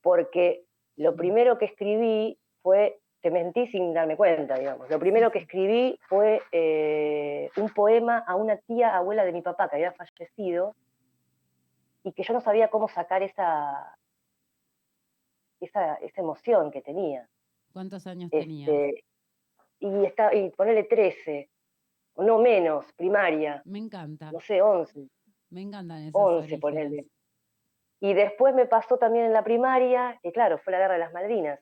porque 0.05 0.63
lo 0.97 1.15
primero 1.15 1.57
que 1.57 1.65
escribí 1.65 2.37
fue, 2.61 2.99
te 3.21 3.31
mentí 3.31 3.65
sin 3.65 3.91
darme 3.91 4.15
cuenta, 4.15 4.53
digamos, 4.53 4.87
lo 4.87 4.99
primero 4.99 5.31
que 5.31 5.39
escribí 5.39 5.97
fue 6.07 6.43
eh, 6.51 7.49
un 7.57 7.71
poema 7.71 8.19
a 8.19 8.35
una 8.35 8.55
tía 8.55 8.95
abuela 8.95 9.25
de 9.25 9.31
mi 9.31 9.41
papá 9.41 9.67
que 9.67 9.77
había 9.77 9.93
fallecido, 9.93 10.75
y 12.03 12.11
que 12.11 12.21
yo 12.21 12.35
no 12.35 12.39
sabía 12.39 12.67
cómo 12.67 12.87
sacar 12.87 13.23
esa, 13.23 13.97
esa, 15.59 15.97
emoción 16.17 16.69
que 16.69 16.83
tenía. 16.83 17.27
¿Cuántos 17.73 18.05
años 18.05 18.29
tenía? 18.29 18.67
Este, 18.67 19.03
y, 19.79 20.05
está, 20.05 20.35
y 20.35 20.51
ponerle 20.51 20.83
13, 20.83 21.49
o 22.13 22.23
no 22.23 22.37
menos, 22.37 22.85
primaria. 22.93 23.63
Me 23.65 23.79
encanta. 23.79 24.31
No 24.31 24.39
sé, 24.39 24.61
11. 24.61 25.09
Me 25.49 25.61
encantan 25.61 26.03
esas 26.03 26.13
11, 26.13 26.59
ponerle. 26.59 27.07
Y 27.99 28.13
después 28.13 28.53
me 28.53 28.65
pasó 28.65 28.97
también 28.97 29.25
en 29.25 29.33
la 29.33 29.43
primaria, 29.43 30.19
que 30.21 30.31
claro, 30.31 30.57
fue 30.59 30.71
la 30.71 30.79
guerra 30.79 30.93
de 30.93 30.99
las 30.99 31.13
Malvinas. 31.13 31.59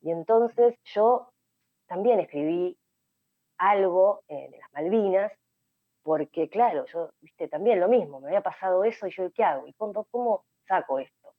Y 0.00 0.10
entonces 0.10 0.76
yo 0.84 1.30
también 1.86 2.20
escribí 2.20 2.76
algo 3.58 4.22
eh, 4.28 4.48
de 4.50 4.58
las 4.58 4.72
Malvinas, 4.72 5.32
porque 6.02 6.48
claro, 6.48 6.86
yo, 6.92 7.10
viste, 7.20 7.48
también 7.48 7.80
lo 7.80 7.88
mismo, 7.88 8.20
me 8.20 8.28
había 8.28 8.40
pasado 8.40 8.84
eso 8.84 9.06
y 9.06 9.10
yo, 9.10 9.30
¿qué 9.32 9.42
hago? 9.42 9.66
¿Y 9.66 9.72
cómo, 9.74 10.06
cómo 10.10 10.44
saco 10.66 11.00
esto? 11.00 11.34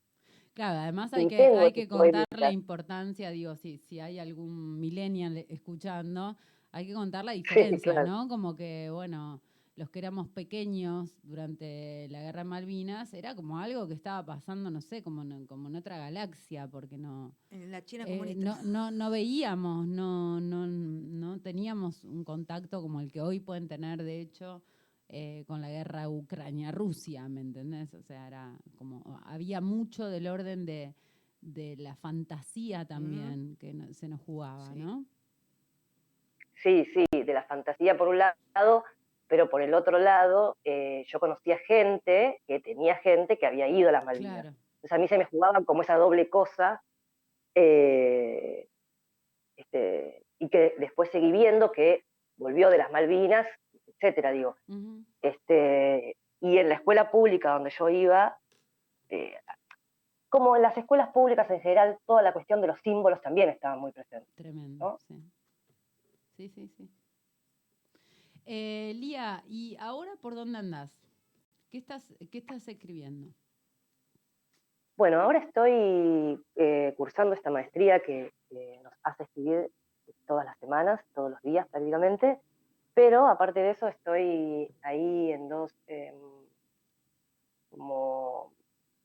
Claro, 0.53 0.79
además 0.79 1.13
hay 1.13 1.27
que, 1.27 1.47
hay 1.47 1.71
que 1.71 1.87
contar 1.87 2.25
la 2.35 2.51
importancia, 2.51 3.29
digo, 3.29 3.55
si, 3.55 3.77
si 3.77 3.99
hay 3.99 4.19
algún 4.19 4.79
millennial 4.79 5.37
escuchando, 5.47 6.35
hay 6.71 6.87
que 6.87 6.93
contar 6.93 7.23
la 7.23 7.31
diferencia, 7.83 8.03
¿no? 8.03 8.27
Como 8.27 8.55
que, 8.55 8.89
bueno, 8.91 9.41
los 9.79 9.89
que 9.89 9.99
éramos 9.99 10.27
pequeños 10.27 11.17
durante 11.23 12.09
la 12.09 12.19
guerra 12.19 12.39
de 12.39 12.49
Malvinas, 12.49 13.13
era 13.13 13.33
como 13.33 13.59
algo 13.59 13.87
que 13.87 13.93
estaba 13.93 14.25
pasando, 14.25 14.69
no 14.69 14.81
sé, 14.81 15.01
como 15.01 15.21
en, 15.21 15.47
como 15.47 15.69
en 15.69 15.77
otra 15.77 15.97
galaxia, 15.97 16.67
porque 16.67 16.97
no... 16.97 17.33
En 17.49 17.71
la 17.71 17.83
China 17.85 18.03
eh, 18.05 18.17
comunista. 18.17 18.61
no, 18.65 18.91
no, 18.91 19.09
veíamos, 19.09 19.87
no, 19.87 20.41
no, 20.41 20.67
no 20.67 21.39
teníamos 21.39 22.03
un 22.03 22.25
contacto 22.25 22.81
como 22.81 22.99
el 22.99 23.09
que 23.09 23.21
hoy 23.21 23.39
pueden 23.39 23.69
tener, 23.69 24.03
de 24.03 24.19
hecho, 24.19 24.61
eh, 25.07 25.45
con 25.47 25.61
la 25.61 25.69
guerra 25.69 26.09
Ucrania-Rusia, 26.09 27.29
¿me 27.29 27.39
entendés? 27.39 27.93
O 27.93 28.03
sea, 28.03 28.27
era 28.27 28.51
como, 28.77 29.21
había 29.25 29.61
mucho 29.61 30.07
del 30.07 30.27
orden 30.27 30.65
de, 30.65 30.93
la 31.77 31.95
fantasía 31.95 32.83
también 32.83 33.55
que 33.55 33.73
se 33.93 34.09
nos 34.09 34.19
jugaba, 34.19 34.75
¿no? 34.75 35.05
Sí, 36.61 36.85
sí, 36.93 37.05
de 37.11 37.33
la 37.33 37.43
fantasía 37.43 37.97
por 37.97 38.09
un 38.09 38.17
lado, 38.17 38.83
pero 39.29 39.47
por 39.47 39.61
el 39.61 39.75
otro 39.75 39.99
lado, 39.99 40.57
eh, 40.65 41.05
yo 41.07 41.19
conocía 41.19 41.59
gente 41.59 42.41
que 42.47 42.59
tenía 42.59 42.95
gente 42.95 43.37
que 43.37 43.45
había 43.45 43.67
ido 43.67 43.89
a 43.89 43.91
las 43.91 44.03
Malvinas. 44.03 44.47
Entonces 44.47 44.91
a 44.91 44.97
mí 44.97 45.07
se 45.07 45.19
me 45.19 45.25
jugaba 45.25 45.63
como 45.63 45.83
esa 45.83 45.95
doble 45.97 46.29
cosa, 46.29 46.81
eh, 47.53 48.67
este, 49.55 50.23
y 50.39 50.49
que 50.49 50.73
después 50.79 51.11
seguí 51.11 51.31
viendo 51.31 51.71
que 51.71 52.03
volvió 52.37 52.71
de 52.71 52.79
las 52.79 52.91
Malvinas, 52.91 53.45
etcétera, 53.85 54.31
digo. 54.31 54.55
este, 55.21 56.17
y 56.41 56.57
en 56.57 56.69
la 56.69 56.75
escuela 56.75 57.11
pública 57.11 57.51
donde 57.51 57.69
yo 57.69 57.87
iba, 57.89 58.39
eh, 59.09 59.37
como 60.29 60.55
en 60.55 60.63
las 60.63 60.75
escuelas 60.75 61.09
públicas 61.09 61.47
en 61.51 61.61
general, 61.61 61.99
toda 62.07 62.23
la 62.23 62.33
cuestión 62.33 62.61
de 62.61 62.67
los 62.67 62.79
símbolos 62.81 63.21
también 63.21 63.49
estaba 63.49 63.75
muy 63.75 63.91
presente. 63.91 64.31
Tremendo, 64.35 64.85
¿no? 64.85 64.97
sí. 64.97 65.21
Sí, 66.35 66.49
sí, 66.49 66.67
sí. 66.69 66.89
Eh, 68.51 68.93
Lía, 68.95 69.43
¿y 69.47 69.77
ahora 69.79 70.13
por 70.19 70.33
dónde 70.33 70.57
andás? 70.57 70.89
¿Qué 71.69 71.77
estás, 71.77 72.67
escribiendo? 72.67 73.31
Bueno, 74.97 75.21
ahora 75.21 75.37
estoy 75.37 76.43
eh, 76.55 76.95
cursando 76.97 77.35
esta 77.35 77.51
maestría 77.51 77.99
que, 77.99 78.33
nos 78.81 78.93
hace 79.03 79.21
escribir 79.21 79.69
todas 80.25 80.45
las 80.45 80.57
semanas, 80.57 80.99
todos 81.13 81.29
los 81.29 81.41
días 81.43 81.67
prácticamente, 81.67 82.39
pero 82.95 83.27
aparte 83.27 83.59
de 83.59 83.69
eso 83.69 83.87
estoy 83.87 84.73
ahí 84.81 85.31
en 85.31 85.47
dos 85.47 85.71
em, 85.85 86.15
como 87.69 88.51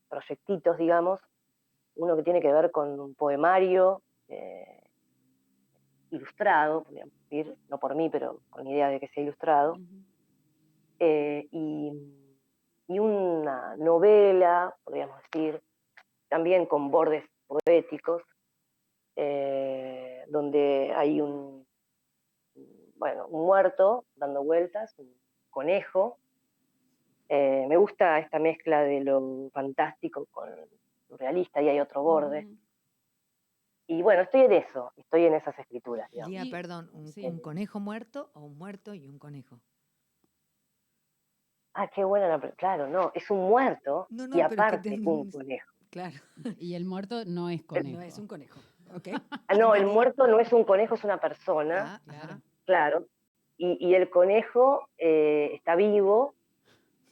proyectitos, 0.08 0.78
digamos, 0.78 1.20
uno 1.96 2.16
que 2.16 2.22
tiene 2.22 2.40
que 2.40 2.50
ver 2.50 2.70
con 2.70 2.98
un 2.98 3.14
poemario 3.14 4.00
eh, 4.28 4.88
ilustrado, 6.12 6.84
podríamos 6.84 7.12
decir, 7.34 7.56
no 7.68 7.78
por 7.78 7.94
mí, 7.94 8.08
pero 8.10 8.40
con 8.50 8.66
idea 8.66 8.88
de 8.88 9.00
que 9.00 9.08
sea 9.08 9.22
ilustrado, 9.22 9.76
eh, 10.98 11.48
y, 11.50 11.92
y 12.88 12.98
una 12.98 13.76
novela, 13.76 14.74
podríamos 14.84 15.20
decir, 15.22 15.60
también 16.28 16.66
con 16.66 16.90
bordes 16.90 17.24
poéticos, 17.46 18.22
eh, 19.16 20.24
donde 20.28 20.92
hay 20.96 21.20
un, 21.20 21.66
bueno, 22.96 23.26
un 23.28 23.46
muerto 23.46 24.04
dando 24.16 24.42
vueltas, 24.42 24.94
un 24.98 25.14
conejo. 25.50 26.18
Eh, 27.28 27.66
me 27.68 27.76
gusta 27.76 28.18
esta 28.18 28.38
mezcla 28.38 28.82
de 28.82 29.00
lo 29.00 29.50
fantástico 29.52 30.26
con 30.30 30.50
lo 31.08 31.16
realista 31.16 31.62
y 31.62 31.68
hay 31.68 31.80
otro 31.80 32.02
borde. 32.02 32.48
Y 33.86 34.00
bueno, 34.02 34.22
estoy 34.22 34.42
en 34.42 34.52
eso, 34.52 34.92
estoy 34.96 35.24
en 35.26 35.34
esas 35.34 35.58
escrituras. 35.58 36.10
digamos. 36.10 36.48
Perdón, 36.50 36.90
un, 36.92 37.06
sí. 37.12 37.24
un 37.26 37.38
conejo 37.40 37.80
muerto 37.80 38.30
o 38.34 38.40
un 38.40 38.56
muerto 38.56 38.94
y 38.94 39.06
un 39.06 39.18
conejo? 39.18 39.60
Ah, 41.74 41.88
qué 41.88 42.04
buena 42.04 42.28
la... 42.28 42.40
Claro, 42.52 42.88
no, 42.88 43.10
es 43.14 43.28
un 43.30 43.40
muerto 43.48 44.06
No, 44.10 44.28
no, 44.28 44.36
y 44.36 44.40
aparte 44.40 44.90
te- 44.90 45.00
un 45.04 45.30
conejo. 45.30 45.70
Claro, 45.90 46.16
Y 46.58 46.74
el 46.74 46.84
muerto 46.84 47.24
no 47.26 47.50
es 47.50 47.62
conejo. 47.64 47.96
no 47.98 48.02
es 48.02 48.18
un 48.18 48.26
conejo. 48.26 48.60
¿ok? 48.94 49.08
Ah, 49.48 49.54
no, 49.54 49.74
el 49.74 49.86
muerto 49.86 50.26
no 50.26 50.38
es 50.40 50.52
un 50.52 50.64
conejo, 50.64 50.94
es 50.94 51.04
una 51.04 51.18
persona. 51.18 51.96
Ah, 51.96 52.00
Claro. 52.06 52.40
Claro. 52.64 53.06
Y, 53.56 53.76
y 53.86 53.94
el 53.94 54.08
conejo 54.10 54.88
eh, 54.98 55.50
está 55.54 55.76
vivo 55.76 56.34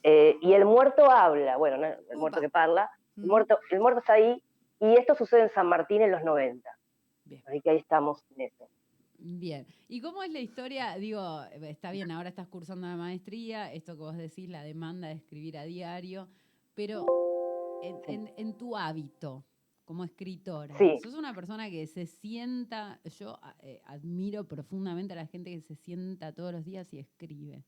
eh, 0.01 0.37
y 0.41 0.53
el 0.53 0.65
muerto 0.65 1.09
habla. 1.09 1.55
Bueno, 1.57 1.77
no, 1.77 1.85
el 1.87 2.17
muerto 2.17 2.41
que 2.41 2.49
parla. 2.49 2.89
El 3.15 3.25
Mm, 3.25 3.27
muerto, 3.27 3.59
el 3.69 3.79
muerto 3.79 3.99
está 3.99 4.13
ahí 4.13 4.41
y 4.79 4.93
esto 4.99 5.15
sucede 5.15 5.43
en 5.43 5.49
San 5.53 5.67
Martín 5.67 6.01
en 6.01 6.11
los 6.11 6.23
90. 6.23 6.69
Bien. 7.25 7.43
Así 7.45 7.61
que 7.61 7.69
ahí 7.69 7.77
estamos 7.77 8.23
en 8.35 8.41
eso. 8.41 8.67
Bien. 9.17 9.65
¿Y 9.87 10.01
cómo 10.01 10.21
es 10.23 10.31
la 10.31 10.39
historia? 10.39 10.95
Digo, 10.97 11.43
está 11.61 11.91
bien, 11.91 12.11
ahora 12.11 12.29
estás 12.29 12.47
cursando 12.47 12.87
la 12.87 12.97
maestría, 12.97 13.71
esto 13.71 13.93
que 13.93 13.99
vos 14.01 14.17
decís, 14.17 14.49
la 14.49 14.63
demanda 14.63 15.07
de 15.07 15.13
escribir 15.15 15.57
a 15.57 15.63
diario, 15.63 16.27
pero 16.73 17.13
en, 17.79 18.01
en- 18.07 18.33
en 18.35 18.57
tu 18.57 18.75
hábito 18.75 19.45
como 19.85 20.03
escritora, 20.03 20.77
Sí. 20.77 20.97
sos 21.01 21.13
una 21.13 21.33
persona 21.33 21.69
que 21.69 21.85
se 21.87 22.05
sienta, 22.05 22.99
yo 23.19 23.39
eh, 23.61 23.81
admiro 23.85 24.47
profundamente 24.47 25.13
a 25.13 25.17
la 25.17 25.25
gente 25.27 25.51
que 25.51 25.61
se 25.61 25.75
sienta 25.75 26.33
todos 26.33 26.51
los 26.53 26.65
días 26.65 26.91
y 26.93 26.99
escribe. 26.99 27.63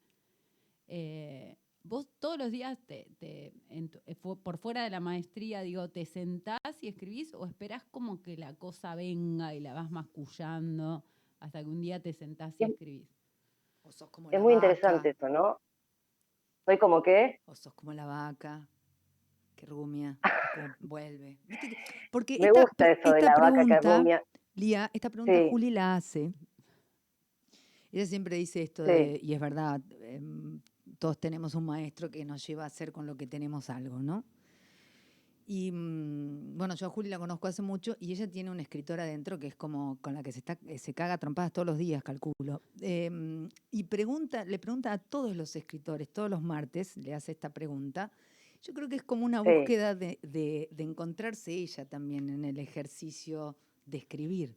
Eh, 0.88 1.58
vos 1.88 2.08
todos 2.20 2.38
los 2.38 2.52
días, 2.52 2.80
te, 2.86 3.08
te- 3.20 3.54
en 3.70 3.90
tu- 3.90 4.00
eh, 4.08 4.16
por 4.16 4.58
fuera 4.58 4.84
de 4.84 4.90
la 4.90 5.00
maestría, 5.00 5.62
digo, 5.62 5.88
¿te 5.90 6.06
sentás 6.06 6.60
y 6.82 6.88
escribís 6.88 7.34
o 7.34 7.46
esperás 7.46 7.84
como 7.86 8.22
que 8.22 8.38
la 8.38 8.54
cosa 8.56 8.96
venga 8.96 9.54
y 9.54 9.60
la 9.60 9.74
vas 9.74 9.92
mascullando 9.92 11.04
hasta 11.40 11.62
que 11.62 11.70
un 11.70 11.82
día 11.82 12.00
te 12.02 12.14
sentás 12.14 12.54
y 12.60 12.64
Es- 12.64 12.70
escribís? 12.72 13.10
O 13.84 13.92
sos 13.92 14.10
como 14.10 14.30
Es 14.30 14.34
la 14.34 14.40
muy 14.40 14.56
vaca, 14.56 14.66
interesante 14.68 15.10
eso, 15.10 15.30
¿no? 15.30 15.60
Soy 16.66 16.80
como 16.80 17.04
que, 17.04 17.40
O 17.46 17.56
sos 17.56 17.74
como 17.76 17.94
la 17.94 18.06
vaca 18.06 18.68
que 19.56 19.66
rumia, 19.68 20.18
como 20.56 20.74
vuelve. 20.80 21.38
¿Viste 21.48 21.70
que- 21.70 21.78
Porque 22.12 22.38
me 22.40 22.48
esta, 22.48 22.62
gusta 22.62 22.92
eso 22.92 23.12
de 23.12 23.22
la 23.22 23.36
vaca 23.38 23.60
que 23.60 23.66
pregunta, 23.66 23.98
rumia. 23.98 24.24
Lía, 24.56 24.90
esta 24.94 25.10
pregunta 25.12 25.34
Sí. 25.38 25.50
Juli 25.52 25.70
la 25.70 25.96
hace. 25.96 26.34
Ella 27.92 28.06
siempre 28.08 28.38
dice 28.38 28.64
esto 28.64 28.84
Sí. 28.86 28.92
de, 28.92 29.20
y 29.22 29.34
es 29.34 29.40
verdad, 29.40 29.80
em, 30.02 30.60
todos 30.96 31.18
tenemos 31.20 31.56
un 31.56 31.66
maestro 31.66 32.10
que 32.10 32.26
nos 32.26 32.46
lleva 32.48 32.64
a 32.64 32.68
hacer 32.68 32.92
con 32.92 33.06
lo 33.06 33.16
que 33.18 33.28
tenemos 33.28 33.70
algo, 33.70 34.00
¿no? 34.00 34.24
Y 35.48 35.72
mm, 35.72 36.58
bueno, 36.58 36.74
yo 36.76 36.88
a 36.88 36.90
Juli 36.90 37.08
la 37.10 37.20
conozco 37.20 37.48
hace 37.48 37.62
mucho 37.62 37.96
y 38.00 38.12
ella 38.12 38.28
tiene 38.28 38.50
una 38.50 38.64
escritora 38.64 39.04
adentro 39.04 39.38
que 39.38 39.46
es 39.48 39.56
como 39.56 39.98
con 40.02 40.16
la 40.16 40.24
que 40.24 40.32
se, 40.32 40.40
está, 40.40 40.58
eh, 40.68 40.80
se 40.80 40.94
caga 40.96 41.14
a 41.14 41.18
trompadas 41.20 41.54
todos 41.54 41.68
los 41.68 41.78
días, 41.78 42.02
calculo. 42.04 42.64
Em, 42.82 43.48
y 43.72 43.84
pregunta, 43.84 44.44
le 44.44 44.58
pregunta 44.58 44.92
a 44.92 44.98
todos 44.98 45.36
los 45.36 45.56
escritores, 45.56 46.10
todos 46.10 46.32
los 46.32 46.42
martes, 46.42 46.98
le 46.98 47.14
hace 47.14 47.32
esta 47.32 47.50
pregunta. 47.50 48.12
Yo 48.64 48.74
creo 48.74 48.90
que 48.90 48.96
es 48.96 49.04
como 49.04 49.24
una 49.26 49.44
Sí. 49.44 49.50
búsqueda 49.50 49.94
de, 49.94 50.18
de- 50.24 50.68
de 50.72 50.84
encontrarse 50.84 51.52
ella 51.54 51.86
también 51.86 52.32
en 52.32 52.44
el 52.44 52.58
ejercicio 52.58 53.56
de 53.86 54.00
escribir. 54.00 54.56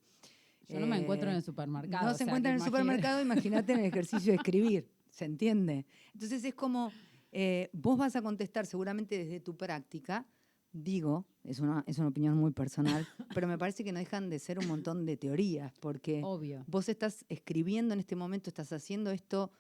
Yo 0.71 0.81
no 0.81 0.87
me 0.87 0.97
encuentro 0.99 1.29
en 1.29 1.35
Eh, 1.35 1.39
el 1.39 1.45
supermercado. 1.45 2.07
No 2.07 2.13
o 2.13 2.15
se 2.15 2.25
encuentra 2.25 2.51
en 2.51 2.57
el 2.57 2.61
imagínate. 2.61 2.83
supermercado, 2.83 3.21
imagínate 3.23 3.73
en 3.75 3.79
el 3.81 3.85
ejercicio 3.87 4.33
de 4.33 4.37
escribir, 4.37 4.89
¿se 5.19 5.25
entiende? 5.25 5.85
Entonces 6.15 6.45
es 6.45 6.55
como, 6.55 6.93
eh, 7.33 7.71
vos 7.73 7.99
vas 7.99 8.15
a 8.15 8.23
contestar 8.23 8.67
seguramente 8.67 9.19
desde 9.19 9.41
tu 9.41 9.57
práctica, 9.57 10.25
digo, 10.73 11.25
es 11.43 11.59
una, 11.59 11.83
es 11.89 11.99
una 11.99 12.09
opinión 12.09 12.37
muy 12.37 12.53
personal, 12.53 13.05
pero 13.35 13.49
me 13.49 13.59
parece 13.59 13.83
que 13.83 13.91
no 13.93 13.99
dejan 13.99 14.31
de 14.31 14.39
ser 14.39 14.61
un 14.61 14.69
montón 14.69 15.05
de 15.07 15.17
teorías, 15.17 15.77
porque 15.81 16.21
Obvio. 16.23 16.63
vos 16.69 16.89
estás 16.89 17.27
escribiendo 17.29 17.95
en 17.95 18.01
este 18.01 18.15
momento, 18.15 18.49
estás 18.49 18.73
haciendo 18.73 19.11
esto 19.11 19.51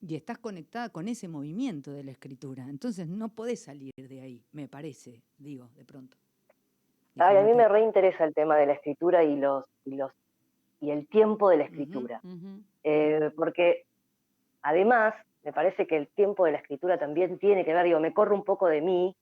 y 0.00 0.14
estás 0.14 0.38
conectada 0.38 0.88
con 0.88 1.08
ese 1.08 1.28
movimiento 1.28 1.92
de 1.92 2.02
la 2.02 2.12
escritura. 2.12 2.66
Entonces 2.66 3.06
no 3.06 3.28
podés 3.28 3.64
salir 3.64 3.92
de 3.96 4.20
ahí, 4.22 4.46
me 4.52 4.66
parece, 4.66 5.22
digo, 5.36 5.68
de 5.76 5.84
pronto. 5.84 6.16
Ay, 7.18 7.36
a 7.36 7.42
mí 7.42 7.52
me 7.52 7.68
reinteresa 7.68 8.24
el 8.24 8.34
tema 8.34 8.56
de 8.56 8.66
la 8.66 8.72
escritura 8.74 9.24
y 9.24 9.36
los, 9.36 9.64
y 9.84 9.96
los 9.96 10.10
y 10.80 10.90
el 10.90 11.06
tiempo 11.08 11.48
de 11.48 11.56
la 11.56 11.64
escritura. 11.64 12.20
Eh, 12.84 13.30
porque 13.34 13.86
además 14.66 15.14
me 15.42 15.52
parece 15.52 15.86
que 15.86 15.96
el 15.96 16.08
tiempo 16.08 16.44
de 16.44 16.52
la 16.52 16.58
escritura 16.58 16.98
también 16.98 17.38
tiene 17.38 17.64
que 17.64 17.72
ver, 17.72 17.84
digo, 17.84 18.00
me 18.00 18.12
corro 18.12 18.34
un 18.34 18.44
poco 18.44 18.66
de 18.66 18.80
mí, 18.80 19.16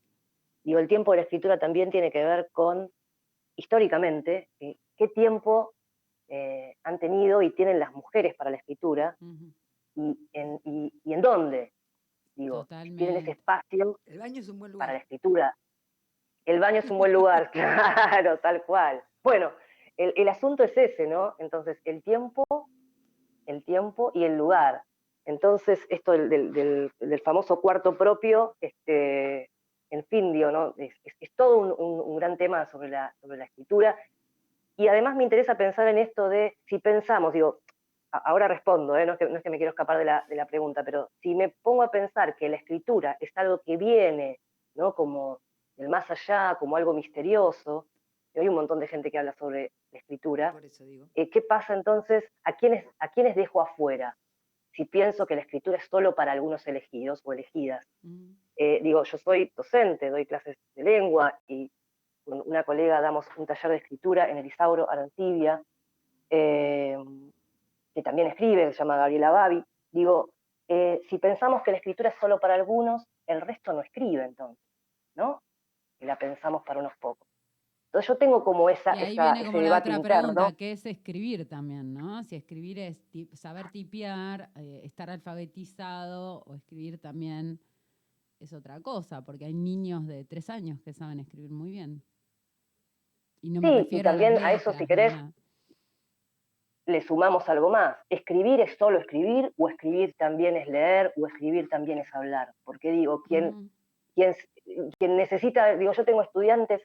digo, 0.63 0.79
el 0.79 0.89
tiempo 0.89 1.11
de 1.13 1.19
la 1.19 1.23
escritura 1.25 1.59
también 1.59 1.91
tiene 1.91 2.11
que 2.11 2.25
ver 2.25 2.49
con, 2.53 2.91
históricamente, 3.57 4.49
eh, 4.61 4.77
qué 4.97 5.09
tiempo 5.09 5.75
eh, 6.29 6.77
han 6.83 6.99
tenido 6.99 7.43
y 7.43 7.51
tienen 7.51 7.79
las 7.79 7.93
mujeres 7.93 8.35
para 8.37 8.51
la 8.51 8.57
escritura 8.57 9.17
y 9.95 10.19
en, 10.33 10.61
y, 10.65 10.93
y 11.05 11.13
en 11.13 11.21
dónde, 11.21 11.73
digo, 12.35 12.65
tienen 12.67 12.99
ese 12.99 12.99
Totalmente. 12.99 13.31
espacio 13.33 14.01
El 14.07 14.19
baño 14.19 14.41
es 14.41 14.49
un 14.49 14.59
buen 14.59 14.73
para 14.73 14.93
la 14.95 14.99
lugar. 14.99 15.03
escritura. 15.03 15.57
El 16.47 16.59
baño 16.61 16.79
es 16.79 16.91
un 16.91 16.99
buen 16.99 17.13
lugar, 17.13 17.51
claro, 18.23 18.39
tal 18.39 18.63
cual. 18.65 19.03
Bueno, 19.23 19.53
el, 19.99 20.13
el 20.17 20.29
asunto 20.29 20.65
es 20.65 20.77
ese, 20.77 21.07
¿no? 21.07 21.35
Entonces, 21.39 21.79
el 21.85 22.03
tiempo, 22.03 22.45
el 23.47 23.63
tiempo 23.63 24.11
y 24.15 24.25
el 24.25 24.37
lugar. 24.39 24.83
Entonces, 25.27 25.85
esto 25.89 26.13
del, 26.13 26.29
del- 26.29 26.53
del- 26.53 26.93
del 27.01 27.21
famoso 27.21 27.61
cuarto 27.61 27.97
propio, 27.97 28.57
este, 28.61 29.51
en 29.91 30.05
fin, 30.07 30.33
digo, 30.33 30.51
¿no? 30.51 30.75
Es, 30.77 30.95
es- 31.05 31.15
es 31.21 31.31
todo 31.35 31.59
un, 31.59 31.73
un- 31.79 32.01
un 32.01 32.17
gran 32.17 32.37
tema 32.37 32.67
sobre 32.67 32.89
la, 32.89 33.15
sobre 33.21 33.39
la 33.39 33.45
escritura. 33.45 33.97
Y 34.77 34.89
además 34.89 35.15
me 35.17 35.23
interesa 35.25 35.57
pensar 35.57 35.89
en 35.89 35.99
esto 35.99 36.29
de, 36.29 36.57
si 36.67 36.79
pensamos, 36.79 37.33
digo, 37.33 37.61
ahora 38.11 38.49
respondo, 38.49 38.97
¿eh? 38.97 39.07
no, 39.07 39.13
es 39.15 39.19
que, 39.19 39.27
no 39.27 39.37
es 39.39 39.43
que 39.43 39.51
me 39.51 39.57
quiero 39.57 39.71
escapar 39.71 39.99
de 39.99 40.05
la, 40.05 40.25
de 40.29 40.37
la 40.37 40.47
pregunta, 40.47 40.83
pero 40.85 41.11
si 41.21 41.35
me 41.35 41.49
pongo 41.49 41.83
a 41.83 41.91
pensar 41.91 42.37
que 42.37 42.49
la 42.49 42.57
escritura 42.57 43.17
es 43.21 43.31
algo 43.37 43.61
que 43.65 43.77
viene, 43.77 44.39
¿no? 44.75 44.95
Como 44.95 45.41
del 45.77 45.89
más 45.89 46.09
allá, 46.11 46.57
como 46.61 46.77
algo 46.77 46.93
misterioso, 46.93 47.87
y 48.35 48.41
hay 48.41 48.49
un 48.49 48.55
montón 48.57 48.79
de 48.81 48.89
gente 48.89 49.11
que 49.11 49.19
habla 49.19 49.33
sobre 49.33 49.73
la 49.93 49.99
escritura, 49.99 50.53
Por 50.53 50.65
eso 50.65 50.85
digo. 50.85 51.07
eh, 51.15 51.29
¿qué 51.31 51.41
pasa 51.43 51.73
entonces? 51.75 52.25
¿A 52.45 52.53
quiénes, 52.53 52.85
¿A 52.99 53.09
quiénes 53.09 53.35
dejo 53.37 53.61
afuera? 53.61 54.17
Si 54.75 54.85
pienso 54.85 55.27
que 55.27 55.37
la 55.37 55.43
escritura 55.43 55.79
es 55.79 55.85
solo 55.85 56.15
para 56.15 56.33
algunos 56.33 56.67
elegidos 56.67 57.21
o 57.25 57.33
elegidas. 57.33 57.87
Ujú. 58.03 58.35
Eh, 58.57 58.81
digo, 58.83 59.05
yo 59.05 59.19
soy 59.19 59.53
docente, 59.57 60.11
doy 60.11 60.27
clases 60.27 60.57
de 60.75 60.83
lengua 60.83 61.39
y 61.47 61.71
con 62.25 62.43
una 62.47 62.65
colega 62.65 63.01
damos 63.01 63.27
un 63.37 63.47
taller 63.47 63.71
de 63.71 63.77
escritura 63.79 64.29
en 64.31 64.39
el 64.39 64.47
Isauro 64.47 64.91
Arancibia, 64.91 65.63
eh, 66.31 66.97
que 67.95 68.03
también 68.03 68.29
escribe, 68.29 68.73
se 68.73 68.79
llama 68.79 68.97
Gabriela 68.97 69.31
Babi. 69.31 69.63
Digo, 69.93 70.31
eh, 70.69 71.03
si 71.09 71.19
pensamos 71.19 71.63
que 71.63 71.71
la 71.71 71.77
escritura 71.77 72.09
es 72.09 72.17
solo 72.19 72.41
para 72.41 72.55
algunos, 72.55 73.07
el 73.27 73.41
resto 73.41 73.73
no 73.73 73.81
escribe 73.81 74.25
entonces, 74.25 74.65
¿no? 75.15 75.43
Y 76.01 76.07
la 76.07 76.17
pensamos 76.17 76.63
para 76.65 76.81
unos 76.81 76.97
pocos. 76.97 77.24
Entonces 77.95 78.09
yo 78.09 78.17
tengo 78.17 78.43
como 78.43 78.69
esa, 78.69 78.93
Y 78.97 78.99
ahí 79.05 79.13
esa- 79.13 79.23
viene 79.35 79.47
como 79.47 79.51
ese 79.51 79.59
la 79.59 79.65
debate 79.67 79.89
otra 79.91 79.97
interno. 79.99 80.35
pregunta, 80.35 80.57
que 80.57 80.73
es 80.73 80.85
escribir 80.85 81.49
también, 81.49 81.95
¿no? 81.95 82.25
Si 82.25 82.35
escribir 82.35 82.81
es 82.81 83.01
saber 83.35 83.71
tipear, 83.71 84.51
eh, 84.57 84.81
estar 84.83 85.11
alfabetizado 85.11 86.43
o 86.45 86.57
escribir 86.57 86.99
también 86.99 87.61
es 88.41 88.53
otra 88.53 88.81
cosa, 88.81 89.25
porque 89.25 89.45
hay 89.45 89.55
niños 89.55 90.09
de 90.09 90.25
tres 90.25 90.51
años 90.51 90.81
que 90.81 90.93
saben 90.93 91.21
escribir 91.21 91.53
muy 91.53 91.71
bien. 91.71 92.03
Y 93.43 93.51
no 93.51 93.61
me 93.61 93.69
Sí, 93.69 93.75
y 93.77 93.79
refiero 93.83 94.11
a 94.11 94.13
las 94.13 94.21
también 94.21 94.45
a 94.45 94.53
eso, 94.55 94.73
si 94.73 94.87
querés, 94.89 95.13
nada. 95.13 95.33
le 96.87 97.01
sumamos 97.01 97.49
algo 97.49 97.71
más. 97.71 97.97
Escribir 98.11 98.59
es 98.61 98.77
solo 98.77 98.99
escribir, 98.99 99.53
o 99.57 99.69
escribir 99.69 100.17
también 100.19 100.57
es 100.57 100.67
leer, 100.67 101.13
o 101.17 101.29
escribir 101.29 101.69
también 101.69 101.99
es 101.99 102.13
hablar. 102.13 102.55
Porque 102.65 102.91
digo, 102.91 103.23
quien, 103.23 103.51
Ujú. 103.51 103.69
quien, 104.17 104.35
quien 104.99 105.17
necesita, 105.17 105.77
digo, 105.77 105.93
yo 105.93 106.05
tengo 106.05 106.23
estudiantes 106.23 106.83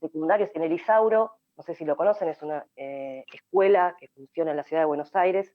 secundarios 0.00 0.50
en 0.54 0.62
el 0.62 0.72
Isauro, 0.72 1.32
no 1.56 1.62
sé 1.62 1.74
si 1.74 1.84
lo 1.84 1.96
conocen, 1.96 2.28
es 2.28 2.42
una 2.42 2.64
eh, 2.76 3.24
escuela 3.32 3.96
que 3.98 4.08
funciona 4.08 4.52
en 4.52 4.56
la 4.56 4.62
ciudad 4.64 4.82
de 4.82 4.86
Buenos 4.86 5.14
Aires, 5.16 5.52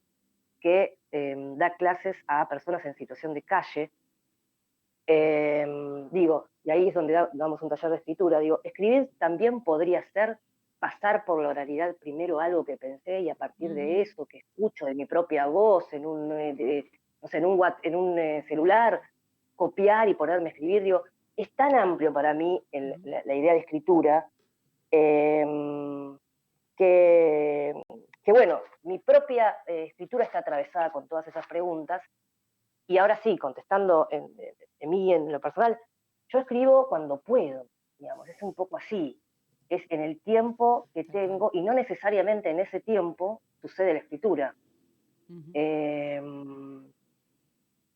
que 0.60 0.97
eh, 1.12 1.36
da 1.58 1.75
clases 1.75 2.17
a 2.27 2.47
personas 2.49 2.86
en 2.86 2.93
situación 2.95 3.34
de 3.34 3.41
calle. 3.41 3.91
Eh, 5.08 5.65
digo, 6.12 6.47
y 6.63 6.71
ahí 6.71 6.88
es 6.88 6.93
donde 6.93 7.13
da- 7.13 7.29
damos 7.34 7.62
un 7.62 7.69
taller 7.69 7.89
de 7.91 7.97
escritura, 7.97 8.39
digo, 8.39 8.62
escribir 8.63 9.10
también 9.17 9.62
podría 9.63 10.01
ser 10.12 10.38
pasar 10.79 11.25
por 11.25 11.41
la 11.41 11.49
oralidad 11.49 11.95
primero 11.95 12.39
algo 12.39 12.63
que 12.65 12.77
pensé 12.77 13.21
y 13.21 13.29
a 13.29 13.36
partir 13.36 13.73
de 13.73 13.84
Ujú. 13.93 14.01
eso 14.01 14.25
que 14.25 14.39
escucho 14.39 14.86
de 14.86 14.95
mi 14.95 15.06
propia 15.06 15.45
voz 15.47 15.91
en 15.93 16.06
un, 16.06 16.32
eh, 16.34 16.53
de- 16.53 16.91
no 17.21 17.27
sé, 17.27 17.38
en 17.38 17.45
un, 17.45 17.62
en 17.84 17.95
un 17.95 18.19
eh, 18.19 18.43
celular, 18.47 19.01
copiar 19.56 20.10
y 20.10 20.13
ponerme 20.13 20.49
a 20.49 20.51
escribir, 20.53 20.84
digo, 20.84 21.03
es 21.38 21.51
tan 21.56 21.75
amplio 21.75 22.12
para 22.13 22.34
mí 22.34 22.62
el- 22.71 22.95
la, 23.03 23.21
la 23.25 23.36
idea 23.36 23.53
de 23.53 23.60
escritura 23.60 24.27
em, 24.95 26.15
que, 26.77 27.73
que, 28.23 28.32
bueno, 28.32 28.62
mi 28.84 28.99
propia 28.99 29.58
eh, 29.65 29.86
escritura 29.86 30.23
está 30.23 30.39
atravesada 30.39 30.91
con 30.91 31.08
todas 31.08 31.27
esas 31.27 31.47
preguntas 31.47 32.03
y 32.86 32.99
ahora 32.99 33.15
sí, 33.23 33.38
contestando 33.38 34.08
en, 34.12 34.29
mí 34.88 35.12
en 35.12 35.32
lo 35.32 35.39
personal, 35.39 35.79
yo 36.27 36.39
escribo 36.39 36.88
cuando 36.89 37.21
puedo, 37.21 37.65
digamos, 37.97 38.27
es 38.27 38.39
un 38.43 38.53
poco 38.53 38.77
así, 38.77 39.19
es 39.69 39.82
en 39.89 40.01
el 40.01 40.21
tiempo 40.21 40.89
que 40.93 41.03
tengo 41.06 41.49
y 41.53 41.62
no 41.62 41.73
necesariamente 41.73 42.51
en 42.51 42.60
ese 42.60 42.79
tiempo 42.79 43.41
sucede 43.62 43.93
la 43.93 43.99
escritura. 43.99 44.56
Ujú. 45.27 45.51
Em, 45.56 46.92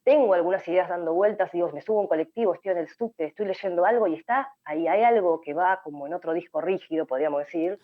tengo 0.07 0.33
algunas 0.33 0.65
ideas 0.69 0.87
dando 0.87 1.13
vueltas, 1.13 1.51
digo, 1.51 1.69
me 1.73 1.81
subo 1.81 1.97
a 1.99 2.01
un 2.03 2.07
colectivo, 2.07 2.53
estoy 2.53 2.71
en 2.71 2.77
el 2.77 2.87
subte, 2.87 3.25
estoy 3.25 3.45
leyendo 3.45 3.83
algo 3.85 4.07
y 4.07 4.13
está, 4.15 4.53
ahí 4.63 4.87
hay 4.87 5.03
algo 5.03 5.41
que 5.41 5.53
va 5.53 5.81
como 5.83 6.07
en 6.07 6.13
otro 6.13 6.31
disco 6.31 6.61
rígido, 6.61 7.05
podríamos 7.05 7.41
decir, 7.41 7.77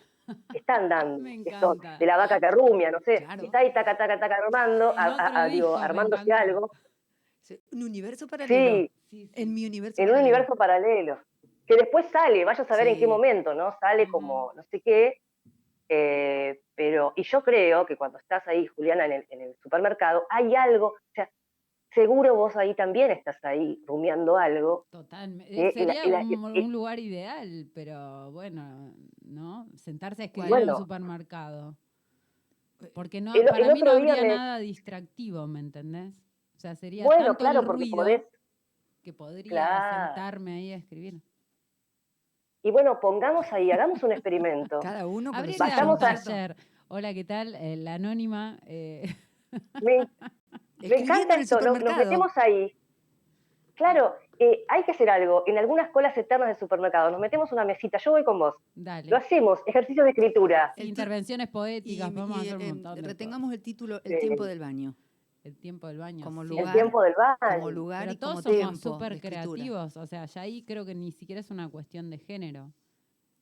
que 0.50 0.56
está 0.56 0.76
andando, 0.76 1.18
Me 1.22 1.42
esto 1.44 1.74
de 1.98 2.06
la 2.06 2.16
vaca 2.16 2.40
que 2.40 2.50
rumia, 2.50 2.90
no 2.90 3.00
sé, 3.00 3.18
Claro. 3.26 3.42
está 3.42 3.58
ahí 3.58 3.74
taca, 3.74 3.98
taca, 3.98 4.18
taca, 4.18 4.36
armando, 4.36 4.92
En 4.94 4.98
a- 5.00 5.12
otro 5.12 5.22
a- 5.22 5.42
a- 5.42 5.48
digo, 5.48 5.76
armándose 5.76 6.32
algo, 6.32 6.70
Un 7.72 7.82
universo 7.82 8.26
paralelo. 8.26 8.88
sí. 9.10 9.30
En 9.34 9.52
mi 9.52 9.66
universo 9.66 10.00
en 10.00 10.08
un 10.08 10.12
paralelo. 10.14 10.22
universo 10.30 10.56
paralelo, 10.56 11.18
que 11.66 11.76
después 11.76 12.06
sale, 12.06 12.42
vaya 12.46 12.64
a 12.64 12.66
saber 12.66 12.86
en 12.86 12.98
qué 12.98 13.06
momento, 13.06 13.52
¿no? 13.52 13.76
Sale 13.80 14.08
como 14.08 14.50
no 14.56 14.62
sé 14.62 14.80
qué, 14.80 15.20
eh, 15.90 16.58
pero, 16.74 17.12
y 17.16 17.22
yo 17.22 17.42
creo 17.42 17.84
que 17.84 17.96
cuando 17.98 18.16
estás 18.18 18.48
ahí, 18.48 18.66
Juliana, 18.68 19.04
en 19.04 19.12
el, 19.12 19.26
en 19.28 19.40
el 19.42 19.54
supermercado, 19.62 20.26
hay 20.30 20.56
algo, 20.56 20.86
o 20.86 21.12
sea, 21.14 21.28
seguro 21.94 22.34
vos 22.34 22.56
ahí 22.56 22.74
también 22.74 23.10
estás 23.10 23.42
ahí 23.44 23.82
rumiando 23.86 24.36
algo, 24.36 24.86
Totalmente. 24.90 25.68
Eh, 25.68 25.72
Sería 25.74 26.04
la- 26.06 26.22
la- 26.22 26.38
un, 26.38 26.56
eh, 26.56 26.60
un 26.62 26.72
lugar 26.72 26.98
ideal, 26.98 27.66
pero 27.74 28.30
bueno, 28.32 28.94
¿no? 29.24 29.66
Sentarse 29.76 30.22
a 30.22 30.24
escribir 30.26 30.50
Bueno. 30.50 30.64
en 30.64 30.70
un 30.72 30.76
supermercado. 30.78 31.76
Porque 32.92 33.20
no, 33.20 33.34
El- 33.34 33.46
para 33.46 33.66
el 33.66 33.72
mí 33.74 33.80
no 33.80 33.90
habría 33.92 34.16
me- 34.16 34.28
nada 34.28 34.58
distractivo, 34.58 35.46
¿me 35.46 35.60
entendés? 35.60 36.20
O 36.56 36.60
sea, 36.60 36.74
sería 36.74 37.04
Bueno, 37.04 37.24
tanto 37.26 37.38
claro, 37.38 37.60
el 37.60 37.66
ruido 37.66 37.96
podés, 37.96 38.22
que 39.02 39.12
podría 39.12 39.50
Claro. 39.50 40.06
sentarme 40.14 40.54
ahí 40.54 40.72
a 40.72 40.76
escribir. 40.76 41.20
y 42.66 42.70
bueno, 42.70 42.98
pongamos 42.98 43.52
ahí, 43.52 43.70
hagamos 43.70 44.02
un 44.02 44.12
experimento. 44.12 44.80
Cada 44.82 45.06
uno 45.06 45.32
con 45.32 45.40
un 45.44 45.54
a- 45.60 45.98
taller. 45.98 46.56
Hola, 46.88 47.12
¿qué 47.12 47.22
tal? 47.24 47.54
Eh, 47.56 47.76
la 47.76 47.94
anónima. 47.94 48.58
eh, 48.66 49.14
Me, 49.82 50.08
me 50.88 50.96
encanta 50.98 51.34
esto, 51.36 51.56
nos 51.56 51.64
supermercado. 51.76 52.04
metemos 52.04 52.36
ahí. 52.38 52.72
Claro, 53.74 54.14
eh, 54.38 54.64
hay 54.68 54.84
que 54.84 54.92
hacer 54.92 55.10
algo. 55.10 55.42
En 55.46 55.58
algunas 55.58 55.90
colas 55.90 56.16
eternas 56.16 56.48
de 56.48 56.54
supermercado, 56.54 57.10
nos 57.10 57.20
metemos 57.20 57.50
una 57.52 57.64
mesita, 57.64 57.98
yo 57.98 58.12
voy 58.12 58.24
con 58.24 58.38
vos. 58.38 58.54
dale. 58.74 59.08
Lo 59.10 59.16
hacemos, 59.16 59.60
ejercicios 59.66 60.04
de 60.04 60.10
escritura. 60.10 60.72
Intervenciones 60.76 61.48
Y, 61.48 61.52
poéticas, 61.52 62.14
vamos 62.14 62.38
a 62.38 62.40
hacer 62.42 62.56
un 62.56 62.62
eh, 62.62 62.68
montón 62.68 62.94
de 62.94 63.00
cosas. 63.00 63.12
retengamos 63.12 63.52
el 63.52 63.62
título 63.62 64.00
El 64.04 64.12
Sí. 64.12 64.18
tiempo 64.20 64.44
del 64.44 64.58
baño. 64.60 64.94
El 65.42 65.56
tiempo 65.58 65.88
del 65.88 65.98
baño. 65.98 66.24
como 66.24 66.42
sí. 66.42 66.50
El 66.52 66.56
lugar, 66.58 66.72
tiempo 66.74 67.02
del 67.02 67.14
baño. 67.14 67.58
Como 67.58 67.70
lugar 67.70 68.00
Pero 68.02 68.12
y 68.12 68.16
como 68.16 68.30
todos 68.32 68.44
somos 68.44 68.56
tiempo. 68.58 68.76
súper 68.76 69.20
creativos, 69.20 69.96
o 69.96 70.06
sea, 70.06 70.24
ya 70.26 70.40
ahí 70.40 70.62
creo 70.62 70.86
que 70.86 70.94
ni 70.94 71.10
siquiera 71.12 71.40
es 71.40 71.50
una 71.50 71.68
cuestión 71.68 72.08
de 72.10 72.18
género, 72.18 72.72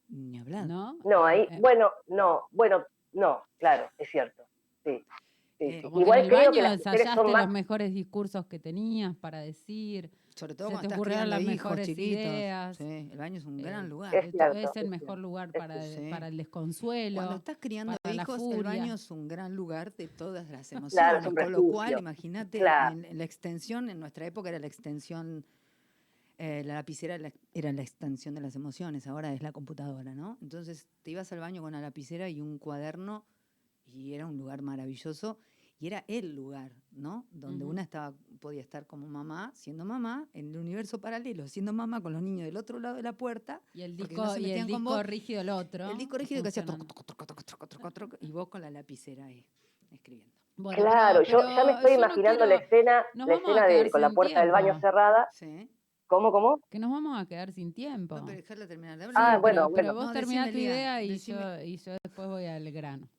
Ni 0.09 0.39
hablar. 0.39 0.67
¿no? 0.67 0.97
No, 1.05 1.25
ahí, 1.25 1.43
Eh, 1.51 1.59
bueno, 1.61 1.91
no, 2.09 2.43
bueno, 2.51 2.85
no, 3.13 3.43
claro, 3.59 3.89
es 3.99 4.11
cierto. 4.11 4.43
Sí. 4.85 5.05
Sí, 5.71 5.77
Eh, 5.77 5.81
sí. 5.83 5.89
Igual 6.01 6.19
en 6.19 6.25
el 6.25 6.31
creo 6.31 6.41
baño 6.41 6.53
que 6.53 6.73
ensayaste 6.75 7.23
más. 7.25 7.45
los 7.45 7.51
mejores 7.53 7.93
discursos 7.95 8.47
que 8.47 8.59
tenías 8.59 9.15
para 9.17 9.41
decir, 9.41 10.11
Sobre 10.35 10.55
todo 10.55 10.69
Se 10.69 10.73
cuando 10.73 10.81
te 10.81 10.87
estás 10.95 10.99
ocurrieron 10.99 11.29
las 11.31 11.41
hijos 11.43 11.53
mejores 11.55 11.87
chiquitos. 11.87 12.11
ideas. 12.25 12.77
Sí, 12.79 13.09
el 13.13 13.19
baño 13.19 13.37
es 13.37 13.45
un 13.45 13.59
Eh, 13.59 13.63
gran 13.65 13.89
lugar. 13.91 14.15
Es 14.15 14.31
cierto, 14.31 14.57
es 14.59 14.77
el 14.77 14.85
es 14.85 14.89
mejor 14.89 15.07
cierto, 15.09 15.17
lugar 15.21 15.53
para, 15.53 15.83
cierto. 15.83 16.09
para 16.11 16.29
el 16.29 16.37
desconsuelo. 16.39 17.17
Cuando 17.17 17.37
estás 17.37 17.57
criando 17.61 17.93
para 18.03 18.15
la 18.15 18.23
hijos, 18.23 18.41
el 18.43 18.63
baño 18.63 18.95
es 18.95 19.11
un 19.11 19.29
gran 19.29 19.55
lugar 19.55 19.93
de 19.95 20.09
todas 20.09 20.49
las 20.49 20.73
emociones. 20.73 20.93
Claro, 21.23 21.35
con 21.35 21.53
lo 21.53 21.63
cual, 21.63 21.99
imagínate, 21.99 22.61
Claro. 22.61 22.97
en, 22.97 23.05
en 23.05 23.19
la 23.19 23.25
extensión, 23.25 23.91
en 23.91 24.01
nuestra 24.01 24.25
época 24.25 24.49
era 24.49 24.59
la 24.59 24.67
extensión, 24.67 25.45
eh, 26.39 26.63
la 26.65 26.75
lapicera 26.77 27.17
era 27.17 27.25
la, 27.29 27.33
era 27.53 27.71
la 27.73 27.83
extensión 27.83 28.35
de 28.35 28.41
las 28.41 28.57
emociones, 28.57 29.07
ahora 29.07 29.35
es 29.35 29.43
la 29.43 29.53
computadora, 29.53 30.15
¿no? 30.15 30.39
Entonces 30.41 30.89
te 31.03 31.11
ibas 31.11 31.31
al 31.33 31.41
baño 31.41 31.61
con 31.61 31.73
la 31.73 31.81
lapicera 31.83 32.31
y 32.31 32.41
un 32.41 32.57
cuaderno 32.59 33.27
y 33.87 34.15
era 34.15 34.25
un 34.27 34.39
lugar 34.39 34.63
maravilloso 34.63 35.39
y 35.83 35.89
era 35.89 36.05
el 36.07 36.37
lugar, 36.37 36.71
¿no? 36.93 37.27
Donde 37.33 37.65
una 37.65 37.83
estaba, 37.83 38.15
podía 38.39 38.61
estar 38.61 38.87
como 38.87 39.09
mamá, 39.09 39.51
siendo 39.53 39.85
mamá, 39.85 40.29
en 40.33 40.51
el 40.51 40.57
universo 40.57 41.01
paralelo, 41.01 41.49
siendo 41.49 41.73
mamá 41.73 42.01
con 42.01 42.13
los 42.13 42.23
niños 42.23 42.45
del 42.45 42.57
otro 42.57 42.79
lado 42.79 42.95
de 42.95 43.03
la 43.03 43.15
puerta 43.15 43.61
y 43.75 43.83
el 43.83 43.97
disco, 43.97 44.25
no 44.25 44.39
y 44.39 44.53
el 44.53 44.65
disco 44.69 44.81
vos. 44.85 45.05
rígido 45.05 45.41
el 45.41 45.49
otro. 45.49 45.91
El 45.91 45.99
disco 45.99 46.19
rígido 46.19 46.41
que 46.41 46.51
hacía 46.51 46.65
troco, 46.65 46.87
troco, 46.87 47.91
troco, 47.91 48.17
y 48.21 48.31
vos 48.31 48.47
con 48.49 48.61
la 48.61 48.71
lapicera 48.71 49.25
ahí 49.25 49.45
escribiendo. 49.91 50.33
Bueno, 50.55 50.83
Claro, 50.83 51.23
yo 51.25 51.41
ya 51.41 51.65
me 51.65 51.73
estoy 51.73 51.95
no 51.95 51.99
imaginando 51.99 52.47
la 52.47 52.55
escena, 52.55 53.05
la 53.15 53.35
escena 53.35 53.67
de 53.67 53.91
con 53.91 54.01
la 54.03 54.11
puerta 54.11 54.41
del 54.41 54.53
baño 54.53 54.79
cerrada. 54.79 55.31
Sí. 55.33 55.69
¿Cómo, 56.07 56.31
cómo? 56.31 56.61
Que 56.71 56.79
nos 56.79 56.93
vamos 56.93 57.21
a 57.21 57.27
quedar 57.27 57.51
sin 57.51 57.73
tiempo. 57.73 58.21
No, 58.21 58.25
pero 58.27 58.37
dejarla 58.37 58.69
terminar 58.69 58.99
de 58.99 59.11
Ah, 59.17 59.39
bueno, 59.39 59.69
pero, 59.75 59.95
vos 59.95 60.07
No, 60.07 60.13
terminás 60.13 60.53
tu 60.53 60.59
idea 60.59 61.03
y 61.03 61.09
decime. 61.09 61.41
yo, 61.41 61.61
y 61.65 61.77
yo 61.79 61.97
después 62.05 62.29
voy 62.29 62.45
al 62.47 62.71
grano. 62.71 63.11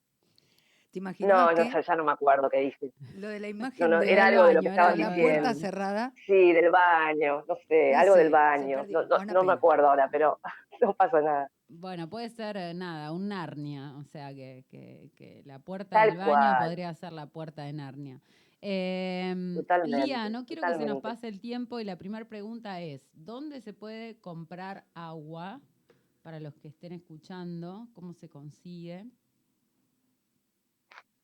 ¿Te 0.94 1.00
No, 1.00 1.10
imaginas 1.10 1.38
no, 1.52 1.56
que 1.56 1.70
ya, 1.72 1.82
ya 1.82 1.96
no 1.96 2.04
me 2.04 2.12
acuerdo 2.12 2.50
qué 2.50 2.60
dije. 2.60 2.92
lo 3.16 3.28
de 3.28 3.40
la 3.40 3.48
imagen 3.50 3.90
No, 3.90 3.98
no, 3.98 4.02
era 4.04 4.28
algo 4.28 4.46
de 4.46 4.54
lo 4.54 4.62
que 4.62 4.68
estaban 4.70 5.00
la 5.00 5.10
diciendo. 5.10 5.42
puerta 5.42 5.54
cerrada? 5.60 6.14
Sí, 6.28 6.54
del 6.54 6.70
baño, 6.70 7.44
no 7.48 7.58
sé, 7.68 7.96
algo 7.96 8.16
del 8.16 8.30
baño. 8.30 8.86
No, 8.90 9.04
no- 9.08 9.26
no 9.26 9.44
me 9.44 9.54
acuerdo 9.54 9.90
ahora, 9.90 10.08
pero 10.12 10.40
no 10.82 10.94
pasa 10.94 11.20
nada. 11.22 11.52
Bueno, 11.68 12.08
puede 12.08 12.30
ser 12.30 12.56
eh, 12.58 12.74
nada, 12.76 13.12
un 13.12 13.28
Narnia, 13.30 13.96
o 13.98 14.04
sea 14.04 14.32
que, 14.34 14.64
que- 14.70 15.10
que 15.16 15.42
la 15.46 15.58
puerta 15.58 15.90
Tal 15.98 16.10
del 16.10 16.18
baño 16.20 16.32
cual. 16.32 16.68
podría 16.68 16.94
ser 16.94 17.12
la 17.14 17.26
puerta 17.26 17.64
de 17.64 17.74
Narnia. 17.74 18.22
Em, 18.62 19.62
Lía, 19.86 20.30
no 20.30 20.46
quiero 20.46 20.62
que 20.62 20.76
se 20.76 20.86
nos 20.86 21.02
pase 21.02 21.28
el 21.28 21.42
tiempo 21.42 21.80
y 21.80 21.84
la 21.84 21.98
primera 21.98 22.26
pregunta 22.26 22.80
es, 22.80 23.10
¿dónde 23.14 23.60
se 23.62 23.74
puede 23.74 24.20
comprar 24.22 24.86
agua 24.94 25.60
para 26.22 26.40
los 26.40 26.58
que 26.60 26.70
estén 26.70 26.94
escuchando? 26.94 27.88
¿Cómo 27.94 28.14
se 28.14 28.30
consigue? 28.30 29.06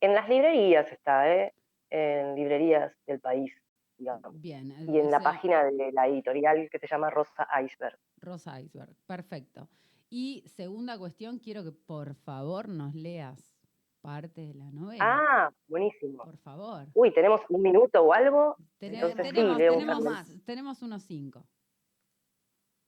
En 0.02 0.14
las 0.14 0.30
librerías 0.30 0.92
está, 0.92 1.34
¿eh? 1.34 1.54
En 1.90 2.36
librerías 2.36 2.94
del 3.06 3.20
país, 3.20 3.52
digamos. 3.98 4.40
Bien. 4.40 4.74
Y 4.88 5.00
en 5.00 5.12
la 5.12 5.20
página 5.20 5.64
de 5.66 5.92
la 5.92 6.08
editorial 6.08 6.70
que 6.70 6.80
se 6.80 6.88
llama 6.88 7.10
Rosa 7.10 7.48
Iceberg. 7.62 7.98
Rosa 8.18 8.60
Iceberg, 8.62 8.96
perfecto. 9.06 9.68
Y 10.10 10.44
segunda 10.48 10.98
cuestión, 10.98 11.40
quiero 11.40 11.64
que 11.64 11.72
por 11.72 12.16
favor 12.16 12.70
nos 12.70 12.96
leas 12.96 13.60
parte 14.02 14.48
de 14.48 14.54
la 14.56 14.72
novela. 14.72 15.04
Ah, 15.04 15.50
buenísimo. 15.68 16.24
Por 16.24 16.38
favor. 16.38 16.88
Uy, 16.94 17.13
¿tenemos 17.13 17.42
un 17.50 17.62
minuto 17.62 18.02
o 18.02 18.13
algo? 18.13 18.56
Entonces 18.80 19.15
tenemos, 19.17 19.58
tenemos, 19.58 20.04
fragmento. 20.04 20.46
tenemos 20.46 20.82
unos 20.82 21.04
cinco. 21.04 21.46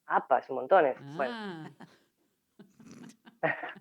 Apa, 0.05 0.39
es 0.39 0.49
un 0.49 0.55
montón. 0.55 0.85
eso. 0.85 1.01
Bueno. 1.15 1.69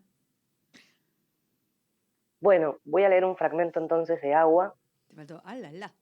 Bueno, 2.40 2.78
voy 2.84 3.04
a 3.04 3.10
leer 3.10 3.26
un 3.26 3.36
fragmento 3.36 3.78
entonces 3.78 4.20
de 4.22 4.32
Agua. 4.32 4.74
Te 5.08 5.14
faltó, 5.14 5.42
ah, 5.44 5.54
la, 5.54 5.70
la. 5.72 5.92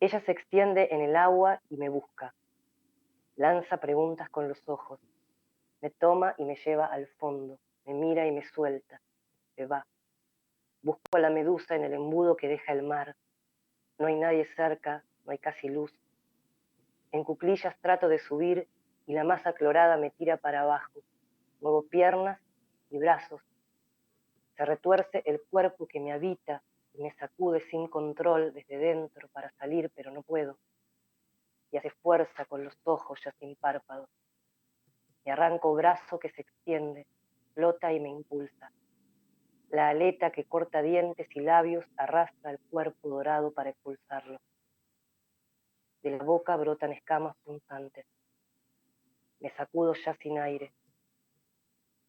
Ella 0.00 0.20
se 0.20 0.32
extiende 0.32 0.88
en 0.90 1.00
el 1.00 1.14
agua 1.14 1.62
y 1.70 1.76
me 1.76 1.88
busca. 1.88 2.34
Lanza 3.36 3.76
preguntas 3.78 4.28
con 4.28 4.48
los 4.48 4.68
ojos. 4.68 5.00
Me 5.80 5.90
toma 5.90 6.34
y 6.36 6.44
me 6.44 6.56
lleva 6.56 6.86
al 6.86 7.06
fondo. 7.06 7.58
Me 7.86 7.94
mira 7.94 8.26
y 8.26 8.32
me 8.32 8.42
suelta. 8.42 9.00
Se 9.54 9.66
va. 9.66 9.86
Busco 10.82 11.00
a 11.12 11.20
la 11.20 11.30
medusa 11.30 11.76
en 11.76 11.84
el 11.84 11.94
embudo 11.94 12.36
que 12.36 12.48
deja 12.48 12.72
el 12.72 12.82
mar. 12.82 13.14
No 13.98 14.06
hay 14.06 14.16
nadie 14.16 14.46
cerca, 14.56 15.04
no 15.24 15.32
hay 15.32 15.38
casi 15.38 15.68
luz. 15.68 15.92
En 17.12 17.22
cuclillas 17.22 17.78
trato 17.80 18.08
de 18.08 18.18
subir 18.18 18.68
y 19.06 19.14
la 19.14 19.22
masa 19.22 19.52
clorada 19.52 19.96
me 19.96 20.10
tira 20.10 20.36
para 20.36 20.62
abajo. 20.62 21.00
Muevo 21.60 21.84
piernas 21.84 22.43
y 22.90 22.98
brazos. 22.98 23.42
Se 24.56 24.64
retuerce 24.64 25.22
el 25.26 25.40
cuerpo 25.50 25.86
que 25.86 26.00
me 26.00 26.12
habita 26.12 26.62
y 26.94 27.02
me 27.02 27.12
sacude 27.12 27.60
sin 27.60 27.88
control 27.88 28.52
desde 28.52 28.78
dentro 28.78 29.28
para 29.28 29.50
salir, 29.52 29.90
pero 29.94 30.10
no 30.10 30.22
puedo. 30.22 30.58
Y 31.70 31.76
hace 31.76 31.90
fuerza 31.90 32.44
con 32.44 32.64
los 32.64 32.76
ojos 32.84 33.20
ya 33.24 33.32
sin 33.32 33.56
párpados. 33.56 34.08
Me 35.24 35.32
arranco 35.32 35.74
brazo 35.74 36.18
que 36.18 36.30
se 36.30 36.42
extiende, 36.42 37.06
flota 37.54 37.92
y 37.92 37.98
me 37.98 38.10
impulsa. 38.10 38.70
La 39.70 39.88
aleta 39.88 40.30
que 40.30 40.44
corta 40.44 40.82
dientes 40.82 41.26
y 41.34 41.40
labios 41.40 41.84
arrastra 41.96 42.52
el 42.52 42.60
cuerpo 42.70 43.08
dorado 43.08 43.52
para 43.52 43.70
expulsarlo. 43.70 44.38
De 46.02 46.10
la 46.10 46.22
boca 46.22 46.54
brotan 46.56 46.92
escamas 46.92 47.34
punzantes. 47.44 48.06
Me 49.40 49.50
sacudo 49.50 49.94
ya 49.94 50.14
sin 50.16 50.38
aire. 50.38 50.72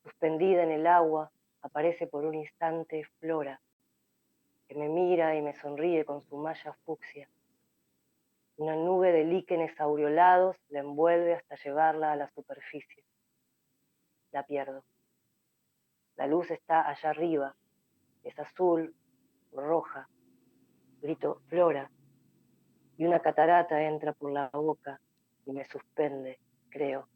Suspendida 0.06 0.62
en 0.62 0.70
el 0.70 0.86
agua, 0.86 1.32
aparece 1.64 2.06
por 2.06 2.26
un 2.26 2.36
instante 2.36 3.06
Flora, 3.18 3.60
que 4.68 4.76
me 4.76 4.88
mira 4.88 5.36
y 5.36 5.42
me 5.42 5.56
sonríe 5.56 6.06
con 6.06 6.22
su 6.22 6.38
malla 6.38 6.74
fucsia. 6.86 7.28
Una 8.58 8.76
nube 8.76 9.12
de 9.12 9.24
líquenes 9.24 9.72
aureolados 9.82 10.58
la 10.70 10.82
envuelve 10.82 11.34
hasta 11.34 11.56
llevarla 11.56 12.12
a 12.12 12.16
la 12.18 12.30
superficie. 12.30 13.04
La 14.32 14.44
pierdo. 14.44 14.86
La 16.18 16.28
luz 16.28 16.52
está 16.52 16.88
allá 16.88 17.10
arriba, 17.10 17.56
es 18.22 18.38
azul, 18.38 18.96
roja. 19.52 20.08
Grito, 21.02 21.42
Flora. 21.48 21.90
Y 22.96 23.08
una 23.08 23.22
catarata 23.22 23.82
entra 23.82 24.14
por 24.14 24.32
la 24.32 24.52
boca 24.54 25.02
y 25.48 25.52
me 25.52 25.66
suspende, 25.66 26.38
creo, 26.70 27.10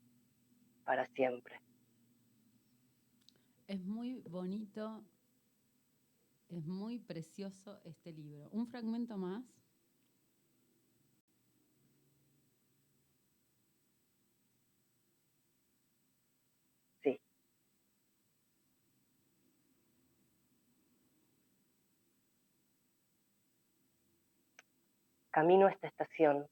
para 0.85 1.05
siempre. 1.05 1.61
Es 3.70 3.86
muy 3.86 4.24
bonito, 4.28 5.03
es 6.47 6.65
muy 6.65 6.97
precioso 6.97 7.80
este 7.84 8.11
libro. 8.11 8.49
Un 8.49 8.65
fragmento 8.65 9.15
más. 9.15 9.43
Sí. 17.03 17.20
Camino 25.30 25.67
a 25.67 25.72
esta 25.72 25.88
estación. 25.89 26.47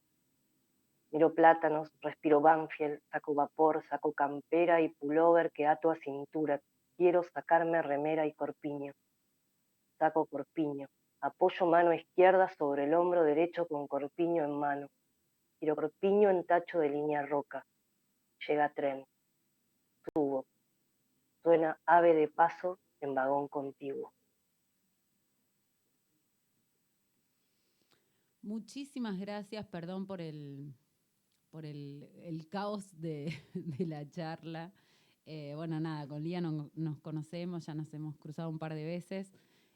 Miro 1.10 1.34
plátanos, 1.34 1.90
respiro 2.02 2.42
Banfield, 2.42 3.02
saco 3.12 3.34
vapor, 3.34 3.84
saco 3.90 4.14
campera 4.14 4.82
y 4.82 4.90
pullover 4.90 5.52
que 5.52 5.66
ato 5.66 5.90
a 5.90 5.96
cintura. 5.96 6.62
Quiero 6.98 7.22
sacarme 7.22 7.82
remera 7.84 8.26
y 8.26 8.34
corpiño. 8.34 8.92
Saco 10.00 10.26
corpiño. 10.26 10.88
Apoyo 11.22 11.68
mano 11.68 11.94
izquierda 11.94 12.50
sobre 12.58 12.86
el 12.86 12.94
hombro 12.96 13.24
derecho 13.24 13.68
con 13.68 13.88
corpiño 13.88 14.44
en 14.44 14.52
mano. 14.52 14.88
Tiro 15.60 15.76
corpiño 15.76 16.32
en 16.32 16.44
tacho 16.44 16.80
de 16.80 16.90
línea 16.90 17.24
roca. 17.24 17.64
Llega 18.48 18.74
tren. 18.74 19.06
Subo. 20.12 20.46
Suena 21.44 21.80
ave 21.86 22.16
de 22.16 22.28
paso 22.30 22.80
en 23.00 23.14
vagón 23.14 23.48
contiguo. 23.48 24.12
Muchísimas 28.42 29.20
gracias, 29.20 29.68
perdón 29.68 30.08
por 30.08 30.22
el, 30.22 30.74
por 31.52 31.66
el, 31.66 32.10
el 32.24 32.48
caos 32.48 33.00
de, 33.00 33.34
de 33.54 33.86
la 33.86 34.10
charla. 34.10 34.74
Eh, 35.30 35.54
bueno, 35.56 35.78
nada, 35.82 36.08
con 36.08 36.24
Lía 36.24 36.40
no- 36.40 36.72
nos 36.74 37.00
conocemos, 37.02 37.66
ya 37.66 37.74
nos 37.74 37.94
hemos 37.94 38.16
cruzado 38.16 38.50
un 38.50 38.60
par 38.60 38.74
de 38.74 38.86
veces. 38.86 39.34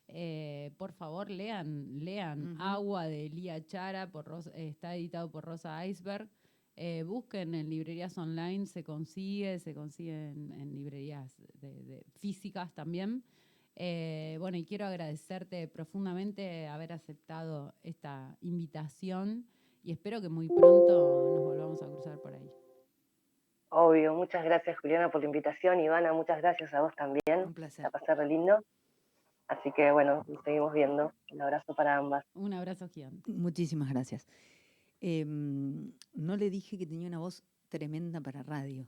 Eh, 0.07 0.71
por 0.77 0.93
favor, 0.93 1.29
lean, 1.29 1.99
lean. 1.99 2.55
Agua 2.59 3.05
de 3.07 3.29
Lía 3.29 3.65
Chara, 3.65 4.09
por 4.11 4.25
Rosa- 4.25 4.51
eh, 4.55 4.69
está 4.69 4.95
editado 4.95 5.29
por 5.29 5.43
Rosa 5.43 5.85
Iceberg. 5.85 6.29
Eh, 6.77 7.03
busquen 7.03 7.53
en 7.53 7.69
librerías 7.69 8.17
online, 8.17 8.65
se 8.65 8.81
consigue, 8.85 9.59
se 9.59 9.75
consigue 9.75 10.29
en, 10.29 10.51
en 10.53 10.73
librerías 10.73 11.35
de- 11.59 11.83
de 11.83 12.05
físicas 12.15 12.73
también. 12.73 13.23
Bueno, 13.75 14.57
y 14.57 14.63
quiero 14.63 14.85
agradecerte 14.85 15.67
profundamente 15.67 16.67
haber 16.67 16.93
aceptado 16.93 17.73
esta 17.83 18.37
invitación 18.41 19.47
y 19.83 19.91
espero 19.91 20.21
que 20.21 20.29
muy 20.29 20.49
pronto 20.49 21.25
nos 21.27 21.43
volvamos 21.43 21.81
a 21.81 21.89
cruzar 21.89 22.19
por 22.19 22.35
ahí. 22.35 22.51
Obvio, 23.73 24.13
muchas 24.13 24.43
gracias 24.43 24.77
Juliana 24.79 25.09
por 25.09 25.21
la 25.21 25.27
invitación. 25.27 25.79
Ivana, 25.79 26.11
muchas 26.13 26.37
gracias 26.39 26.73
a 26.73 26.81
vos 26.81 26.93
también. 26.95 27.47
Un 27.47 27.53
placer. 27.53 27.83
La 27.83 27.89
pasé 27.89 28.13
re 28.15 28.27
lindo. 28.27 28.63
Así 29.47 29.71
que 29.71 29.91
bueno, 29.91 30.23
nos 30.27 30.43
seguimos 30.43 30.73
viendo. 30.73 31.13
Un 31.31 31.41
abrazo 31.41 31.73
para 31.73 31.95
ambas. 31.97 32.25
Un 32.33 32.53
abrazo 32.53 32.87
gigante. 32.89 33.31
Muchísimas 33.31 33.89
gracias. 33.89 34.27
Em, 34.99 35.91
no 36.13 36.35
le 36.37 36.49
dije 36.49 36.77
que 36.77 36.85
tenía 36.85 37.07
una 37.07 37.19
voz 37.19 37.43
tremenda 37.69 38.19
para 38.21 38.43
radio. 38.43 38.87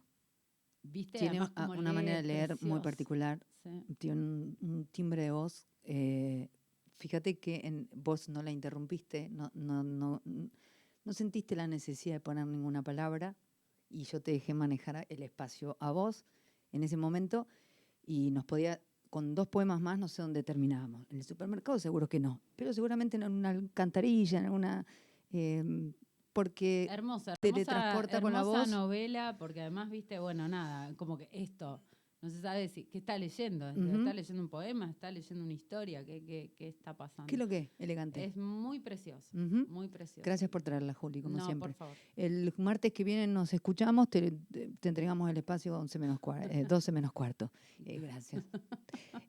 ¿Viste? 0.84 1.18
Tiene 1.20 1.38
Además, 1.40 1.52
a- 1.56 1.68
cómo 1.68 1.80
una 1.80 1.94
manera 1.94 2.18
de 2.18 2.24
leer 2.24 2.56
muy 2.62 2.82
particular. 2.82 3.40
Sí. 3.64 3.86
Tiene 4.00 4.22
un, 4.22 4.58
un 4.62 4.86
timbre 4.88 5.22
de 5.24 5.32
voz. 5.32 5.66
eh, 5.86 6.50
fíjate 7.00 7.40
que 7.40 7.62
en, 7.64 7.90
vos 7.96 8.28
no 8.30 8.42
la 8.44 8.52
interrumpiste, 8.52 9.30
no, 9.30 9.50
no, 9.54 9.84
no, 9.84 10.22
n- 10.26 10.50
no 11.06 11.14
sentiste 11.14 11.56
la 11.56 11.68
necesidad 11.68 12.16
de 12.16 12.20
poner 12.22 12.46
ninguna 12.48 12.82
palabra 12.82 13.36
y 13.94 14.04
yo 14.06 14.22
te 14.22 14.32
dejé 14.32 14.54
manejar 14.54 15.06
el 15.08 15.24
espacio 15.24 15.78
a 15.80 15.92
vos 15.92 16.26
en 16.72 16.84
ese 16.84 16.98
momento 16.98 17.48
y 18.06 18.32
nos 18.32 18.44
podía, 18.44 18.82
con 19.10 19.36
dos 19.36 19.48
poemas 19.48 19.80
más, 19.80 20.00
no 20.00 20.08
sé 20.08 20.22
dónde 20.22 20.44
terminábamos. 20.44 21.06
En 21.10 21.18
el 21.18 21.24
supermercado 21.24 21.78
seguro 21.80 22.10
que 22.10 22.20
no, 22.20 22.42
pero 22.56 22.74
seguramente 22.74 23.18
en 23.18 23.24
una 23.24 23.50
alcantarilla, 23.50 24.40
en 24.40 24.46
alguna... 24.46 24.86
em, 25.32 25.94
porque 26.34 26.88
Hermosa, 26.90 27.34
hermosa, 27.34 27.36
teletransporta 27.40 28.20
con 28.20 28.34
la 28.34 28.42
voz. 28.42 28.68
novela, 28.68 29.38
porque 29.38 29.62
además, 29.62 29.92
viste, 29.92 30.18
bueno, 30.18 30.48
nada, 30.48 30.92
como 30.96 31.16
que 31.16 31.30
esto, 31.32 31.80
no 32.24 32.30
se 32.30 32.40
sabe 32.40 32.70
si, 32.70 32.86
qué 32.86 33.00
está 33.00 33.18
leyendo, 33.18 33.70
está 33.70 34.14
leyendo 34.14 34.42
un 34.42 34.48
poema, 34.48 34.90
está 34.90 35.12
leyendo 35.12 35.44
una 35.44 35.52
historia, 35.52 36.06
qué, 36.06 36.24
qué, 36.24 36.54
qué 36.56 36.70
está 36.70 36.96
pasando. 36.96 37.28
¿qué 37.28 37.36
es 37.36 37.40
lo 37.40 37.50
que 37.50 37.58
es? 37.58 37.70
Elegante. 37.78 38.24
Es 38.24 38.38
muy 38.38 38.80
precioso, 38.80 39.30
muy 39.34 39.90
precioso. 39.90 40.22
Gracias 40.24 40.50
por 40.50 40.62
traerla, 40.62 40.94
Juli, 40.94 41.22
como 41.22 41.36
no, 41.36 41.46
siempre. 41.46 41.68
por 41.68 41.76
favor. 41.76 41.96
El 42.16 42.54
martes 42.58 42.94
que 42.94 43.04
viene 43.04 43.28
nos 43.28 43.54
escuchamos, 43.54 44.10
te, 44.10 44.34
entregamos 44.84 45.30
el 45.30 45.38
espacio 45.38 45.78
11 45.78 46.00
menos 46.00 46.20
eh, 46.50 46.66
12 46.68 46.92
menos 46.94 47.12
cuarto. 47.12 47.52
Eh, 47.86 48.00
gracias. 48.00 48.42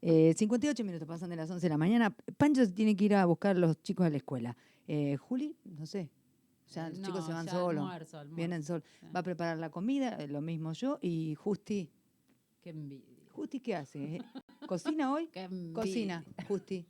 Eh, 0.00 0.32
58 0.36 0.84
minutos 0.84 1.08
pasan 1.08 1.28
de 1.30 1.34
las 1.34 1.50
11 1.50 1.66
de 1.66 1.68
la 1.70 1.76
mañana. 1.76 2.14
Pancho 2.36 2.72
tiene 2.72 2.94
que 2.94 3.06
ir 3.06 3.16
a 3.16 3.24
buscar 3.24 3.56
a 3.56 3.58
los 3.58 3.82
chicos 3.82 4.04
de 4.04 4.10
la 4.10 4.16
escuela. 4.18 4.56
Eh, 4.86 5.16
Juli, 5.16 5.56
no 5.64 5.86
sé. 5.86 6.08
Ya 6.72 6.86
Eh, 6.86 6.90
los 6.90 7.02
chicos 7.02 7.26
se 7.26 7.32
van 7.32 7.48
solos. 7.48 7.90
Vienen 8.34 8.62
solos. 8.62 8.84
sí. 9.00 9.06
Va 9.14 9.20
a 9.20 9.22
preparar 9.22 9.58
la 9.58 9.70
comida, 9.70 10.16
eh, 10.16 10.28
lo 10.28 10.40
mismo 10.40 10.72
yo. 10.72 10.98
Y 11.02 11.34
Justi, 11.34 11.90
Qué 12.64 12.70
envidia. 12.70 13.04
Justi, 13.32 13.60
¿qué 13.60 13.76
hace? 13.76 14.22
¿Cocina 14.66 15.12
hoy? 15.12 15.26
qué 15.26 15.42
envidia. 15.42 15.74
Cocina, 15.74 16.24
Justi. 16.48 16.86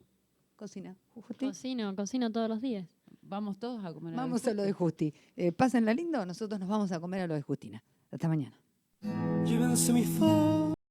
Cocina. 0.54 0.96
Justi. 1.12 1.46
Cocino, 1.46 1.96
cocino 1.96 2.30
todos 2.30 2.48
los 2.48 2.60
días. 2.60 2.86
Vamos 3.22 3.58
todos 3.58 3.84
a 3.84 3.92
comer 3.92 4.14
Vamos 4.14 4.46
a 4.46 4.54
lo 4.54 4.62
de 4.62 4.72
Justi. 4.72 5.12
Eh, 5.34 5.50
pásenla 5.50 5.92
lindo, 5.92 6.24
nosotros 6.24 6.60
nos 6.60 6.68
vamos 6.68 6.92
a 6.92 7.00
comer 7.00 7.22
a 7.22 7.26
lo 7.26 7.34
de 7.34 7.42
Justina. 7.42 7.82
Hasta 8.12 8.28
mañana. 8.28 8.56
Llévense 9.44 9.92
mi 9.92 10.04
foto 10.04 10.63